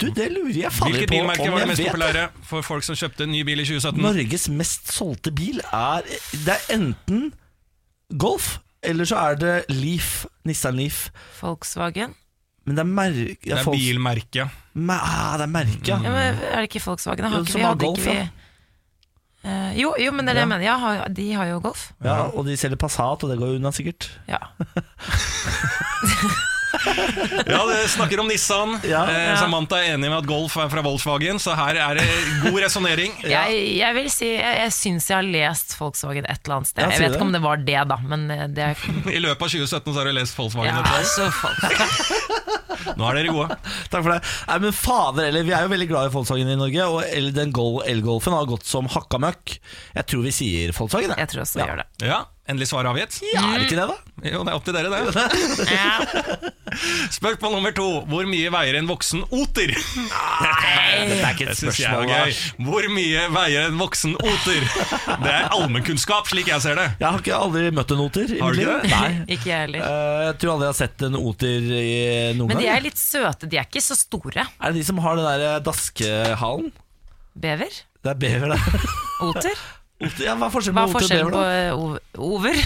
Du, 0.00 0.06
det 0.16 0.30
lurer 0.32 0.54
jeg 0.56 0.72
faller 0.72 0.94
Hvilket 0.96 1.10
på 1.10 1.16
bilmerke 1.18 1.44
om 1.44 1.52
var 1.52 1.58
det 1.58 1.66
jeg 1.66 1.70
mest 1.74 1.82
vet. 1.82 1.90
populære 1.92 2.22
for 2.48 2.64
folk 2.64 2.86
som 2.86 2.96
kjøpte 2.96 3.26
ny 3.28 3.42
bil 3.44 3.60
i 3.60 3.66
2017? 3.68 4.00
Norges 4.06 4.46
mest 4.48 4.92
solgte 4.96 5.32
bil 5.36 5.60
er 5.66 6.06
Det 6.32 6.54
er 6.56 6.70
enten 6.78 7.26
Golf, 8.18 8.58
eller 8.82 9.04
så 9.06 9.20
er 9.30 9.36
det 9.38 9.52
Leaf. 9.68 10.24
Nissan 10.48 10.74
Leaf. 10.80 11.10
Volkswagen. 11.42 12.16
Men 12.66 12.76
det 12.76 12.82
er 12.82 12.88
merke 12.88 13.36
Det 13.44 13.58
er 13.58 13.70
bilmerke. 13.72 14.48
Ah, 14.96 15.36
det 15.38 15.44
er 15.46 15.52
merke, 15.52 15.84
ja. 15.88 15.98
Men 16.00 16.16
er 16.16 16.62
det 16.62 16.68
ikke 16.70 16.82
Volkswagen? 16.86 17.24
da? 17.26 17.30
Har 17.34 17.44
ikke 17.44 17.52
som 17.52 17.60
vi, 17.60 17.64
har 17.66 17.74
hadde 17.76 17.86
Golf, 17.86 18.06
ikke 18.06 18.16
ja. 18.16 18.26
Eh, 19.44 19.72
jo, 19.80 19.94
jo, 19.98 20.12
men 20.12 20.26
det 20.26 20.32
er 20.34 20.34
det 20.34 20.42
jeg 20.44 20.48
mener. 20.52 20.64
Ja, 20.66 20.76
har- 20.78 21.08
de 21.16 21.32
har 21.32 21.46
jo 21.48 21.60
golf. 21.64 21.92
Ja, 22.04 22.26
og 22.28 22.44
de 22.46 22.56
selger 22.60 22.76
Passat, 22.76 23.22
og 23.24 23.30
det 23.30 23.38
går 23.40 23.46
jo 23.54 23.60
unna 23.60 23.70
sikkert. 23.72 24.10
Ja. 24.28 24.38
Ja, 27.50 27.60
det 27.66 27.78
snakker 27.90 28.20
om 28.22 28.28
Nissan. 28.30 28.76
Ja. 28.86 29.02
ja. 29.10 29.36
Samantha 29.40 29.80
er 29.80 29.94
enig 29.96 30.08
med 30.10 30.18
at 30.20 30.28
Golf 30.28 30.56
er 30.60 30.70
fra 30.72 30.82
Volkswagen, 30.84 31.40
så 31.42 31.54
her 31.58 31.78
er 31.82 31.98
det 32.00 32.06
god 32.44 32.58
resonnering. 32.62 33.14
Jeg, 33.30 33.58
jeg 33.78 33.94
vil 33.96 34.08
si 34.12 34.28
Jeg, 34.32 34.56
jeg 34.64 34.72
syns 34.74 35.08
jeg 35.10 35.16
har 35.18 35.26
lest 35.26 35.74
Volkswagen 35.78 36.26
et 36.30 36.40
eller 36.44 36.60
annet 36.60 36.70
sted. 36.70 36.82
Ja, 36.84 36.90
Jeg 36.94 37.02
vet 37.04 37.10
det. 37.10 37.18
ikke 37.18 37.26
om 37.28 37.34
det 37.34 37.42
var 37.44 37.60
det, 37.66 37.78
da, 37.90 37.98
men 38.12 38.26
eh, 38.34 38.46
det 38.54 38.64
er 38.70 38.84
I 39.16 39.22
løpet 39.22 39.44
av 39.46 39.52
2017 39.52 39.92
så 39.92 39.98
har 40.00 40.10
du 40.10 40.14
lest 40.16 40.38
Volkswagen. 40.38 40.70
ja, 40.70 40.80
et 40.80 40.86
eller 40.86 40.98
annet. 40.98 41.14
så 41.14 41.30
folk. 41.40 41.60
Nå 43.00 43.06
er 43.10 43.18
dere 43.20 43.32
gode. 43.34 43.56
Takk 43.92 44.02
for 44.06 44.12
det. 44.14 44.20
Nei, 44.48 44.58
men 44.64 44.74
fader, 44.76 45.26
eller 45.28 45.44
Vi 45.46 45.52
er 45.56 45.66
jo 45.66 45.72
veldig 45.72 45.88
glad 45.90 46.08
i 46.08 46.12
Volkswagen 46.14 46.48
i 46.52 46.56
Norge, 46.58 46.86
og 46.90 47.32
den 47.36 47.52
Gol- 47.54 47.82
elgolfen 47.88 48.34
har 48.36 48.48
gått 48.48 48.64
som 48.68 48.88
hakka 48.90 49.20
møkk. 49.20 49.56
Jeg 49.98 50.06
tror 50.10 50.24
vi 50.26 50.32
sier 50.34 50.72
Volkswagen. 50.76 51.12
Jeg 51.18 51.30
tror 51.32 51.44
også 51.44 51.60
ja. 51.60 51.66
gjør 51.70 51.82
det. 51.82 51.88
Ja, 52.08 52.20
Endelig 52.50 52.66
svar 52.70 52.88
avgitt. 52.90 53.20
Ja, 53.30 53.44
er 53.54 53.60
det 53.62 53.68
ikke 53.68 53.78
det, 53.78 53.86
da? 53.90 53.96
Jo, 54.26 54.40
det 54.44 54.50
er 54.50 54.56
opp 54.58 54.64
til 54.66 54.74
dere, 54.74 54.90
det. 54.90 55.00
Spørsmål 57.14 57.52
nummer 57.56 57.72
to. 57.74 57.86
Hvor 58.10 58.26
mye 58.28 58.50
veier 58.52 58.76
en 58.78 58.88
voksen 58.88 59.22
oter? 59.34 59.70
Dette 59.74 61.16
er 61.16 61.32
ikke 61.34 61.46
et 61.50 61.58
spørsmål. 61.60 62.04
gøy. 62.10 62.34
Hvor 62.66 62.86
mye 62.94 63.24
veier 63.34 63.68
en 63.70 63.78
voksen 63.80 64.14
oter? 64.18 64.60
Det 65.24 65.32
er 65.32 65.48
allmennkunnskap, 65.56 66.28
slik 66.30 66.50
jeg 66.52 66.62
ser 66.64 66.78
det. 66.80 66.86
Jeg 67.00 67.06
har 67.08 67.22
ikke 67.22 67.38
aldri 67.38 67.64
møtt 67.76 67.94
en 67.96 68.04
oter. 68.06 68.34
Har 68.40 68.54
du 68.56 68.62
ikke 68.64 68.76
det? 68.84 68.92
Nei. 68.94 69.10
Ikke 69.36 69.50
jeg 69.52 69.64
heller. 69.66 69.84
Eh, 69.86 70.22
Jeg 70.30 70.38
tror 70.42 70.52
aldri 70.56 70.66
jeg 70.68 70.74
har 70.74 70.78
sett 70.80 71.04
en 71.06 71.16
oter 71.20 71.68
i 71.80 71.90
noen 72.38 72.50
Men 72.50 72.56
de 72.60 72.64
gang. 72.66 72.76
er 72.76 72.84
litt 72.86 73.00
søte. 73.00 73.48
De 73.50 73.58
er 73.60 73.66
ikke 73.68 73.82
så 73.84 73.96
store. 73.98 74.44
Er 74.58 74.72
det 74.74 74.80
de 74.82 74.86
som 74.90 74.98
har 75.04 75.18
den 75.18 75.26
der 75.28 75.44
eh, 75.54 75.58
daskehalen? 75.66 76.70
Bever? 77.40 77.72
Det 78.00 78.10
er 78.14 78.18
bever 78.20 78.54
det. 78.54 78.60
Oter? 79.26 79.58
Oter, 80.00 80.24
ja, 80.24 80.34
hva 80.40 80.46
er 80.48 80.52
forskjellen 80.54 80.76
Hva 80.78 80.84
på 80.86 80.90
er 80.90 80.94
forskjellen 80.96 81.32
på 81.34 81.42
eh, 81.44 81.72
o- 81.76 82.34
over? 82.34 82.60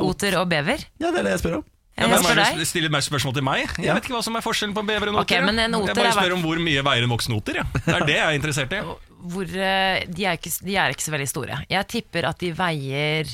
Oter 0.00 0.36
og 0.40 0.48
bever? 0.50 0.82
Ja, 1.00 1.10
det 1.10 1.20
er 1.22 1.28
det 1.28 1.32
jeg 1.36 1.42
spør 1.44 1.54
om. 1.60 1.64
Jeg 2.00 2.08
Hvem 2.08 2.22
spør 2.24 2.36
det 2.38 2.44
deg. 2.46 2.56
som 2.60 2.68
stiller 2.70 2.92
mer 2.94 3.02
spørsmål 3.04 3.34
til 3.36 3.44
meg? 3.44 3.62
Jeg 3.76 3.84
Ja. 3.86 3.94
vet 3.96 4.04
ikke 4.06 4.14
hva 4.16 4.22
som 4.24 4.36
er 4.36 4.44
forskjellen 4.44 4.74
på 4.76 4.80
en 4.80 4.86
bever 4.88 5.08
og 5.10 5.14
en 5.14 5.20
Ok, 5.20 5.32
oter. 5.32 5.44
men 5.44 5.58
en 5.58 5.72
jeg 5.72 5.94
bare 5.96 6.06
er 6.08 6.12
spør 6.16 6.32
om 6.36 6.42
hvor 6.44 6.56
mye 6.64 6.82
veier 6.86 7.02
en 7.04 7.10
voksen 7.12 7.34
oter. 7.36 7.54
Ja. 7.60 7.64
Det 7.74 7.94
er 7.96 8.06
det 8.06 8.16
jeg 8.16 8.24
er 8.28 8.38
interessert 8.38 8.72
i. 8.72 8.80
Hvor, 9.20 9.44
eh, 9.44 10.04
de, 10.08 10.24
er 10.24 10.38
ikke, 10.38 10.50
de 10.64 10.76
er 10.80 10.94
ikke 10.94 11.04
så 11.04 11.12
veldig 11.12 11.28
store. 11.28 11.58
Jeg 11.68 11.88
tipper 11.92 12.24
at 12.24 12.38
de 12.40 12.52
veier 12.56 13.28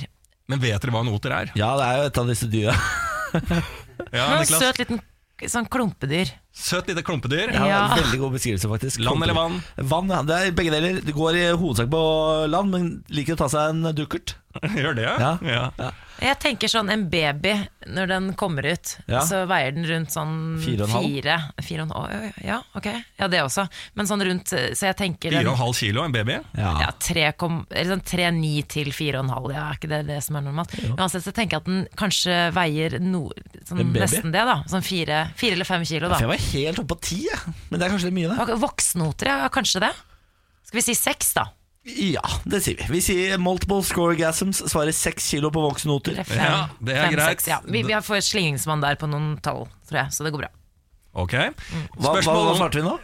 Men 0.49 0.59
vet 0.59 0.81
dere 0.83 0.91
hva 0.91 1.01
en 1.07 1.13
oter 1.15 1.31
er? 1.31 1.53
Ja, 1.55 1.77
det 1.79 1.85
er 1.87 1.97
jo 2.01 2.07
et 2.11 2.19
av 2.19 2.27
disse 2.27 2.49
dyra. 2.51 2.75
Ja, 4.13 4.25
en 4.33 4.41
Niklas? 4.43 4.59
søt 4.63 4.79
liten 4.83 5.01
sånn 5.45 5.67
klumpedyr. 5.69 6.31
Søt 6.57 6.89
lite 6.89 7.03
klumpedyr. 7.05 7.53
Ja, 7.53 7.67
Ja. 7.69 7.81
Veldig 7.97 8.19
god 8.23 8.33
beskrivelse, 8.39 8.69
faktisk. 8.73 9.01
Land 9.05 9.23
eller 9.23 9.35
vann? 9.37 9.63
Vann, 9.77 10.09
ja. 10.09 10.23
Det 10.23 10.35
er 10.41 10.53
begge 10.57 10.73
deler. 10.73 11.01
Det 11.05 11.13
går 11.15 11.37
i 11.37 11.45
hovedsak 11.53 11.91
på 11.93 12.01
land, 12.49 12.71
men 12.73 13.05
liker 13.13 13.37
å 13.37 13.43
ta 13.45 13.49
seg 13.53 13.75
en 13.75 13.95
dukkert. 13.95 14.35
Gjør 14.83 14.95
det, 14.99 15.07
Ja. 15.21 15.37
ja. 15.43 15.93
Jeg 16.17 16.39
tenker 16.41 16.71
sånn 16.73 16.89
en 16.89 17.03
baby, 17.13 17.51
når 17.93 18.07
den 18.09 18.27
kommer 18.41 18.65
ut, 18.65 18.95
Ja. 19.05 19.21
så 19.29 19.43
veier 19.51 19.75
den 19.77 19.85
rundt 19.85 20.15
sånn 20.15 20.57
Fire 20.65 20.87
og 20.87 20.89
en 20.89 20.95
halv? 20.95 21.05
fire, 21.11 21.35
fire 21.61 21.83
og 21.85 21.91
en 21.91 21.93
halv, 21.93 22.39
Ja, 22.47 22.57
ok. 22.75 22.87
Ja, 23.21 23.29
det 23.29 23.43
også. 23.45 23.67
Men 23.95 24.09
sånn 24.09 24.25
rundt, 24.25 24.49
så 24.49 24.87
jeg 24.89 24.97
tenker 24.97 25.29
Fire 25.35 25.43
og 25.45 25.51
en, 25.51 25.53
en 25.53 25.61
halv 25.61 25.75
kilo, 25.77 26.05
en 26.07 26.13
baby. 26.17 26.39
ja, 26.57 26.89
tre 27.05 27.27
kom- 27.37 27.67
eller 27.71 27.93
sånn 27.99 28.05
3,9 28.09 28.65
til 28.67 28.89
4,5, 28.97 29.53
ja, 29.53 29.67
er 29.69 29.77
ikke 29.77 29.91
det 29.93 30.01
det 30.09 30.23
som 30.25 30.37
er 30.41 30.47
normalt? 30.49 30.73
Uansett 30.97 31.27
så 31.29 31.35
tenker 31.37 31.59
jeg 31.59 31.61
at 31.61 31.69
den 31.69 31.85
kanskje 32.01 32.39
veier 32.57 32.97
no, 32.99 33.27
sånn, 33.69 33.93
nesten 33.93 34.33
det, 34.33 34.47
da. 34.49 34.63
Sånn 34.73 34.83
fire, 34.89 35.21
fire 35.37 35.53
eller 35.59 35.69
fem 35.69 35.85
kilo, 35.85 36.09
da. 36.09 36.17
jeg 36.25 36.33
var 36.33 36.41
helt 36.49 36.81
oppe 36.81 36.95
på 36.97 37.01
ti, 37.11 37.21
jeg. 37.29 37.55
men 37.69 37.79
det 37.79 37.91
er 37.91 37.93
kanskje 37.93 38.09
litt 38.09 38.17
mye, 38.23 38.33
det. 38.33 38.41
Ok, 38.41 38.57
Voksenoter, 38.65 39.35
ja, 39.37 39.49
kanskje 39.53 39.85
det. 39.85 39.93
Skal 40.65 40.81
vi 40.81 40.87
si 40.89 40.95
seks, 40.97 41.35
da? 41.37 41.45
Ja, 41.87 42.23
det 42.45 42.63
sier 42.65 42.81
vi. 42.81 42.87
Vi 42.97 43.01
sier 43.05 43.39
multiple 43.39 43.79
scoregasms, 43.87 44.65
svarer 44.73 44.95
seks 44.97 45.29
kilo 45.31 45.53
på 45.55 45.63
voksenoter. 45.63 46.17
noter 46.19 46.27
fem, 46.27 46.43
Ja, 46.43 46.63
det 46.81 46.97
er 46.97 47.05
fem, 47.05 47.15
greit. 47.15 47.37
Seks, 47.37 47.51
ja. 47.53 47.61
Vi, 47.63 47.83
vi 47.87 48.01
får 48.03 48.19
et 48.19 48.31
der 48.83 48.99
på 48.99 49.07
noen 49.11 49.37
tall, 49.39 49.69
tror 49.87 50.01
jeg, 50.03 50.15
så 50.17 50.27
det 50.27 50.33
går 50.35 50.47
bra. 50.47 50.51
Ok. 51.15 51.37
Hva, 51.97 52.17
hva, 52.19 52.23
hva 52.27 52.57
svarte 52.59 52.81
vi 52.81 52.85
nå? 52.85 52.97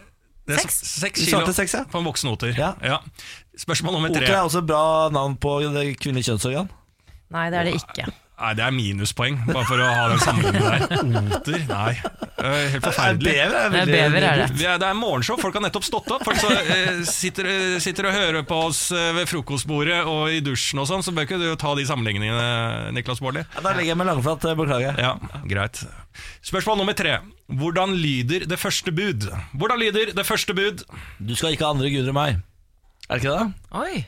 Seks? 0.59 0.81
Seks 0.99 1.23
kilo 1.23 1.53
seks, 1.55 1.73
ja. 1.73 1.85
på 1.87 2.01
en 2.01 2.09
voksen 2.09 2.33
oter. 2.33 2.51
Ja. 2.59 2.99
Spørsmål 3.55 3.95
nummer 3.95 4.11
Oter 4.11 4.25
tre. 4.25 4.35
er 4.35 4.43
også 4.43 4.61
bra 4.67 5.09
navn 5.15 5.37
på 5.39 5.61
det 5.71 5.85
kvinnelige 6.01 6.33
kjønnsorgan. 6.33 6.67
Nei, 7.33 7.47
det 7.53 7.61
er 7.61 7.69
det 7.69 7.77
ikke. 7.79 8.11
Nei, 8.43 8.49
det 8.59 8.63
er 8.65 8.73
minuspoeng, 8.75 9.37
bare 9.47 9.63
for 9.63 9.79
å 9.79 9.85
ha 9.87 10.07
den 10.11 10.19
sammenhengen 10.19 10.65
der. 10.67 11.35
Oter? 11.37 11.61
Nei. 11.69 11.93
Eh, 12.43 12.65
Helt 12.73 12.83
forferdelig. 12.83 13.31
Det 13.37 13.43
er 13.79 13.87
bever, 13.87 14.25
er 14.27 14.41
det. 14.41 14.47
Vi 14.59 14.65
er, 14.67 14.81
det 14.81 14.87
er 14.89 14.97
morgenshow, 14.99 15.37
folk 15.39 15.55
har 15.55 15.63
nettopp 15.63 15.85
stått 15.87 16.09
opp. 16.11 16.25
Folk 16.27 16.41
så, 16.41 16.49
eh, 16.51 16.99
sitter, 17.07 17.47
eh, 17.47 17.77
sitter 17.83 18.09
og 18.09 18.17
hører 18.17 18.43
på 18.49 18.57
oss 18.65 18.81
eh, 18.91 19.13
ved 19.15 19.29
frokostbordet 19.31 20.01
og 20.11 20.27
i 20.35 20.41
dusjen 20.43 20.81
og 20.83 20.89
sånn, 20.91 21.05
så 21.07 21.13
bør 21.15 21.29
ikke 21.29 21.39
du 21.39 21.47
ta 21.61 21.71
de 21.79 21.85
sammenligningene, 21.87 22.91
Niklas 22.97 23.23
Baarli. 23.23 23.45
Ja, 23.55 23.63
Da 23.63 23.71
legger 23.77 23.93
jeg 23.93 24.01
meg 24.03 24.11
langflat, 24.11 24.49
beklager. 24.59 24.99
Ja, 24.99 25.13
greit. 25.47 25.85
Spørsmål 26.43 26.81
nummer 26.83 26.99
tre. 26.99 27.21
Hvordan 27.47 27.95
lyder 27.95 28.43
det 28.51 28.59
første 28.59 28.91
bud? 28.91 29.29
Hvordan 29.55 29.79
lyder 29.79 30.11
det 30.19 30.27
første 30.27 30.51
bud? 30.59 30.83
Du 31.23 31.31
skal 31.39 31.55
ikke 31.55 31.69
ha 31.69 31.71
andre 31.77 31.87
guder 31.95 32.11
enn 32.11 32.19
meg. 32.19 32.43
Er 33.07 33.15
det 33.15 33.23
ikke 33.23 33.39
det? 33.39 33.47
Oi. 33.71 34.03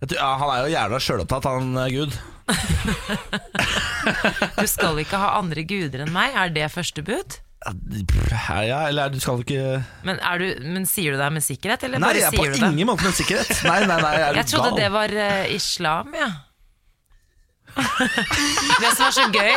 Jeg 0.00 0.08
tror, 0.14 0.16
ja, 0.22 0.28
han 0.40 0.50
er 0.56 0.60
jo 0.64 0.72
jævla 0.78 0.98
sjølopptatt, 1.04 1.44
han 1.52 1.74
Gud. 1.92 2.14
Du 4.60 4.66
skal 4.70 4.98
ikke 5.02 5.18
ha 5.20 5.28
andre 5.38 5.62
guder 5.68 6.04
enn 6.06 6.12
meg, 6.14 6.34
er 6.36 6.52
det 6.54 6.68
første 6.72 7.02
bud? 7.06 7.38
Ja, 7.60 8.60
ja, 8.64 8.78
eller 8.88 9.10
du 9.12 9.18
skal 9.20 9.42
ikke 9.44 9.82
Men, 10.08 10.16
er 10.24 10.40
du, 10.40 10.46
men 10.64 10.86
sier 10.88 11.12
du 11.12 11.18
det 11.20 11.26
her 11.26 11.34
med 11.34 11.44
sikkerhet, 11.44 11.82
eller 11.84 12.00
Nei, 12.00 12.08
bare 12.08 12.22
jeg 12.22 12.30
er 12.30 12.36
på 12.38 12.44
sier 12.46 12.54
du 12.54 12.62
det? 12.64 12.70
ingen 12.72 12.88
måte 12.88 13.04
med 13.04 13.18
sikkerhet. 13.18 13.50
Nei, 13.68 13.80
nei, 13.90 13.98
nei, 14.00 14.12
er 14.16 14.32
du 14.32 14.38
Jeg 14.40 14.48
trodde 14.54 14.70
gal? 14.70 14.78
det 14.80 14.88
var 14.94 15.12
uh, 15.20 15.56
islam, 15.56 16.14
ja. 16.16 16.30
det 18.80 18.88
som 18.96 19.04
er 19.06 19.12
så 19.14 19.24
gøy, 19.30 19.52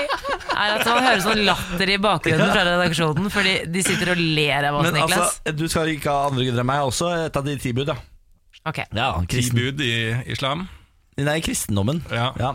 er 0.54 0.76
at 0.76 0.84
man 0.86 1.00
hører 1.02 1.22
sånn 1.24 1.40
latter 1.48 1.90
i 1.90 1.96
bakgrunnen 2.04 2.52
fra 2.54 2.62
redaksjonen, 2.68 3.30
fordi 3.34 3.54
de 3.74 3.82
sitter 3.88 4.12
og 4.14 4.20
ler 4.22 4.68
av 4.70 4.78
oss, 4.82 4.86
Men 4.92 5.00
Niklas. 5.00 5.40
altså, 5.40 5.56
du 5.58 5.64
skal 5.72 5.90
ikke 5.96 6.12
ha 6.14 6.28
andre 6.30 6.46
guder 6.46 6.62
enn 6.62 6.70
meg, 6.70 6.84
også 6.92 7.10
et 7.24 7.40
av 7.40 7.48
de 7.48 7.56
ti 7.64 7.72
bud, 7.74 7.90
ja. 7.90 7.96
Okay. 8.70 8.86
Ja, 8.96 9.08
Ti 9.28 9.42
bud 9.56 9.82
i 9.84 9.94
islam? 10.32 10.68
Nei, 11.18 11.40
kristendommen. 11.46 12.00
Ja. 12.12 12.32
Ja. 12.40 12.54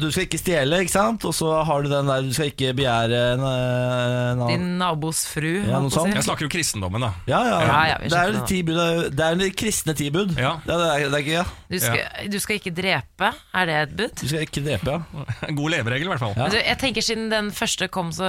Du 0.00 0.06
skal 0.10 0.24
ikke 0.24 0.38
stjele, 0.40 0.78
ikke 0.84 0.92
sant? 0.94 1.24
Og 1.28 1.34
så 1.36 1.50
har 1.68 1.82
du 1.84 1.90
den 1.90 2.06
der 2.08 2.22
Du 2.24 2.30
skal 2.32 2.48
ikke 2.48 2.70
begjære 2.78 3.18
en, 3.34 3.42
eh, 3.44 4.30
en 4.32 4.42
Din 4.48 4.66
nabos 4.80 5.24
fru, 5.28 5.50
Ja. 5.66 5.80
Jeg 5.82 6.24
snakker 6.24 6.46
jo 6.46 6.50
kristendommen, 6.52 7.02
da. 7.04 7.10
ja, 7.28 7.40
ja, 7.44 7.58
Ja, 7.66 7.80
ja, 7.90 7.96
vi 8.00 8.08
Det 8.08 8.18
er 8.20 8.26
jo 8.30 8.32
det. 8.38 8.46
ti 8.48 8.62
Det 8.62 9.20
er 9.26 9.34
jo 9.34 9.40
de 9.42 9.50
kristne 9.50 9.94
ti 9.98 10.08
bud. 10.10 10.32
Ja. 10.38 10.54
det, 10.64 10.74
er, 10.74 11.04
det 11.10 11.14
er 11.14 11.24
ikke 11.24 11.36
ja. 11.36 11.44
Du 11.70 11.78
skal, 11.82 12.30
du 12.32 12.38
skal 12.40 12.60
ikke 12.60 12.72
drepe, 12.76 13.32
er 13.54 13.66
det 13.66 13.76
et 13.82 13.96
bud? 13.98 14.14
Du 14.22 14.28
skal 14.28 14.46
ikke 14.46 14.64
drepe, 14.64 14.96
ja. 14.96 15.26
En 15.48 15.56
god 15.60 15.70
leveregel, 15.76 16.06
i 16.08 16.12
hvert 16.14 16.22
fall. 16.24 16.34
Ja. 16.36 16.48
Du, 16.48 16.56
jeg 16.56 16.78
tenker 16.80 17.02
Siden 17.06 17.28
den 17.30 17.50
første 17.52 17.88
kom 17.92 18.08
så 18.14 18.24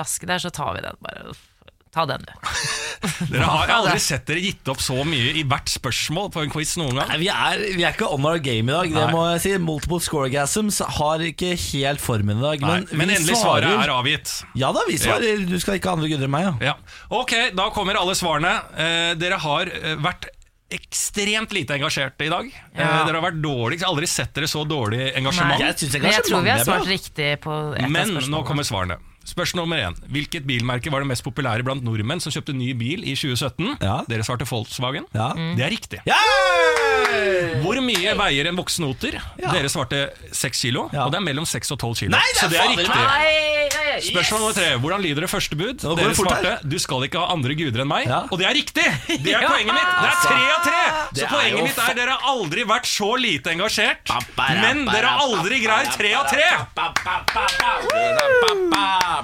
raskt 0.00 0.26
der, 0.26 0.38
så 0.42 0.50
tar 0.50 0.74
vi 0.78 0.80
den. 0.86 0.96
Bare 1.04 1.34
Ta 1.96 2.04
den, 2.08 2.26
du. 2.28 2.32
Dere 3.30 3.46
har 3.48 3.70
aldri 3.72 4.00
sett 4.02 4.26
dere 4.28 4.40
gitt 4.42 4.68
opp 4.68 4.80
så 4.84 4.96
mye 5.06 5.30
i 5.40 5.44
hvert 5.48 5.70
spørsmål 5.70 6.28
på 6.34 6.42
en 6.44 6.50
quiz 6.52 6.74
noen 6.80 6.96
gang. 6.98 7.08
Nei, 7.12 7.18
vi, 7.22 7.28
er, 7.32 7.62
vi 7.78 7.84
er 7.86 7.94
ikke 7.96 8.08
on 8.12 8.26
our 8.28 8.40
game 8.42 8.68
i 8.68 8.74
dag, 8.74 8.90
det 8.92 8.98
Nei. 9.06 9.12
må 9.14 9.22
jeg 9.32 9.42
si. 9.46 9.52
Multiple 9.62 10.00
scoregasms 10.04 10.80
har 10.98 11.24
ikke 11.24 11.54
helt 11.56 12.02
formen 12.04 12.40
i 12.42 12.44
dag. 12.44 12.64
Nei, 12.66 12.78
Men, 12.82 12.88
men 13.00 13.14
endelig 13.16 13.38
svarer 13.40 13.68
svaret 13.70 13.86
er 13.88 13.94
avgitt. 13.94 14.32
Ja 14.60 14.72
da, 14.76 14.84
vi 14.88 14.98
svarer. 15.00 15.44
Du 15.48 15.56
skal 15.62 15.78
ikke 15.80 15.92
ha 15.92 15.96
andre 15.96 16.10
gudder 16.12 16.28
enn 16.28 16.34
meg, 16.36 16.48
ja. 16.50 16.54
Ja. 16.72 16.76
Ok, 17.22 17.32
da 17.56 17.70
kommer 17.72 18.00
alle 18.00 18.16
svarene. 18.18 18.52
Eh, 18.76 19.12
dere 19.20 19.40
har 19.44 19.72
eh, 19.72 19.96
vært 20.04 20.28
ekstremt 20.76 21.52
lite 21.54 21.76
engasjerte 21.78 22.26
i 22.26 22.32
dag. 22.32 22.48
Eh, 22.50 22.80
Ja. 22.82 23.04
dere 23.06 23.20
har 23.20 23.30
vært 23.30 23.40
dårlig, 23.40 23.80
aldri 23.86 24.08
sett 24.10 24.34
dere 24.34 24.48
så 24.50 24.66
dårlig 24.68 25.12
engasjement. 25.16 25.60
Jeg 25.62 25.76
jeg, 25.88 26.02
jeg 26.02 26.24
tror 26.26 26.42
vi 26.42 26.50
har 26.50 26.64
svart 26.66 26.88
riktig 26.90 27.36
på 27.44 27.60
et 27.76 27.84
av 27.86 27.92
Men 27.96 28.18
nå 28.28 28.42
kommer 28.44 28.66
svarene. 28.66 28.98
Spørsmål 29.26 29.64
nummer 29.66 29.80
én. 29.82 29.96
Hvilket 30.12 30.44
bilmerke 30.46 30.90
var 30.92 31.02
det 31.02 31.08
mest 31.10 31.24
populære 31.26 31.64
blant 31.66 31.82
nordmenn 31.84 32.20
som 32.22 32.30
kjøpte 32.34 32.54
ny 32.54 32.70
bil 32.78 33.02
i 33.02 33.16
2017? 33.18 33.72
Ja. 33.82 33.96
Dere 34.08 34.22
svarte 34.26 34.46
Volkswagen. 34.46 35.08
Ja. 35.16 35.32
Mm. 35.34 35.56
Det 35.58 35.64
er 35.66 35.72
riktig. 35.74 36.00
Yeah! 36.06 37.62
Hvor 37.64 37.80
mye 37.82 38.14
veier 38.18 38.46
en 38.50 38.56
voksen 38.60 38.86
oter? 38.86 39.18
Ja. 39.40 39.50
Dere 39.52 39.68
svarte 39.72 40.04
6 40.34 40.62
kilo, 40.68 40.86
Ja. 40.94 41.04
og 41.06 41.12
det 41.12 41.18
er 41.20 41.26
mellom 41.26 41.46
6 41.46 41.72
og 41.74 41.78
12 41.82 41.94
kilo. 42.04 42.10
Nei, 42.14 42.22
det 42.34 42.40
Så 42.40 42.48
det 42.52 42.60
er 42.60 42.68
riktig. 42.70 42.88
Nei. 42.88 43.56
Spørsmål 43.96 44.40
nummer 44.42 44.52
tre. 44.52 44.66
Hvordan 44.76 45.00
lyder 45.02 45.20
det 45.24 45.30
første 45.32 45.56
bud? 45.56 45.78
Dere 45.80 46.14
svarte 46.14 46.44
her. 46.44 46.58
du 46.68 46.78
skal 46.78 47.06
ikke 47.06 47.18
ha 47.18 47.32
andre 47.32 47.54
guder 47.56 47.80
enn 47.82 47.88
meg. 47.88 48.06
Ja. 48.06 48.18
Og 48.30 48.38
det 48.38 48.46
er 48.46 48.54
riktig! 48.54 48.84
Det 49.24 49.32
er 49.34 49.40
Ja. 49.40 49.48
poenget 49.48 49.72
mitt. 49.72 49.90
Det 50.02 50.08
er 50.10 50.18
tre 50.20 50.36
av 50.52 50.60
tre! 50.66 50.82
Så 51.16 51.24
er 51.24 51.28
poenget 51.32 51.62
mitt 51.64 51.78
er 51.78 51.94
dere 51.96 52.10
har 52.12 52.20
aldri 52.28 52.64
vært 52.68 52.84
så 52.86 53.10
lite 53.18 53.50
engasjert. 53.56 54.04
Men 54.36 54.84
dere 54.84 55.06
har 55.06 55.18
aldri 55.24 55.64
ba, 55.66 55.82
tre 55.96 56.12
av 56.14 56.26
tre! 56.28 56.44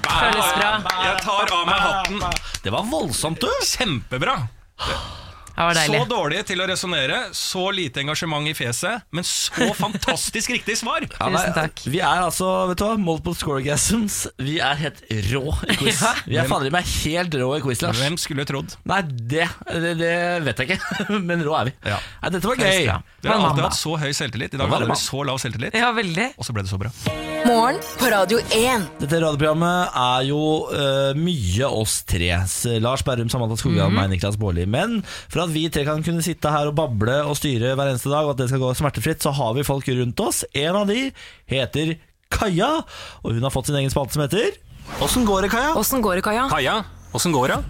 Føles 0.01 0.53
bra. 0.57 0.71
Jeg 1.05 1.17
tar 1.25 1.53
av 1.53 1.67
meg 1.69 1.81
hatten. 1.85 2.23
Det 2.65 2.73
var 2.73 2.87
voldsomt, 2.89 3.41
du. 3.43 3.51
Kjempebra. 3.67 4.39
Så 5.53 6.03
dårlige 6.09 6.45
til 6.49 6.63
å 6.63 6.67
resonnere, 6.69 7.19
så 7.37 7.67
lite 7.75 8.01
engasjement 8.03 8.49
i 8.49 8.55
fjeset, 8.57 9.05
men 9.13 9.27
så 9.27 9.69
fantastisk 9.85 10.51
riktig 10.55 10.79
svar! 10.81 11.05
Ja, 11.05 11.29
nei, 11.29 11.43
Tusen 11.43 11.57
takk. 11.57 11.83
Vi 11.93 12.01
er 12.01 12.23
altså, 12.25 12.49
vet 12.71 12.81
du 12.81 12.87
hva, 12.87 12.97
multiple 13.01 13.35
scoregasms. 13.37 14.17
Vi 14.41 14.57
er 14.65 14.79
helt 14.81 15.03
rå 15.31 15.45
i 15.69 15.77
quiz. 15.81 16.01
Ja. 16.03 16.15
Vi 16.27 16.39
er 16.41 16.49
fader 16.51 16.71
i 16.71 16.75
meg 16.75 16.89
helt 17.05 17.37
rå 17.43 17.51
i 17.59 17.63
quiz, 17.65 17.83
Lars. 17.85 18.01
Hvem 18.01 18.17
skulle 18.21 18.47
trodd? 18.49 18.77
Nei, 18.89 19.03
det, 19.09 19.49
det, 19.69 19.95
det 20.01 20.15
vet 20.49 20.63
jeg 20.65 20.73
ikke, 20.79 21.19
men 21.29 21.45
rå 21.47 21.57
er 21.61 21.71
vi. 21.71 21.77
Ja. 21.93 22.01
Nei, 22.25 22.33
dette 22.39 22.49
var 22.53 22.63
gøy. 22.63 22.89
Dere 23.23 23.37
har 23.37 23.51
alltid 23.53 23.67
hatt 23.69 23.79
så 23.79 23.99
høy 24.01 24.11
selvtillit. 24.17 24.57
I 24.57 24.63
dag 24.63 24.73
hadde 24.73 24.87
det, 24.89 24.95
dere 24.95 25.03
så 25.05 25.23
lav 25.29 25.39
selvtillit, 25.43 25.77
Ja, 25.79 25.93
veldig. 25.97 26.31
og 26.39 26.49
så 26.49 26.57
ble 26.57 26.65
det 26.67 26.73
så 26.73 26.81
bra. 26.81 26.91
Morgen 27.43 27.79
på 27.99 28.07
Radio 28.13 28.39
1. 28.55 28.85
Dette 29.01 29.19
radioprogrammet 29.19 29.97
er 29.99 30.27
jo 30.29 30.39
øh, 30.71 31.17
mye 31.19 31.67
oss 31.75 31.97
tre. 32.07 32.29
Lars 32.83 33.03
Berrum, 33.07 33.31
Samantha 33.33 33.57
Skogran, 33.59 33.91
meg, 33.97 34.13
Niklas 34.13 34.39
Baarli. 34.39 34.63
Men 34.71 35.01
for 35.43 35.51
at 35.51 35.55
vi 35.57 35.67
tre 35.75 35.83
kan 35.89 36.03
kunne 36.07 36.23
sitte 36.25 36.51
her 36.55 36.71
og 36.71 36.77
bable 36.79 37.19
og 37.27 37.35
styre 37.39 37.75
hver 37.75 37.91
eneste 37.93 38.11
dag, 38.13 38.25
og 38.25 38.35
at 38.37 38.43
det 38.45 38.49
skal 38.53 38.63
gå 38.63 38.71
smertefritt, 38.79 39.23
så 39.25 39.33
har 39.35 39.53
vi 39.59 39.65
folk 39.67 39.89
rundt 39.91 40.21
oss. 40.23 40.45
En 40.55 40.77
av 40.79 40.87
de 40.91 41.11
heter 41.51 41.97
Kaja, 42.33 42.69
og 43.23 43.35
hun 43.35 43.43
har 43.45 43.53
fått 43.53 43.69
sin 43.69 43.77
egen 43.77 43.91
spalte 43.93 44.15
som 44.17 44.23
heter 44.25 44.55
Åssen 45.05 45.27
går 45.29 45.45
det, 45.47 45.51
Kaja? 45.53 45.75
Åssen 45.79 46.03
går 46.03 46.17
det, 46.19 46.25
Kaja? 46.27 46.47
Kaja, 46.51 46.79
åssen 47.15 47.35
går 47.35 47.53
det? 47.53 47.61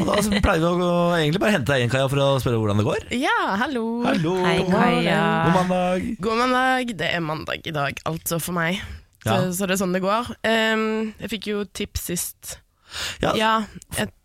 Og 0.00 0.06
da 0.08 0.16
så 0.24 0.38
pleier 0.40 0.62
vi 0.62 0.84
å 0.86 0.92
egentlig 1.18 1.40
bare 1.42 1.52
hente 1.54 1.68
deg 1.72 1.84
inn, 1.84 1.90
Kaja, 1.92 2.08
for 2.12 2.20
å 2.22 2.28
spørre 2.40 2.58
hvordan 2.62 2.80
det 2.80 2.86
går. 2.86 3.06
Ja, 3.20 3.36
hallo. 3.60 3.84
Hallo! 4.06 4.34
Hei, 4.44 4.56
Kaja. 4.68 5.20
God 5.46 5.56
mandag. 5.58 6.06
God 6.24 6.38
mandag. 6.40 6.92
Det 7.00 7.08
er 7.12 7.20
mandag 7.24 7.66
i 7.68 7.74
dag, 7.76 8.00
altså 8.08 8.38
for 8.40 8.56
meg. 8.56 8.80
Så, 9.20 9.28
Ja. 9.28 9.40
så 9.52 9.66
det 9.68 9.74
er 9.76 9.80
sånn 9.82 9.92
det 9.92 10.00
går. 10.04 10.30
Um, 10.48 10.84
jeg 11.20 11.32
fikk 11.34 11.50
jo 11.50 11.64
tips 11.76 12.06
sist. 12.08 12.54
Ja, 13.20 13.34
Ja, 13.36 13.50
et, 13.98 14.08
f- 14.08 14.16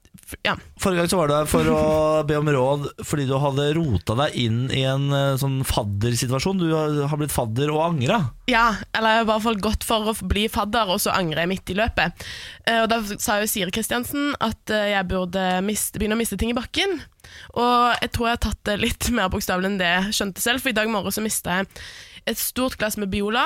ja. 0.42 0.56
Forrige 0.82 1.04
gang 1.04 1.10
så 1.12 1.18
var 1.20 1.30
du 1.30 1.34
her 1.36 1.50
for 1.50 1.68
å 1.70 1.82
be 2.26 2.38
om 2.40 2.48
råd 2.50 2.88
fordi 3.06 3.28
du 3.30 3.36
hadde 3.38 3.68
rota 3.78 4.16
deg 4.18 4.38
inn 4.42 4.64
i 4.74 4.82
en 4.90 5.04
eh, 5.14 5.36
sånn 5.38 5.60
faddersituasjon. 5.68 6.64
Du 6.64 6.72
har 6.74 7.20
blitt 7.20 7.34
fadder 7.36 7.70
og 7.74 7.84
angra. 7.92 8.18
ja, 8.50 8.72
eller 8.96 9.12
jeg 9.14 9.20
har 9.22 9.28
i 9.28 9.30
hvert 9.30 9.46
fall 9.46 9.60
gått 9.68 9.86
for 9.86 10.10
å 10.10 10.16
bli 10.26 10.48
fadder, 10.50 10.90
og 10.90 11.02
så 11.04 11.14
angrer 11.14 11.44
jeg 11.44 11.52
midt 11.54 11.74
i 11.76 11.78
løpet. 11.78 12.26
Eh, 12.66 12.80
og 12.82 12.90
Da 12.90 13.00
sa 13.22 13.38
jo 13.42 13.50
Siri 13.52 13.74
Kristiansen 13.76 14.34
at 14.42 14.74
eh, 14.74 14.92
jeg 14.96 15.10
burde 15.12 15.46
miste, 15.66 16.02
begynne 16.02 16.18
å 16.18 16.22
miste 16.24 16.40
ting 16.42 16.50
i 16.54 16.58
bakken. 16.58 16.98
Og 17.54 17.94
jeg 18.02 18.12
tror 18.16 18.32
jeg 18.32 18.40
har 18.40 18.44
tatt 18.48 18.66
det 18.72 18.80
litt 18.82 19.12
mer 19.18 19.30
bokstavelig 19.34 19.70
enn 19.74 19.80
det 19.82 19.92
jeg 19.94 20.18
skjønte 20.20 20.42
selv, 20.44 20.66
for 20.66 20.74
i 20.74 20.78
dag 20.78 20.90
morgen 20.90 21.14
så 21.14 21.24
mista 21.26 21.62
jeg 21.62 21.70
et 22.26 22.42
stort 22.42 22.80
glass 22.82 22.98
med 22.98 23.12
Biola. 23.14 23.46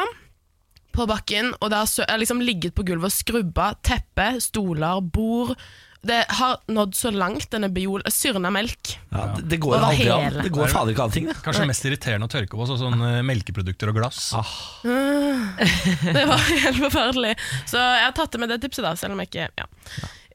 på 0.95 1.05
bakken, 1.07 1.51
og 1.61 1.69
det 1.69 1.77
har 1.83 2.17
liksom 2.19 2.41
ligget 2.41 2.73
på 2.75 2.83
gulvet 2.87 3.11
og 3.11 3.13
skrubba 3.13 3.67
teppe, 3.85 4.31
stoler, 4.41 5.03
bord. 5.05 5.53
Det 6.01 6.25
har 6.29 6.57
nådd 6.71 6.95
så 6.95 7.11
langt, 7.11 7.49
denne 7.51 7.67
biol... 7.75 8.03
Syrna 8.07 8.51
melk. 8.53 8.93
Ja, 9.09 9.25
det, 9.35 9.43
det 9.51 9.57
går 9.59 9.75
Over 9.75 9.87
aldri 9.89 10.07
an. 10.13 10.37
Det 10.43 10.51
går 10.55 10.71
fader 10.71 10.93
ikke 10.93 11.07
an 11.09 11.15
ting, 11.15 11.25
det. 11.27 11.35
Kanskje 11.43 11.65
mest 11.67 11.87
irriterende 11.89 12.29
å 12.29 12.31
tørke 12.31 12.59
på 12.59 12.67
sånn 12.69 13.03
eh, 13.03 13.19
melkeprodukter 13.27 13.91
og 13.91 13.99
glass. 13.99 14.29
Det 16.15 16.23
var 16.29 16.39
helt 16.65 16.79
forferdelig. 16.85 17.33
Så 17.67 17.81
jeg 17.81 18.05
har 18.05 18.15
tatt 18.15 18.31
det 18.31 18.41
med 18.45 18.53
det 18.53 18.61
tipset, 18.63 18.85
da, 18.85 18.95
selv 18.99 19.17
om 19.17 19.23
jeg 19.25 19.31
ikke 19.33 19.49
ja, 19.59 19.67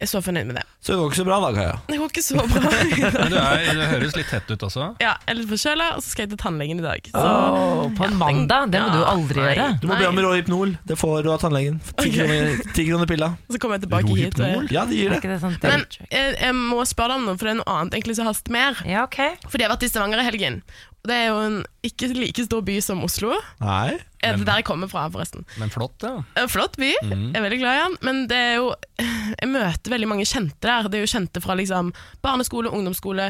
er 0.05 0.11
så 0.11 0.21
fornøyd 0.25 0.49
med 0.51 0.59
det. 0.61 0.65
Så 0.85 0.93
det 0.93 0.99
går 1.01 1.11
ikke 1.11 1.19
så 1.21 1.27
bra 1.27 1.39
da, 1.43 1.51
Kaja. 1.57 1.75
Det 1.89 1.99
går 2.01 2.11
ikke 2.13 2.23
så 2.25 2.37
bra. 2.39 2.71
Men 3.25 3.33
du, 3.33 3.39
er, 3.41 3.69
du 3.73 3.83
høres 3.95 4.17
litt 4.19 4.31
tett 4.31 4.51
ut 4.53 4.67
også. 4.69 4.89
Ja, 5.03 5.15
jeg 5.25 5.33
er 5.33 5.39
litt 5.41 5.51
forkjøla, 5.51 5.89
og 5.97 6.05
så 6.05 6.13
skal 6.13 6.27
jeg 6.27 6.33
til 6.35 6.41
tannlegen 6.45 6.83
i 6.83 6.85
dag. 6.85 7.11
Så 7.11 7.25
Åh, 7.25 7.83
på 7.97 8.07
en 8.09 8.19
mandag? 8.21 8.69
Det 8.75 8.83
må 8.85 8.93
du 8.93 9.05
aldri 9.09 9.41
nei. 9.41 9.49
gjøre. 9.51 9.69
Du 9.83 9.89
må 9.91 9.99
be 10.01 10.09
om 10.11 10.23
Rohypnol. 10.27 10.77
Det 10.87 10.99
får 11.01 11.27
du 11.27 11.31
av 11.35 11.41
tannlegen. 11.43 11.81
Ti 11.95 12.11
okay. 12.13 12.85
kroner, 12.85 13.09
pilla. 13.11 13.31
så 13.53 13.61
kommer 13.63 13.81
jeg 13.81 13.87
tilbake 13.87 14.19
hit. 14.21 14.41
og- 14.41 14.73
Ja, 14.75 14.87
de 14.89 15.01
gir 15.01 15.15
det. 15.15 15.23
det 15.25 15.41
sånn 15.43 15.57
Men 15.65 15.87
jeg, 16.11 16.37
jeg 16.39 16.57
må 16.59 16.85
spørre 16.89 17.15
deg 17.15 17.23
om 17.23 17.29
noe, 17.31 17.39
for 17.41 17.49
det 17.49 17.57
er 17.57 17.61
noe 17.63 17.79
annet 17.79 17.99
egentlig 17.99 18.19
som 18.21 18.29
haster 18.29 18.55
mer. 18.55 18.81
Ja, 18.89 19.07
ok. 19.09 19.21
Fordi 19.49 19.65
jeg 19.65 19.71
har 19.71 19.77
vært 19.77 19.89
i 19.89 19.93
Stavanger 19.93 20.23
i 20.23 20.29
helgen. 20.29 20.63
Det 21.05 21.13
er 21.13 21.27
jo 21.29 21.41
en 21.45 21.57
ikke 21.85 22.09
like 22.17 22.47
stor 22.47 22.63
by 22.65 22.79
som 22.81 23.03
Oslo. 23.05 23.35
Nei. 23.61 23.99
Er 24.25 24.39
det 24.39 24.47
der 24.49 24.63
jeg 24.63 24.65
kommer 24.65 24.89
fra, 24.89 25.03
forresten? 25.13 25.45
Men 25.61 25.73
flott, 25.73 26.01
ja. 26.01 26.47
Flott 26.49 26.79
by, 26.81 26.95
jeg 26.97 27.35
er 27.37 27.45
veldig 27.45 27.59
glad 27.61 27.77
i 27.77 27.83
den. 27.83 27.97
Men 28.09 28.23
det 28.31 28.39
er 28.41 28.55
jo 28.57 28.71
Jeg 29.43 29.51
møter 29.51 29.93
veldig 29.93 30.09
mange 30.09 30.25
kjente 30.29 30.65
der. 30.65 30.89
Det 30.89 30.97
er 30.97 31.05
jo 31.05 31.13
kjente 31.13 31.43
fra 31.45 31.59
liksom 31.61 31.93
barneskole, 32.25 32.73
ungdomsskole, 32.73 33.29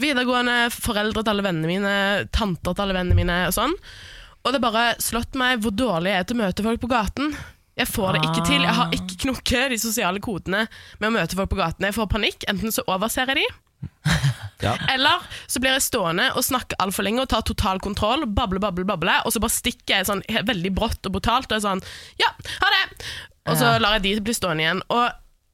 videregående, 0.00 0.70
foreldre 0.72 1.20
til 1.26 1.34
alle 1.34 1.44
vennene 1.44 1.68
mine, 1.68 1.94
tanter 2.32 2.72
til 2.72 2.86
alle 2.86 2.96
vennene 2.96 3.18
mine 3.18 3.38
og 3.50 3.56
sånn. 3.56 3.76
Og 4.40 4.52
det 4.54 4.60
har 4.62 4.66
bare 4.70 4.84
slått 5.04 5.36
meg 5.36 5.60
hvor 5.60 5.74
dårlig 5.76 6.14
jeg 6.14 6.22
er 6.22 6.28
til 6.30 6.38
å 6.38 6.44
møte 6.46 6.64
folk 6.64 6.80
på 6.80 6.92
gaten. 6.94 7.34
Jeg 7.80 7.88
får 7.88 8.16
det 8.16 8.22
ikke 8.24 8.46
til. 8.48 8.64
Jeg 8.64 8.76
har 8.76 8.94
ikke 8.96 9.18
knukket 9.26 9.72
de 9.74 9.78
sosiale 9.80 10.20
kodene 10.24 10.64
med 11.00 11.10
å 11.10 11.14
møte 11.18 11.36
folk 11.36 11.52
på 11.52 11.60
gaten. 11.60 11.84
Jeg 11.88 11.96
får 11.96 12.08
panikk. 12.12 12.48
Enten 12.48 12.72
så 12.72 12.84
overser 12.88 13.28
jeg 13.28 13.42
de, 13.42 13.46
Ja. 14.60 14.74
eller 14.92 15.22
så 15.48 15.60
blir 15.62 15.72
jeg 15.72 15.82
stående 15.86 16.26
og 16.36 16.44
snakke 16.44 16.76
altfor 16.84 17.06
lenge 17.06 17.22
og 17.22 17.30
ta 17.32 17.38
total 17.40 17.78
kontroll, 17.80 18.26
bable, 18.28 18.60
bable, 18.60 18.84
bable, 18.84 19.14
og 19.24 19.32
så 19.32 19.40
bare 19.40 19.54
stikker 19.54 19.94
jeg 20.02 20.08
sånn 20.10 20.20
veldig 20.28 20.72
brått 20.76 21.08
og 21.08 21.14
brutalt 21.16 21.48
og 21.48 21.56
er 21.56 21.64
sånn 21.64 21.80
Ja, 22.20 22.28
ha 22.60 22.68
det! 22.74 22.82
Og 23.48 23.56
så 23.56 23.70
Ja. 23.72 23.78
lar 23.80 23.96
jeg 23.96 24.02
de 24.04 24.20
bli 24.28 24.34
stående 24.36 24.66
igjen. 24.66 24.82
Og 24.92 25.06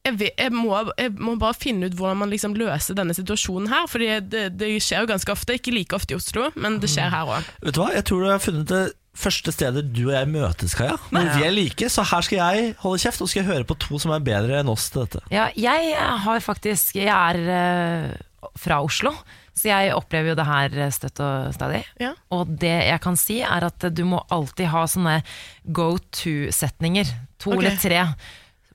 jeg, 0.07 0.17
vet, 0.19 0.33
jeg, 0.39 0.51
må, 0.51 0.75
jeg 0.99 1.13
må 1.23 1.37
bare 1.39 1.55
finne 1.55 1.87
ut 1.87 1.95
hvordan 1.95 2.19
man 2.19 2.29
liksom 2.31 2.53
løser 2.59 2.95
denne 2.99 3.15
situasjonen 3.15 3.71
her, 3.71 3.87
Fordi 3.87 4.09
det, 4.27 4.43
det 4.59 4.69
skjer 4.83 5.05
jo 5.05 5.09
ganske 5.13 5.31
ofte. 5.31 5.55
Ikke 5.55 5.71
like 5.75 5.95
ofte 5.95 6.13
i 6.13 6.19
Oslo, 6.19 6.49
men 6.59 6.77
det 6.83 6.91
skjer 6.91 7.09
her 7.11 7.31
òg. 7.31 7.47
Vet 7.63 7.75
du 7.75 7.81
hva, 7.81 7.89
jeg 7.95 8.05
tror 8.11 8.23
du 8.23 8.29
har 8.31 8.43
funnet 8.43 8.67
det 8.71 8.83
første 9.17 9.53
stedet 9.55 9.87
du 9.93 10.07
og 10.07 10.15
jeg 10.15 10.29
møtes, 10.31 10.75
Kaja. 10.77 10.97
Hvor 11.09 11.31
vi 11.37 11.47
er 11.47 11.53
like, 11.55 11.89
så 11.91 12.05
her 12.07 12.25
skal 12.25 12.39
jeg 12.39 12.71
holde 12.83 13.01
kjeft, 13.01 13.23
og 13.23 13.31
skal 13.31 13.43
jeg 13.43 13.49
høre 13.49 13.67
på 13.67 13.77
to 13.87 13.99
som 14.01 14.13
er 14.15 14.23
bedre 14.25 14.61
enn 14.61 14.71
oss 14.71 14.89
til 14.93 15.05
dette. 15.05 15.23
Ja, 15.33 15.49
jeg 15.57 15.97
har 15.97 16.43
faktisk 16.43 16.97
Jeg 16.99 17.09
er 17.11 17.41
uh, 17.49 18.49
fra 18.59 18.79
Oslo, 18.85 19.13
så 19.57 19.71
jeg 19.71 19.93
opplever 19.97 20.31
jo 20.31 20.37
det 20.37 20.47
her 20.47 20.81
støtt 20.93 21.21
og 21.25 21.53
stadig. 21.55 21.81
Ja. 22.01 22.13
Og 22.33 22.49
det 22.61 22.75
jeg 22.91 23.01
kan 23.03 23.17
si, 23.19 23.39
er 23.41 23.67
at 23.67 23.87
du 23.89 24.03
må 24.05 24.21
alltid 24.33 24.69
ha 24.69 24.85
sånne 24.89 25.21
go 25.65 25.95
to-setninger. 26.13 27.09
To 27.41 27.55
okay. 27.55 27.63
eller 27.63 27.79
tre. 27.81 28.03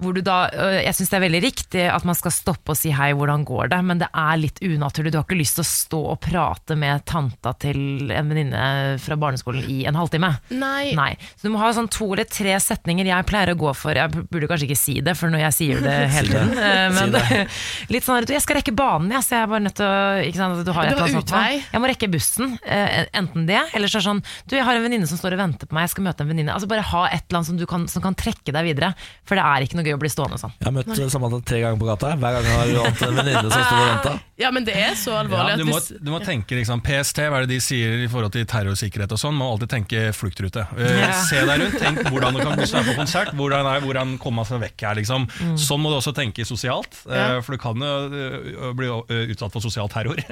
Hvor 0.03 0.14
du 0.16 0.20
da, 0.26 0.36
øh, 0.50 0.78
jeg 0.82 0.94
syns 0.98 1.12
det 1.12 1.18
er 1.18 1.24
veldig 1.26 1.40
riktig 1.44 1.84
at 1.92 2.05
man 2.09 2.16
skal 2.18 2.34
stoppe 2.34 2.74
og 2.74 2.78
si 2.78 2.90
hei, 2.94 3.12
hvordan 3.16 3.44
går 3.48 3.70
det? 3.72 3.78
Men 3.86 4.00
det 4.03 4.09
er 4.12 4.40
litt 4.40 4.59
unaturlig. 4.66 5.12
Du 5.14 5.18
har 5.20 5.26
ikke 5.26 5.38
lyst 5.38 5.57
til 5.59 5.64
å 5.64 5.68
stå 5.70 6.00
og 6.14 6.20
prate 6.24 6.76
med 6.78 7.05
tanta 7.09 7.53
til 7.62 8.11
en 8.12 8.28
venninne 8.32 8.62
fra 9.03 9.16
barneskolen 9.20 9.64
i 9.70 9.82
en 9.88 9.98
halvtime. 9.98 10.32
Nei. 10.59 10.92
Nei. 10.98 11.11
Så 11.36 11.46
du 11.46 11.53
må 11.55 11.61
ha 11.62 11.70
sånn 11.76 11.88
to 11.92 12.11
eller 12.12 12.26
tre 12.28 12.57
setninger 12.62 13.07
jeg 13.12 13.28
pleier 13.30 13.53
å 13.55 13.59
gå 13.61 13.72
for. 13.78 13.94
Jeg 13.96 14.11
burde 14.32 14.48
kanskje 14.50 14.68
ikke 14.70 14.80
si 14.82 14.96
det, 15.05 15.14
for 15.18 15.32
når 15.32 15.44
jeg 15.46 15.57
sier 15.59 15.82
det 15.84 15.96
hele 16.16 16.32
tiden. 16.34 16.53
eh, 16.59 16.88
Men 16.98 17.48
litt 17.94 18.07
sånn 18.07 18.22
at 18.22 18.32
jeg 18.34 18.42
skal 18.44 18.59
rekke 18.61 18.74
banen, 18.76 19.11
jeg, 19.14 19.24
så 19.26 19.36
jeg 19.36 19.46
er 19.46 19.50
bare 19.55 19.64
nødt 19.66 19.78
til 19.78 19.86
å 19.88 19.96
ikke 20.26 20.40
sant, 20.42 20.64
du 20.66 20.72
har 20.74 20.88
et 20.88 20.92
eller 20.94 21.07
annet 21.07 21.18
sånt. 21.22 21.34
Jeg 21.72 21.82
må 21.84 21.90
rekke 21.92 22.11
bussen. 22.12 22.57
eh, 22.66 23.07
Enten 23.22 23.46
det, 23.48 23.61
eller 23.76 23.90
så 23.90 23.98
er 23.98 24.03
det 24.03 24.09
sånn 24.09 24.20
Du, 24.48 24.55
jeg 24.57 24.64
har 24.66 24.78
en 24.78 24.84
venninne 24.84 25.07
som 25.11 25.18
står 25.20 25.36
og 25.36 25.40
venter 25.42 25.68
på 25.70 25.76
meg, 25.76 25.86
jeg 25.86 25.94
skal 25.94 26.07
møte 26.07 26.24
en 26.24 26.30
venninne. 26.32 26.55
Altså 26.55 26.68
Bare 26.70 26.84
ha 26.92 27.03
et 27.12 27.24
eller 27.28 27.38
annet 27.40 27.50
som, 27.53 27.59
du 27.61 27.66
kan, 27.68 27.86
som 27.90 28.03
kan 28.05 28.16
trekke 28.18 28.55
deg 28.55 28.64
videre. 28.70 28.92
For 29.28 29.38
det 29.38 29.44
er 29.44 29.64
ikke 29.66 29.78
noe 29.78 29.86
gøy 29.86 29.91
å 29.97 30.01
bli 30.03 30.11
stående 30.12 30.38
sånn. 30.40 30.53
Jeg 30.59 30.68
har 30.68 30.74
møtt 30.76 30.93
eh, 30.95 31.09
Samantha 31.12 31.40
tre 31.47 31.61
ganger 31.62 31.80
på 31.80 31.88
gata. 31.88 32.12
Hver 32.20 32.36
gang 32.38 32.49
har 32.53 32.70
hun 32.70 32.80
hatt 32.86 33.03
en 33.07 33.16
venninne 33.20 33.43
som 33.49 33.64
står 33.66 33.78
og 33.80 33.88
venter. 33.93 34.20
Ja, 34.43 34.51
men 34.55 34.64
det 34.66 34.74
er 34.74 34.97
så 34.99 35.12
Ja, 35.12 35.20
alvorlig 35.22 35.57
du, 35.61 35.62
at 35.62 35.68
må, 35.70 35.99
du 36.07 36.11
må 36.14 36.20
tenke 36.24 36.57
liksom, 36.59 36.80
PST, 36.82 37.20
hva 37.30 37.40
er 37.43 37.47
det 37.47 37.53
de 37.55 37.61
sier 37.62 38.01
i 38.03 38.09
forhold 38.11 38.32
til 38.34 38.47
terrorsikkerhet 38.51 39.12
og 39.14 39.20
sånn? 39.20 39.36
Må 39.38 39.51
alltid 39.53 39.70
tenke 39.76 40.05
fluktrute. 40.16 40.66
Eh, 40.78 40.99
Ja. 41.03 41.11
Se 41.26 41.40
deg 41.47 41.61
rundt, 41.62 41.78
tenk 41.82 42.01
hvordan 42.11 42.36
du 42.36 42.40
kan 42.43 42.59
du 42.59 42.62
er 42.64 42.86
på 42.86 42.95
konsert, 42.97 43.32
hvordan, 43.38 43.66
er, 43.68 43.82
hvordan 43.84 44.16
komme 44.22 44.45
seg 44.49 44.61
vekk 44.62 44.84
her. 44.88 44.99
Liksom. 45.01 45.26
Sånn 45.61 45.82
må 45.82 45.90
du 45.93 45.99
også 45.99 46.12
tenke 46.16 46.45
sosialt, 46.49 46.97
eh, 47.11 47.38
for 47.45 47.55
du 47.57 47.61
kan 47.62 47.78
jo 47.82 48.72
bli 48.78 48.90
utsatt 49.32 49.53
for 49.55 49.62
sosial 49.64 49.90
terror. 49.93 50.18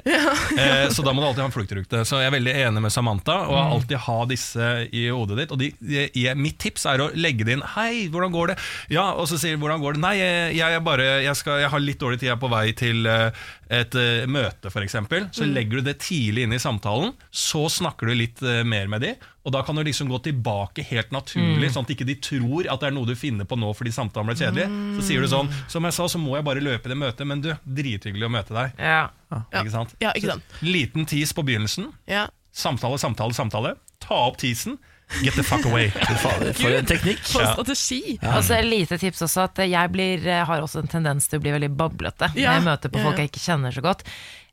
Eh, 0.61 0.89
så 0.93 1.03
da 1.07 1.13
må 1.15 1.23
du 1.23 1.27
alltid 1.29 1.41
ha 1.45 1.47
en 1.49 1.55
fluktrute. 1.55 2.01
Så 2.09 2.19
jeg 2.21 2.29
er 2.29 2.35
veldig 2.35 2.53
enig 2.67 2.81
med 2.85 2.93
Samantha, 2.93 3.37
og 3.49 3.57
alltid 3.77 4.01
ha 4.05 4.17
disse 4.29 4.67
i 4.97 5.07
hodet 5.09 5.39
ditt. 5.39 5.53
Og 5.55 5.61
de, 5.63 5.71
de, 5.81 6.25
mitt 6.37 6.59
tips 6.61 6.85
er 6.91 7.03
å 7.05 7.09
legge 7.17 7.47
det 7.47 7.57
inn. 7.57 7.65
Hei, 7.77 8.09
hvordan 8.13 8.35
går 8.35 8.53
det? 8.53 8.57
Ja, 8.93 9.07
og 9.15 9.29
så 9.31 9.39
sier 9.43 9.59
hvordan 9.61 9.81
går 9.83 9.97
det? 9.97 10.01
Nei, 10.05 10.13
jeg, 10.21 10.55
jeg, 10.61 10.83
bare, 10.87 11.07
jeg, 11.25 11.37
skal, 11.39 11.59
jeg 11.63 11.71
har 11.73 11.83
litt 11.83 12.01
dårlig 12.01 12.21
tid, 12.21 12.29
jeg 12.31 12.37
er 12.37 12.41
på 12.43 12.51
vei 12.53 12.65
til 12.79 13.09
eh, 13.11 13.43
et 13.81 13.97
eh, 13.99 14.27
møte 14.31 14.71
f.eks. 14.71 14.97
Så 15.37 15.49
legger 15.49 15.81
du 15.81 15.89
det 15.91 15.97
tidlig 16.05 16.45
inn 16.47 16.55
i 16.57 16.61
samtalen, 16.63 17.13
så 17.31 17.65
snakker 17.73 18.11
du 18.11 18.15
litt 18.19 18.43
eh, 18.47 18.63
mer 18.69 18.89
med 18.93 19.05
de, 19.05 19.13
og 19.47 19.55
da 19.57 19.63
kan 19.65 19.79
du 19.79 19.83
liksom 19.87 20.11
gå 20.13 20.19
tilbake 20.27 20.85
helt 20.91 21.13
naturlig, 21.17 21.71
sånn 21.73 21.87
at 21.89 21.93
ikke 21.95 22.07
de 22.09 22.17
tror 22.23 22.69
at 22.69 22.83
det 22.83 22.91
er 22.91 22.97
noe 22.97 23.09
du 23.09 23.15
finner 23.17 23.49
på 23.49 23.57
nå 23.57 23.71
fordi 23.77 23.93
samtalen 23.97 24.29
ble 24.29 24.37
kjedelig. 24.37 24.67
Så 24.99 25.07
sier 25.09 25.25
du 25.25 25.31
sånn, 25.33 25.49
som 25.73 25.87
jeg 25.89 25.97
sa, 25.97 26.09
så 26.13 26.21
må 26.21 26.35
jeg 26.37 26.47
bare 26.47 26.63
løpe 26.65 26.93
det 26.93 26.99
møtet, 27.01 27.25
men 27.31 27.41
du, 27.45 27.49
drithyggelig 27.65 28.29
å 28.29 28.33
møte 28.37 28.57
deg. 28.57 28.77
Ja. 28.77 29.07
Ikke 29.49 29.73
sant? 29.73 29.97
Ja, 30.05 30.13
ikke 30.19 30.35
sant. 30.35 30.59
Liten 30.67 31.09
tis 31.09 31.33
på 31.37 31.45
begynnelsen, 31.49 31.89
Ja. 32.11 32.27
samtale, 32.53 32.99
samtale, 33.01 33.33
samtale. 33.37 33.75
Ta 34.03 34.27
opp 34.29 34.37
tisen, 34.43 34.77
get 35.23 35.35
the 35.35 35.43
fuck 35.43 35.65
away. 35.67 35.91
For 36.61 36.75
en 36.75 36.89
teknikk. 36.89 37.23
For 37.27 37.47
strategi. 37.53 38.19
Og 38.23 38.43
så 38.47 38.59
et 38.61 38.69
lite 38.69 38.99
tips 39.01 39.25
også 39.27 39.47
at 39.49 39.63
jeg 39.67 39.93
blir, 39.95 40.27
har 40.49 40.65
også 40.65 40.85
en 40.85 40.91
tendens 40.91 41.29
til 41.31 41.41
å 41.41 41.45
bli 41.45 41.55
veldig 41.57 41.73
bablete 41.77 42.31
Ja, 42.35 42.51
når 42.51 42.59
jeg 42.59 42.67
møter 42.69 42.95
på 42.95 43.03
folk 43.05 43.23
jeg 43.23 43.33
ikke 43.33 43.45
kjenner 43.45 43.75
så 43.75 43.85
godt. 43.85 44.07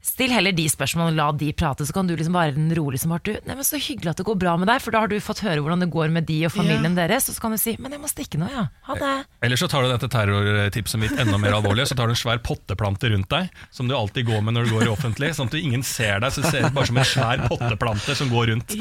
Still 0.08 0.32
heller 0.32 0.56
de 0.56 0.64
spørsmålene, 0.72 1.18
la 1.20 1.28
de 1.36 1.50
prate, 1.58 1.84
så 1.86 1.94
kan 1.94 2.08
du 2.08 2.14
liksom 2.16 2.36
være 2.38 2.56
den 2.56 2.70
rolig 2.78 3.02
som 3.02 3.12
har 3.12 3.20
du, 3.28 3.34
nei, 3.44 3.58
men 3.58 3.66
Så 3.68 3.80
hyggelig 3.82 4.14
at 4.14 4.22
det 4.22 4.26
går 4.30 4.38
bra 4.40 4.54
med 4.60 4.70
deg, 4.72 4.80
for 4.84 4.96
da 4.96 5.02
har 5.04 5.12
du 5.12 5.18
fått 5.20 5.42
høre 5.44 5.60
hvordan 5.60 5.84
det 5.84 5.90
går 5.92 6.14
med 6.16 6.28
de 6.30 6.38
og 6.48 6.54
familien 6.54 6.96
deres. 6.96 7.28
Og 7.28 7.36
så 7.36 7.44
kan 7.44 7.54
du 7.54 7.60
si 7.60 7.76
men 7.84 7.92
jeg 7.94 8.02
må 8.02 8.10
stikke 8.10 8.40
nå, 8.40 8.48
ja. 8.54 8.64
Ha 8.88 8.96
det. 9.02 9.12
Eller 9.44 9.60
så 9.60 9.68
tar 9.70 9.84
du 9.84 9.92
dette 9.92 10.08
terrortipset 10.12 11.02
mitt 11.02 11.20
enda 11.20 11.38
mer 11.42 11.58
alvorlig, 11.60 11.90
så 11.90 11.98
tar 12.00 12.08
du 12.08 12.16
en 12.16 12.20
svær 12.20 12.40
potteplante 12.46 13.12
rundt 13.12 13.30
deg, 13.34 13.52
som 13.76 13.92
du 13.92 13.96
alltid 13.98 14.30
går 14.32 14.46
med 14.48 14.56
når 14.56 14.70
du 14.70 14.78
går 14.78 14.88
i 14.88 14.92
offentlig, 14.94 15.34
sånn 15.36 15.52
at 15.52 15.60
ingen 15.60 15.84
ser 15.86 16.24
deg, 16.24 16.32
så 16.34 16.46
ser 16.48 16.70
ut 16.70 16.80
bare 16.80 16.90
som 16.90 17.02
en 17.04 17.12
svær 17.12 17.46
potteplante 17.52 18.18
som 18.18 18.32
går 18.32 18.54
rundt. 18.54 18.78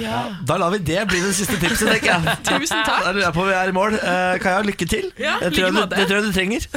Da 0.47 0.61
lar 0.63 0.73
vi 0.77 0.83
det 0.93 1.03
bli 1.11 1.21
det 1.27 1.35
siste 1.37 1.59
tipset, 1.59 1.91
tenker 1.97 2.15
jeg. 2.15 2.39
Tusen 2.53 2.87
takk. 2.87 3.05
Da 3.11 3.13
lurer 3.13 3.27
jeg 3.27 3.37
på 3.37 3.45
om 3.45 3.51
vi 3.51 3.59
er 3.59 3.75
i 3.75 3.79
mål. 3.83 4.01
Uh, 4.01 4.33
Kaja, 4.47 4.65
lykke 4.71 4.91
til. 4.95 5.13
Ja, 5.19 5.37
det, 5.43 5.53
tror 5.59 5.75
like 5.75 5.85
jeg 5.85 5.93
du, 5.93 5.95
det 5.99 6.09
tror 6.09 6.19
jeg 6.21 6.27
du 6.31 6.35
trenger. 6.41 6.73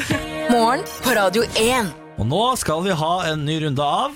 Morgen 0.50 0.88
på 1.06 1.18
Radio 1.22 1.50
1. 1.56 2.09
Og 2.20 2.26
nå 2.28 2.40
skal 2.60 2.82
vi 2.84 2.92
ha 3.00 3.14
en 3.30 3.46
ny 3.48 3.54
runde 3.64 3.80
av 3.80 4.16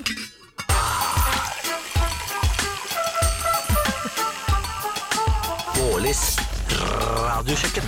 Bårlis 5.78 6.24
radiokjøkken. 6.74 7.88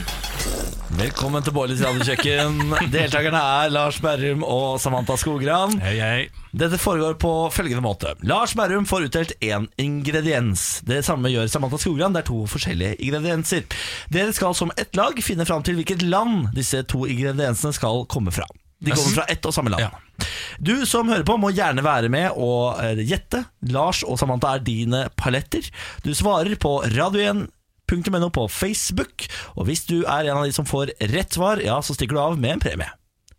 Velkommen 0.95 1.43
til 1.43 1.51
Bårlis 1.57 1.83
radiokjøkken. 1.83 2.63
Deltakerne 2.95 3.43
er 3.59 3.75
Lars 3.75 3.99
Berrum 3.99 4.47
og 4.47 4.79
Samantha 4.79 5.19
Skogran. 5.19 5.75
Hei, 5.83 5.97
hei. 5.99 6.23
Dette 6.55 6.79
foregår 6.79 7.19
på 7.19 7.35
følgende 7.51 7.83
måte. 7.83 8.15
Lars 8.23 8.55
Berrum 8.55 8.87
får 8.87 9.09
utdelt 9.09 9.35
én 9.43 9.67
ingrediens. 9.75 10.79
Det 10.87 11.03
samme 11.03 11.33
gjør 11.33 11.51
Samantha 11.51 11.83
Skogran. 11.83 12.15
Det 12.15 12.23
er 12.23 12.31
to 12.31 12.45
forskjellige 12.55 13.01
ingredienser. 13.03 13.67
Dere 14.15 14.31
skal 14.37 14.55
som 14.55 14.71
ett 14.79 14.95
lag 14.95 15.19
finne 15.19 15.43
fram 15.43 15.67
til 15.67 15.75
hvilket 15.75 16.07
land 16.07 16.53
disse 16.55 16.87
to 16.87 17.03
ingrediensene 17.03 17.75
skal 17.75 18.07
komme 18.07 18.31
fra. 18.31 18.47
De 18.79 18.91
kommer 18.91 19.15
fra 19.19 19.31
ett 19.31 19.45
og 19.45 19.53
samme 19.55 19.75
land. 19.75 19.87
Ja. 19.87 20.04
Du 20.59 20.85
som 20.87 21.09
hører 21.11 21.25
på 21.27 21.37
må 21.41 21.51
gjerne 21.55 21.83
være 21.85 22.09
med 22.11 22.37
og 22.39 22.79
eh, 22.83 23.01
gjette. 23.07 23.43
Lars 23.73 24.03
og 24.07 24.19
Samantha 24.21 24.55
er 24.55 24.65
dine 24.65 25.05
paletter. 25.19 25.67
Du 26.05 26.13
svarer 26.15 26.55
på 26.61 26.77
radio1.no 26.93 28.29
på 28.33 28.47
Facebook, 28.51 29.27
og 29.55 29.67
hvis 29.69 29.85
du 29.89 29.99
er 30.03 30.29
en 30.29 30.39
av 30.39 30.47
de 30.47 30.55
som 30.55 30.67
får 30.67 30.93
rett 31.13 31.35
svar, 31.35 31.61
ja, 31.63 31.77
så 31.83 31.95
stikker 31.97 32.17
du 32.17 32.23
av 32.23 32.39
med 32.39 32.55
en 32.55 32.63
premie. 32.63 32.89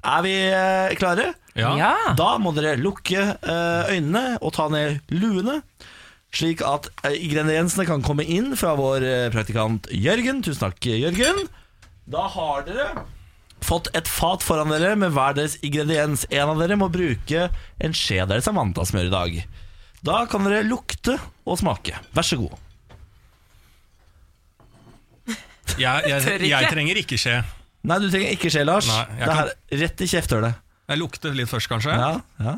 Er 0.06 0.22
vi 0.22 0.36
eh, 0.52 0.94
klare? 1.00 1.32
Ja. 1.56 1.72
Ja. 1.80 1.92
Da 2.18 2.36
må 2.38 2.52
dere 2.54 2.76
lukke 2.78 3.22
eh, 3.32 3.92
øynene 3.96 4.36
og 4.38 4.54
ta 4.58 4.68
ned 4.70 5.00
luene, 5.14 5.62
slik 6.36 6.60
at 6.66 6.90
ingrediensene 7.08 7.86
kan 7.88 8.04
komme 8.04 8.26
inn 8.28 8.52
fra 8.60 8.74
vår 8.76 9.06
praktikant 9.32 9.86
Jørgen. 9.94 10.42
Tusen 10.44 10.66
takk, 10.66 10.84
Jørgen. 10.84 11.46
Da 12.12 12.26
har 12.30 12.66
dere 12.66 12.90
fått 13.64 13.88
et 13.96 14.08
fat 14.08 14.44
foran 14.44 14.70
dere 14.72 14.94
med 14.98 15.14
hver 15.14 15.36
deres 15.36 15.56
ingrediens. 15.64 16.26
En 16.30 16.52
av 16.52 16.60
dere 16.60 16.78
må 16.78 16.90
bruke 16.92 17.48
en 17.78 17.96
skje 17.96 18.26
deres 18.28 18.46
Samantha 18.48 18.84
smør 18.86 19.08
i 19.08 19.14
dag. 19.14 19.40
Da 20.06 20.22
kan 20.30 20.46
dere 20.46 20.66
lukte 20.66 21.16
og 21.46 21.58
smake. 21.60 21.96
Vær 22.16 22.26
så 22.26 22.38
god. 22.40 22.54
Jeg, 25.82 26.06
jeg, 26.08 26.46
jeg 26.46 26.68
trenger 26.70 26.98
ikke 27.00 27.18
skje. 27.20 27.40
Nei, 27.86 27.96
du 28.00 28.06
trenger 28.10 28.32
ikke 28.32 28.50
skje, 28.54 28.62
Lars. 28.66 28.86
Nei, 28.88 29.02
det 29.18 29.26
er 29.26 29.32
kan... 29.34 29.50
rett 29.82 30.02
i 30.02 30.08
kjefthølet. 30.10 30.62
Jeg 30.86 31.00
lukter 31.00 31.34
litt 31.34 31.50
først, 31.50 31.68
kanskje. 31.70 31.94
Ja, 31.98 32.12
ja. 32.42 32.54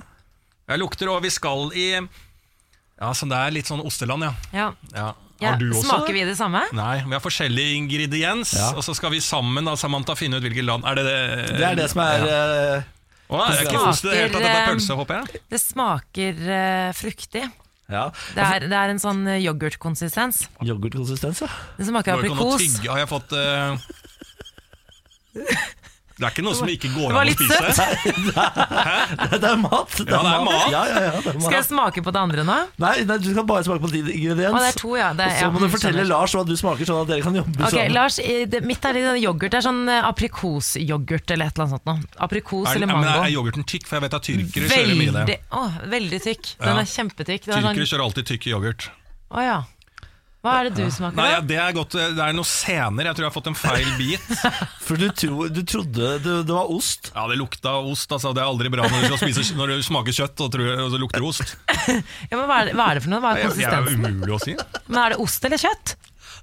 Jeg 0.68 0.80
lukter, 0.82 1.08
og 1.08 1.22
vi 1.24 1.30
skal 1.32 1.72
i 1.72 1.86
Ja, 1.96 3.10
så 3.16 3.28
det 3.30 3.38
er 3.40 3.54
litt 3.56 3.68
sånn 3.68 3.80
osteland, 3.80 4.26
ja. 4.28 4.32
Ja. 4.52 4.68
ja. 4.92 5.08
Ja, 5.38 5.52
Har 5.52 5.60
du 5.60 5.68
også 5.70 5.84
Smaker 5.86 6.16
vi 6.16 6.24
det 6.26 6.34
samme? 6.38 6.64
Nei, 6.74 6.96
vi 7.06 7.14
har 7.14 7.22
forskjellig 7.22 7.66
ingrediens, 7.76 8.52
Ja. 8.58 8.72
og 8.74 8.82
så 8.82 8.94
skal 8.96 9.12
vi 9.14 9.20
sammen 9.22 9.68
da, 9.68 9.76
Samantha, 9.78 10.16
finne 10.18 10.40
ut 10.40 10.42
hvilket 10.42 10.66
land 10.66 10.86
Er 10.88 10.98
det 10.98 11.04
det? 11.06 11.20
Det 11.60 11.66
er 11.68 11.78
det 11.78 11.86
som 11.92 12.02
er 12.02 12.26
ja. 12.26 12.40
uh, 12.82 13.38
er 13.38 13.62
ikke 13.62 13.84
ost 13.86 14.02
det 14.02 14.16
dette 14.16 14.40
er 14.40 14.42
Smaker, 14.42 14.72
pølse, 14.72 14.98
håper 14.98 15.20
jeg. 15.20 15.42
Det 15.52 15.60
smaker 15.62 16.42
uh, 16.48 16.90
fruktig. 16.96 17.44
ja. 17.88 18.04
Det 18.34 18.42
er, 18.48 18.66
det 18.66 18.78
er 18.82 18.94
en 18.96 19.02
sånn 19.02 19.22
eh, 19.28 19.38
yoghurtkonsistens. 19.44 20.48
yoghurtkonsistens. 20.64 21.44
Ja. 21.46 21.48
Det 21.78 21.86
smaker 21.86 22.18
aprikos. 22.18 22.66
Har 22.88 22.98
jeg 23.04 23.10
fått 23.14 23.32
eh, 23.38 23.78
Det 26.18 26.26
er 26.26 26.32
ikke 26.34 26.42
noe 26.42 26.56
som 26.58 26.66
ikke 26.66 26.88
går 26.90 27.12
Det 27.12 27.14
var 27.14 27.22
an 27.22 27.28
å 27.28 27.30
litt 27.30 27.42
spise. 27.46 27.84
Det 29.38 29.48
er 29.48 29.56
mat. 29.62 29.92
Det 29.98 30.06
Ja, 30.10 30.18
det 30.24 30.32
er 30.34 30.44
mat. 30.48 30.64
Ja, 30.72 30.80
ja, 30.90 31.02
ja, 31.04 31.10
det 31.14 31.30
er 31.30 31.36
mat. 31.38 31.44
Skal 31.44 31.56
jeg 31.58 31.66
smake 31.68 32.02
på 32.02 32.10
det 32.16 32.20
andre 32.20 32.44
nå? 32.48 32.56
Nei, 32.82 32.94
nei, 33.06 33.18
du 33.22 33.28
skal 33.30 33.46
bare 33.46 33.62
smake 33.68 33.82
på 33.84 33.90
din 33.92 34.08
ingrediens. 34.10 34.58
Er 34.58 34.78
to, 34.80 34.90
ja. 34.98 35.12
Det, 35.14 35.28
Og 35.30 35.38
så 35.38 35.50
må 35.54 35.62
du 35.62 35.68
fortelle 35.70 36.02
skjønner. 36.02 36.10
Lars 36.10 36.34
hva 36.34 36.42
du 36.48 36.54
smaker, 36.58 36.88
sånn 36.90 37.00
at 37.04 37.12
dere 37.12 37.22
kan 37.28 37.38
jobbe 37.38 37.54
Ok, 37.62 37.70
sammen. 37.76 37.94
Lars, 37.94 38.18
det, 38.50 38.62
Mitt 38.66 38.84
er 38.90 38.98
litt 38.98 39.22
yoghurt. 39.22 39.50
Det 39.54 39.60
er 39.60 39.66
sånn 39.68 39.80
eh, 39.94 40.02
aprikosyoghurt 40.10 41.34
eller 41.36 41.52
et 41.52 41.54
eller 41.54 41.68
annet 41.68 41.76
sånt 41.78 41.86
noe. 41.86 42.12
Aprikos 42.26 42.66
Er, 42.66 42.74
eller 42.80 42.90
men 42.90 43.00
mango. 43.04 43.22
er 43.22 43.32
yoghurten 43.36 43.64
tykk? 43.70 43.86
For 43.88 43.98
jeg 44.00 44.06
vet 44.08 44.18
at 44.18 44.26
tyrkere 44.28 44.68
kjører 44.74 44.94
mye 44.98 45.14
det. 45.14 45.22
Veldig, 45.22 45.38
å, 45.54 45.64
veldig 45.94 46.20
tykk. 46.26 46.52
Den 46.58 46.74
Ja. 46.74 46.78
er 46.82 46.90
kjempetykk. 46.98 47.42
Det 47.46 47.54
er 47.54 47.60
Tyrkere 47.62 47.74
sånn, 47.78 47.90
kjører 47.94 48.04
alltid 48.10 48.24
tykk 48.34 48.50
yoghurt. 48.56 48.90
å 49.30 49.44
ja. 49.46 49.58
Hva 50.48 50.54
er 50.58 50.68
det 50.68 50.80
du 50.80 50.94
smaker 50.94 51.20
Nei, 51.20 51.28
ja. 51.34 51.40
Det 51.44 51.58
er 51.60 51.74
godt, 51.76 51.96
det 52.16 52.24
er 52.24 52.36
noe 52.36 52.48
senere. 52.48 53.10
Jeg 53.10 53.18
tror 53.18 53.26
jeg 53.26 53.30
har 53.30 53.36
fått 53.36 53.50
en 53.50 53.58
feil 53.58 53.90
bit. 53.98 54.24
For 54.86 55.00
du, 55.00 55.06
tro, 55.12 55.48
du 55.52 55.60
trodde 55.68 56.12
det, 56.24 56.36
det 56.48 56.54
var 56.54 56.72
ost. 56.72 57.12
Ja, 57.14 57.26
Det 57.30 57.38
lukta 57.40 57.76
ost. 57.82 58.12
altså 58.16 58.32
Det 58.36 58.42
er 58.42 58.48
aldri 58.48 58.72
bra 58.72 58.88
når 58.88 59.04
du, 59.04 59.10
skal 59.12 59.20
spise, 59.28 59.58
når 59.58 59.74
du 59.76 59.86
smaker 59.86 60.16
kjøtt 60.22 60.44
og, 60.46 60.52
tror, 60.56 60.72
og 60.86 60.90
så 60.94 61.02
lukter 61.04 61.24
det 61.24 61.30
ost. 61.34 61.54
Ja, 62.30 62.36
men 62.36 62.44
hva, 62.48 62.62
er 62.62 62.68
det, 62.68 62.74
hva 62.76 62.88
er 62.90 62.98
det 62.98 63.04
for 63.04 63.12
noe? 63.12 63.22
Hva 63.22 63.36
er 63.36 63.54
Det 63.54 63.68
er 63.68 63.86
jo 63.86 64.00
umulig 64.00 64.34
å 64.34 64.40
si. 64.42 64.56
Men 64.88 65.00
Er 65.04 65.14
det 65.14 65.22
ost 65.24 65.46
eller 65.48 65.60
kjøtt? 65.62 65.94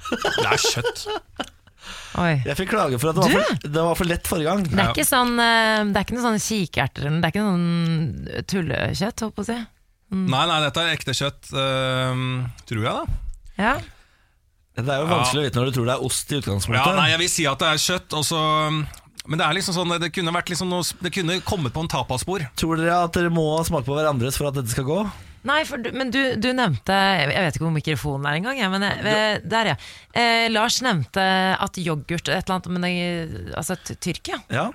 Det 0.10 0.45
er 0.45 0.62
kjøtt. 0.62 1.06
Oi. 2.22 2.34
Jeg 2.45 2.56
fikk 2.62 2.72
klage 2.72 2.97
for 3.01 3.12
at 3.12 3.18
det 3.18 3.26
var 3.26 3.34
for, 3.36 3.70
det 3.76 3.82
var 3.89 3.97
for 3.99 4.10
lett 4.10 4.30
forrige 4.30 4.51
gang. 4.51 4.64
Det 4.70 4.80
er 4.80 4.91
ikke 4.93 5.08
sånn 5.08 5.34
eh, 5.41 5.82
Det 5.89 5.99
er 5.99 6.06
ikke 6.06 6.16
noen 6.16 6.28
sånne 6.30 6.43
kikerter 6.45 7.08
eller 7.10 7.20
Det 7.20 7.28
er 7.28 7.34
ikke 7.34 7.43
noe 7.43 7.56
sånn 7.56 8.45
tullekjøtt, 8.53 9.26
holdt 9.26 9.36
på 9.36 9.43
å 9.43 9.49
si. 9.49 9.58
Nei, 10.16 10.43
nei, 10.47 10.58
dette 10.64 10.84
er 10.84 10.93
ekte 10.95 11.16
kjøtt, 11.18 11.49
uh, 11.58 12.20
tror 12.70 12.86
jeg, 12.86 12.93
da. 13.01 13.20
Ja. 13.58 13.74
Det 14.76 14.92
er 14.92 15.02
jo 15.02 15.08
vanskelig 15.08 15.42
å 15.42 15.46
vite 15.48 15.60
når 15.62 15.70
du 15.72 15.76
tror 15.78 15.86
det 15.90 15.94
er 15.96 16.06
ost 16.06 16.32
i 16.32 16.40
utgangspunktet. 16.42 16.86
Ja, 16.90 16.96
nei, 17.00 17.10
Jeg 17.14 17.20
vil 17.24 17.30
si 17.32 17.46
at 17.48 17.62
det 17.64 17.68
er 17.72 17.84
kjøtt, 17.86 18.16
og 18.20 18.26
så 18.28 18.40
men 19.26 19.40
det 19.42 19.46
er 19.48 19.56
liksom 19.58 19.74
sånn, 19.74 19.94
det 20.04 20.12
kunne 20.14 20.30
vært 20.36 20.52
liksom 20.52 20.70
noe, 20.70 20.84
Det 21.02 21.10
kunne 21.16 21.40
kommet 21.42 21.74
på 21.74 21.82
en 21.82 21.88
tapasspor. 21.90 22.44
Tror 22.60 22.78
dere 22.78 23.00
at 23.08 23.16
dere 23.18 23.32
må 23.34 23.46
smake 23.66 23.88
på 23.88 23.96
hverandres 23.98 24.38
for 24.38 24.52
at 24.52 24.60
dette 24.60 24.70
skal 24.70 24.86
gå? 24.86 24.98
Nei, 25.46 25.64
for 25.66 25.82
du, 25.82 25.90
men 25.94 26.10
du, 26.14 26.20
du 26.42 26.48
nevnte 26.58 26.94
Jeg 26.94 27.30
vet 27.32 27.58
ikke 27.58 27.66
hvor 27.68 27.74
mikrofonen 27.74 28.28
er 28.30 28.38
engang. 28.38 28.60
Ja, 28.62 28.70
men 28.74 28.86
eh, 28.86 29.40
der, 29.46 29.72
ja. 29.72 29.76
Eh, 30.14 30.46
Lars 30.54 30.78
nevnte 30.86 31.26
at 31.58 31.78
yoghurt 31.82 32.30
et 32.30 32.36
eller 32.36 32.56
annet 32.60 32.70
Men 32.76 32.86
det, 32.86 33.52
altså 33.58 33.78
Tyrkia. 33.82 34.42
Ja. 34.54 34.68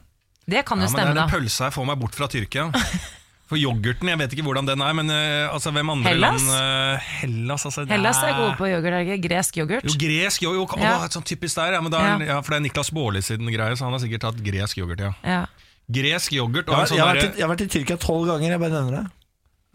Det 0.50 0.64
kan 0.66 0.82
Ja, 0.82 0.88
jo 0.88 0.90
men 0.90 0.96
det 0.96 0.96
stemme, 0.96 1.14
er 1.14 1.14
en 1.14 1.22
da. 1.22 1.30
pølse 1.30 1.68
jeg 1.68 1.76
får 1.76 1.86
meg 1.92 2.00
bort 2.02 2.18
fra 2.18 2.26
Tyrkia. 2.32 2.70
For 3.50 3.58
yoghurten, 3.58 4.06
jeg 4.12 4.18
vet 4.20 4.34
ikke 4.36 4.44
hvordan 4.46 4.68
den 4.68 4.82
er, 4.86 4.92
men 4.94 5.08
øh, 5.10 5.50
altså, 5.50 5.72
hvem 5.74 5.88
andre 5.90 6.12
Hellas? 6.12 6.44
land 6.46 6.94
øh, 6.94 7.08
Hellas, 7.20 7.64
altså. 7.66 7.82
det 7.82 7.96
Hellas 7.96 8.20
er 8.22 8.36
gode 8.38 8.52
på 8.60 8.68
yoghurt, 8.70 8.92
er 8.94 9.02
det 9.02 9.16
ikke? 9.16 9.28
Gresk 9.28 9.58
yoghurt. 9.58 9.88
Jo, 9.88 9.96
gresk 10.04 10.44
yoghurt, 10.46 10.76
ja. 10.78 10.92
å, 11.02 11.08
sånn 11.10 11.26
typisk 11.26 11.58
der, 11.58 11.74
ja, 11.74 11.80
men 11.82 11.90
da 11.90 11.98
er, 12.04 12.12
Ja. 12.22 12.28
ja, 12.36 12.40
For 12.46 12.54
det 12.54 12.60
er 12.60 12.64
Niklas 12.68 12.92
Baarli 12.94 13.22
sin 13.26 13.42
greie, 13.50 13.74
så 13.74 13.88
han 13.88 13.96
har 13.96 14.02
sikkert 14.04 14.22
tatt 14.28 14.38
gresk 14.46 14.78
yoghurt, 14.78 15.02
ja. 15.02 15.10
Ja. 15.26 15.40
Gresk 15.90 16.36
yoghurt 16.38 16.68
Jeg, 16.68 16.70
og 16.70 16.76
har, 16.78 16.86
en 16.86 16.92
sånn 16.92 17.00
jeg, 17.00 17.06
har 17.08 17.10
vært, 17.16 17.24
derre 17.26 17.40
jeg 17.42 17.46
har 17.48 17.50
vært 17.56 17.64
i 17.66 17.70
Tyrkia 17.74 17.98
tolv 18.06 18.28
ganger, 18.30 18.54
jeg 18.54 18.62
bare 18.62 18.76
nevner 18.78 18.96
det. 19.00 19.04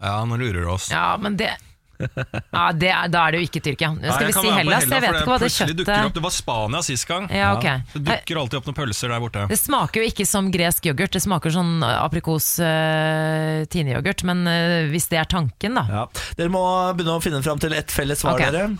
Ja, 0.08 0.14
nå 0.28 0.40
lurer 0.40 0.60
du 0.64 0.70
oss. 0.72 0.88
ja, 0.92 1.04
men 1.20 1.36
det 1.36 1.52
ja, 1.98 2.64
det 2.76 2.90
er, 2.92 3.08
Da 3.12 3.22
er 3.26 3.34
det 3.34 3.40
jo 3.40 3.48
ikke 3.48 3.62
Tyrkia. 3.64 3.92
Nei, 3.96 4.10
Skal 4.12 4.30
vi 4.30 4.34
si 4.36 4.52
Hellas? 4.58 4.86
Jeg 4.90 5.04
vet 5.04 5.18
ikke 5.20 5.30
hva 5.30 5.38
det 5.42 5.50
kjøttet 5.54 5.92
opp. 5.94 6.14
Det 6.16 6.24
var 6.26 6.34
Spania 6.34 6.82
sist 6.86 7.08
gang. 7.08 7.28
Ja, 7.32 7.54
okay. 7.56 7.82
Det 7.94 8.04
dukker 8.10 8.42
alltid 8.42 8.60
opp 8.60 8.70
noen 8.70 8.78
pølser 8.80 9.14
der 9.14 9.22
borte. 9.22 9.46
Det 9.50 9.60
smaker 9.60 10.02
jo 10.02 10.12
ikke 10.12 10.28
som 10.28 10.50
gresk 10.54 10.90
yoghurt, 10.90 11.14
det 11.16 11.24
smaker 11.24 11.54
sånn 11.54 11.80
aprikos 11.86 12.56
uh, 12.62 13.64
tineyoghurt. 13.72 14.26
Men 14.28 14.44
eh, 14.50 14.90
hvis 14.92 15.08
det 15.12 15.20
er 15.22 15.30
tanken, 15.30 15.78
da. 15.78 15.86
Ja. 15.90 16.04
Dere 16.38 16.52
må 16.52 16.62
begynne 16.96 17.18
å 17.18 17.24
finne 17.24 17.42
fram 17.46 17.60
til 17.62 17.76
ett 17.76 17.92
felles 17.94 18.22
svar, 18.24 18.38
okay. 18.38 18.52
dere. 18.54 18.72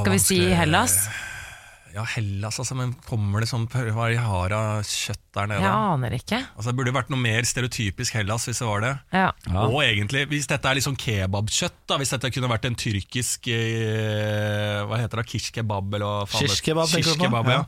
Skal 0.00 0.18
vi 0.18 0.22
si 0.22 0.40
Hellas? 0.52 1.02
Ja, 1.92 2.04
Hellas, 2.08 2.56
altså, 2.56 2.76
men 2.78 2.94
kommer 3.04 3.42
det 3.44 3.50
sånn 3.50 3.66
Hva 3.68 4.06
de 4.08 4.16
har 4.16 4.54
av 4.56 4.86
kjøtt 4.88 5.20
der 5.36 5.50
nede? 5.50 5.60
Jeg 5.60 5.92
aner 5.92 6.14
ikke. 6.16 6.38
Altså, 6.54 6.70
det 6.70 6.76
burde 6.78 6.94
vært 6.96 7.10
noe 7.12 7.20
mer 7.20 7.48
stereotypisk 7.48 8.16
Hellas 8.16 8.48
hvis 8.48 8.62
det 8.62 8.68
var 8.68 8.84
det. 8.84 8.92
Ja. 9.12 9.26
Og 9.66 9.78
egentlig, 9.84 10.24
hvis 10.32 10.48
dette 10.48 10.70
er 10.70 10.78
litt 10.78 10.86
sånn 10.86 10.96
kebabkjøtt, 11.00 11.82
da, 11.92 11.98
hvis 12.00 12.14
dette 12.14 12.32
kunne 12.32 12.50
vært 12.52 12.68
en 12.70 12.78
tyrkisk 12.80 13.50
eh, 13.52 14.78
Hva 14.88 15.02
heter 15.02 15.20
det? 15.20 15.26
Kish 15.34 15.52
kebab, 15.52 15.92
eller 15.92 16.08
hva 16.08 16.30
faen 16.32 16.48
Shish 16.48 16.64
kebab, 16.64 16.88
tenker 16.92 17.18
du 17.18 17.28
på? 17.28 17.44
ja. 17.52 17.66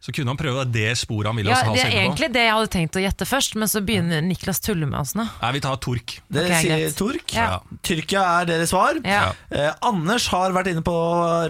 Så 0.00 0.14
kunne 0.16 0.32
han 0.32 0.38
prøve 0.40 0.62
det 0.72 0.94
sporet 0.96 1.28
han 1.28 1.36
ville 1.36 1.52
Ja, 1.52 1.58
ha 1.66 1.74
det 1.76 1.82
er 1.84 1.94
egentlig 2.06 2.30
det 2.32 2.44
jeg 2.46 2.54
hadde 2.56 2.70
tenkt 2.72 2.96
å 2.96 3.02
gjette 3.02 3.26
først, 3.28 3.56
men 3.60 3.68
så 3.68 3.82
begynner 3.84 4.22
Niklas 4.24 4.62
tulle 4.64 4.88
med 4.88 4.96
oss 4.96 5.12
nå. 5.18 5.26
Nei, 5.42 5.50
vi 5.58 5.60
tar 5.66 5.76
Tork. 5.84 6.14
Dere 6.32 6.48
okay, 6.48 6.62
sier 6.64 6.80
greit. 6.86 6.96
Tork. 6.96 7.34
Ja. 7.36 7.58
Tyrkia 7.84 8.22
er 8.38 8.48
deres 8.48 8.72
svar. 8.72 8.96
Ja. 9.04 9.26
Eh, 9.52 9.68
Anders 9.84 10.30
har 10.32 10.56
vært 10.56 10.72
inne 10.72 10.84
på 10.86 10.94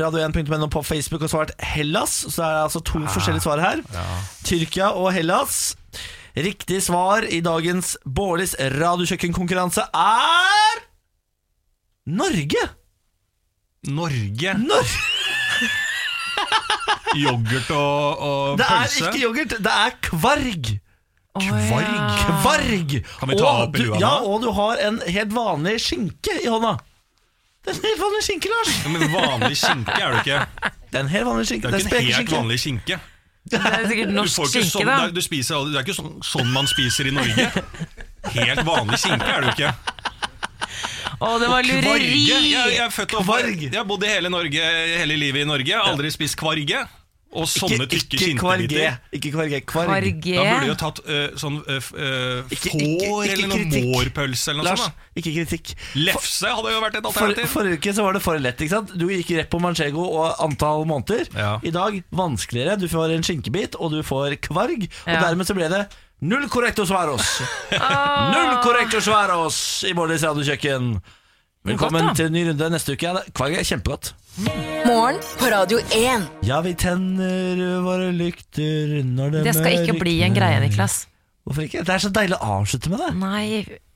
radio1.no 0.03 0.71
på 0.75 0.83
Facebook 0.83 1.29
og 1.29 1.31
svart 1.31 1.55
Hellas. 1.63 2.17
Så 2.27 2.35
det 2.41 2.49
er 2.49 2.59
altså 2.65 2.83
to 2.91 3.05
forskjellige 3.07 3.47
svar 3.47 3.63
her. 3.63 3.85
Tyrkia 4.49 4.91
og 4.99 5.13
Hellas. 5.15 5.63
Riktig 6.35 6.83
svar 6.87 7.27
i 7.27 7.41
dagens 7.43 7.97
Bårlis 8.07 8.57
radiokjøkkenkonkurranse 8.59 9.87
er 9.95 10.85
Norge! 12.11 12.67
Norge. 13.87 14.59
Norge! 14.59 15.20
Yoghurt 17.21 17.71
og, 17.75 18.21
og 18.23 18.59
Det 18.61 18.67
er 18.71 18.93
ikke 19.01 19.23
yoghurt, 19.25 19.57
det 19.67 19.73
er 19.75 19.97
kvarg! 20.07 20.71
Kvarg? 21.41 21.97
Kvarg! 22.43 22.95
Kan 23.19 23.31
vi 23.33 23.39
ta 23.39 23.47
og 23.49 23.65
opp 23.67 23.75
du, 23.77 23.83
lua 23.87 23.97
nå? 23.97 24.01
Ja, 24.03 24.13
og 24.27 24.43
du 24.45 24.51
har 24.55 24.83
en 24.87 25.01
helt 25.07 25.35
vanlig 25.35 25.77
skinke 25.83 26.37
i 26.43 26.49
hånda. 26.51 26.77
Det 27.61 27.75
er 27.75 27.79
en 27.79 27.87
helt 27.89 28.03
vanlig 28.03 28.23
skinke, 28.25 28.51
Lars. 28.53 28.75
Ja, 28.85 28.93
Men 28.95 29.07
vanlig 29.13 29.57
skinke 29.61 29.97
er 29.97 30.15
det 30.15 30.21
ikke. 30.25 30.71
Det 30.91 30.99
er 30.99 31.03
en 31.05 31.13
helt 31.15 31.27
vanlig 31.29 31.47
skinke. 31.51 31.71
Det 31.71 31.81
er 31.81 31.87
ikke 31.87 31.99
en 32.01 32.13
helt 32.15 32.33
vanlig 32.37 32.61
skinke. 32.63 33.01
Det 33.51 33.59
er 33.61 33.87
sikkert 33.89 34.11
Du 34.11 34.15
norsk 34.15 34.37
får 34.37 34.51
skinke, 34.53 34.71
sånn, 34.71 34.87
da. 34.87 34.97
det, 34.97 35.09
er, 35.09 35.15
du 35.17 35.23
spiser, 35.25 35.69
det 35.71 35.79
er 35.81 35.87
ikke 35.87 35.97
sånn, 35.97 36.17
sånn 36.25 36.51
man 36.55 36.69
spiser 36.71 37.09
i 37.11 37.15
Norge. 37.17 37.47
Helt 38.37 38.63
vanlig 38.67 38.99
skinke 39.01 39.31
er 39.33 39.45
det 39.47 39.51
jo 39.51 39.55
ikke. 39.57 40.00
Å, 41.21 41.35
det 41.41 41.49
var 41.53 41.66
lureri! 41.68 42.14
Jeg, 42.29 42.47
jeg 42.55 42.79
er 42.81 42.95
født 42.95 43.12
og 43.18 43.27
Kvarg. 43.29 43.66
Jeg 43.66 43.77
har 43.77 43.85
bodd 43.89 44.07
i 44.07 44.09
hele 44.09 44.31
Norge 44.33 44.71
hele 45.03 45.18
livet 45.21 45.45
i 45.45 45.49
Norge. 45.49 45.77
Aldri 45.85 46.11
spist 46.14 46.39
kvarge. 46.41 46.87
Og 47.31 47.45
sånne 47.47 47.85
Ikke, 47.87 47.99
tykke 48.11 48.33
kvarge. 48.41 48.87
Ikke 49.14 49.31
kvarge. 49.31 49.61
Kvarg. 49.62 49.87
Kvarge. 49.87 50.33
Da 50.35 50.47
burde 50.49 50.64
du 50.64 50.71
jo 50.73 50.79
tatt 50.81 50.99
uh, 51.07 51.37
sånn 51.39 51.61
uh, 51.62 51.77
f- 51.77 51.93
øh, 51.95 52.41
Ikke- 52.57 52.73
ikke- 52.75 53.05
får 53.05 53.29
ikke 53.29 53.37
eller 53.37 53.53
noe 53.53 53.83
mårpølse 53.93 54.51
eller 54.51 54.64
noe 54.64 54.73
Lars, 54.73 54.83
sånt. 54.89 55.07
ikke 55.21 55.35
kritikk. 55.37 55.71
Lefse 55.95 56.51
hadde 56.57 56.73
jo 56.75 56.81
vært 56.83 56.99
et 56.99 57.07
For, 57.07 57.12
alternativ. 57.29 57.53
forrige 57.53 57.79
uke 57.79 57.95
så 58.01 58.09
var 58.09 58.18
det 58.18 58.23
for 58.25 58.43
lett. 58.43 58.59
ikke 58.66 58.75
sant? 58.75 58.97
Du 58.99 59.07
gikk 59.12 59.31
rett 59.39 59.53
på 59.53 59.61
manchego 59.62 60.09
og 60.11 60.43
antall 60.49 60.83
måneder. 60.91 61.31
Ja. 61.39 61.53
I 61.62 61.71
dag 61.71 62.01
vanskeligere. 62.11 62.75
Du 62.83 62.89
får 62.91 63.14
en 63.14 63.23
skinkebit, 63.31 63.79
og 63.79 63.93
du 63.95 64.01
får 64.03 64.35
kvarg. 64.51 64.89
Og 64.91 65.12
Ja. 65.14 65.21
dermed 65.29 65.47
så 65.47 65.55
ble 65.55 65.68
det 65.71 65.85
null 66.21 66.49
correcto 66.49 66.87
svaros. 66.87 67.41
null 68.35 68.57
correcto 68.62 69.01
svaros 69.01 69.85
i 69.89 69.95
Bårdis 69.95 70.23
radiokjøkken. 70.27 70.95
Velkommen 71.68 72.07
Godt, 72.09 72.16
til 72.16 72.31
en 72.31 72.33
ny 72.33 72.43
runde 72.49 72.68
neste 72.73 72.95
uke. 72.97 73.11
Ja, 73.11 73.21
er 73.21 73.64
kjempegodt. 73.68 74.14
Morgen 74.87 75.18
på 75.37 75.51
Radio 75.53 75.81
1. 75.93 76.23
Ja, 76.49 76.61
vi 76.64 76.73
tenner 76.81 77.59
våre 77.85 78.09
lykter 78.16 79.03
når 79.05 79.35
det 79.35 79.43
Det 79.49 79.55
skal 79.59 79.77
ikke 79.83 79.99
bli 80.01 80.14
en 80.25 80.37
greie, 80.37 80.61
Niklas. 80.62 81.03
Hvorfor 81.45 81.66
ikke? 81.66 81.83
Det 81.85 81.93
er 81.97 82.01
så 82.05 82.11
deilig 82.14 82.39
å 82.39 82.55
avslutte 82.61 82.93
med 82.93 83.03
det. 83.05 83.11
Nei, 83.21 83.45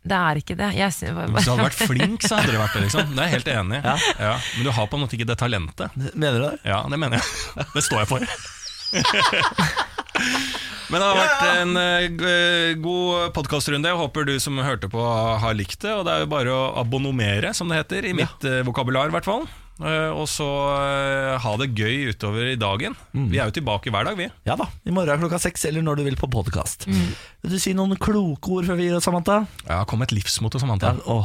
det 0.04 0.18
er 0.18 0.40
ikke 0.42 0.56
det. 0.60 0.68
Jeg, 0.76 0.92
sy- 0.92 1.08
Hvis 1.14 1.46
du 1.48 1.54
hadde 1.54 1.68
vært 1.70 1.80
flink, 1.88 2.26
så 2.28 2.36
hadde 2.40 2.52
det 2.52 2.60
vært 2.60 2.76
det. 2.76 2.84
liksom 2.88 3.14
Det 3.14 3.22
er 3.24 3.30
jeg 3.30 3.36
helt 3.38 3.50
enig 3.54 3.80
i. 3.80 3.82
Ja. 3.84 3.96
Ja. 4.28 4.34
Men 4.58 4.68
du 4.68 4.72
har 4.76 4.90
på 4.92 5.00
en 5.00 5.04
måte 5.06 5.16
ikke 5.16 5.30
det 5.32 5.38
talentet. 5.40 5.96
Mener 6.12 6.36
du 6.36 6.44
det? 6.50 6.54
Ja, 6.68 6.82
det 6.90 7.00
mener 7.00 7.16
jeg. 7.20 7.26
Det 7.72 7.84
står 7.88 8.04
jeg 8.04 8.12
for. 8.12 8.20
Men 10.92 11.00
det 11.00 11.08
har 11.08 11.18
vært 11.18 11.44
en 11.48 11.76
uh, 11.80 12.70
god 12.84 13.34
podkastrunde. 13.36 13.90
Jeg 13.90 14.00
håper 14.00 14.28
du 14.28 14.34
som 14.42 14.58
hørte 14.60 14.90
på, 14.92 15.02
har 15.40 15.56
likt 15.56 15.80
det. 15.84 15.92
Og 15.96 16.04
det 16.06 16.14
er 16.14 16.24
jo 16.24 16.32
bare 16.32 16.54
å 16.54 16.64
abonnomere, 16.82 17.54
som 17.56 17.70
det 17.70 17.82
heter, 17.82 18.08
i 18.10 18.16
mitt 18.16 18.48
uh, 18.48 18.62
vokabular 18.66 19.12
i 19.12 19.14
hvert 19.16 19.28
fall. 19.28 19.46
Uh, 19.80 20.12
og 20.14 20.28
så 20.30 20.46
uh, 20.46 21.32
ha 21.42 21.54
det 21.58 21.72
gøy 21.74 22.12
utover 22.14 22.52
i 22.52 22.58
dagen. 22.60 22.94
Vi 23.14 23.40
er 23.40 23.50
jo 23.50 23.56
tilbake 23.56 23.90
hver 23.94 24.06
dag, 24.06 24.18
vi. 24.20 24.28
Ja 24.46 24.58
da. 24.60 24.68
I 24.86 24.94
morgen 24.94 25.24
klokka 25.24 25.40
seks, 25.42 25.66
eller 25.70 25.82
når 25.86 25.98
du 25.98 26.04
vil 26.10 26.20
på 26.20 26.30
podkast. 26.30 26.86
Vil 26.86 27.56
du 27.56 27.58
si 27.62 27.74
noen 27.74 27.98
kloke 27.98 28.52
ord 28.54 28.68
før 28.68 28.78
vi 28.78 28.90
gir 28.90 28.98
oss, 28.98 29.08
Samantha? 29.08 29.42
Ja, 29.66 29.82
kom 29.88 30.02
med 30.02 30.12
et 30.12 30.18
livsmotto, 30.20 30.62
Samantha. 30.62 30.94
Ja, 31.00 31.22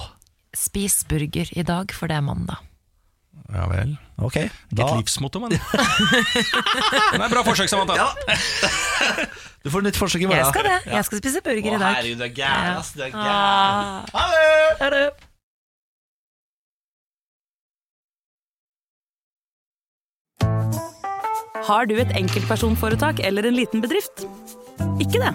Spis 0.57 1.03
burger 1.05 1.51
i 1.53 1.61
dag, 1.61 1.93
for 1.93 2.09
det 2.09 2.17
er 2.17 2.25
mandag. 2.25 2.68
Ja 3.53 3.63
vel. 3.71 3.95
ok. 4.21 4.35
Ikke 4.35 4.49
Da, 4.77 4.85
et 4.85 4.99
livsmotto, 5.01 5.39
men 5.43 5.51
Det 5.55 5.59
er 7.23 7.31
bra 7.33 7.41
forsøk, 7.47 7.69
Samantha. 7.71 7.95
Ja. 7.97 8.35
du 9.63 9.71
får 9.73 9.81
nytt 9.87 9.97
forsøk 9.97 10.21
i 10.21 10.27
morgen. 10.29 10.43
Jeg 10.43 10.51
skal 10.53 10.67
det. 10.69 10.77
Jeg 10.93 11.05
skal 11.07 11.17
spise 11.23 11.41
burger 11.45 11.71
i 11.71 11.75
Å, 11.75 11.79
dag. 11.81 11.95
herregud, 11.97 12.21
du 12.21 12.27
er 12.27 12.35
gæren, 12.37 12.77
ass. 12.83 12.93
Du 12.93 13.01
er 13.01 13.09
gæren. 13.15 13.25
Ah. 13.25 14.05
Ha 14.13 14.27
det! 14.35 14.77
Ha 14.83 14.91
det. 14.97 15.07
Har 21.69 21.85
du 21.89 21.95
et 22.01 22.11
enkeltpersonforetak 22.17 23.19
eller 23.25 23.45
en 23.49 23.57
liten 23.57 23.81
bedrift? 23.83 24.23
Ikke 25.01 25.21
det? 25.21 25.33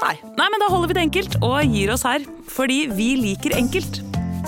Nei. 0.00 0.14
Nei, 0.36 0.46
men 0.48 0.62
da 0.62 0.68
holder 0.72 0.90
vi 0.90 0.96
det 0.98 1.04
enkelt 1.06 1.36
og 1.44 1.60
gir 1.74 1.92
oss 1.94 2.04
her. 2.08 2.24
Fordi 2.50 2.82
vi 2.96 3.12
liker 3.20 3.54
enkelt. 3.56 4.00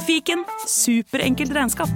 Fiken 0.07 0.45
superenkelt 0.69 1.55
regnskap. 1.57 1.93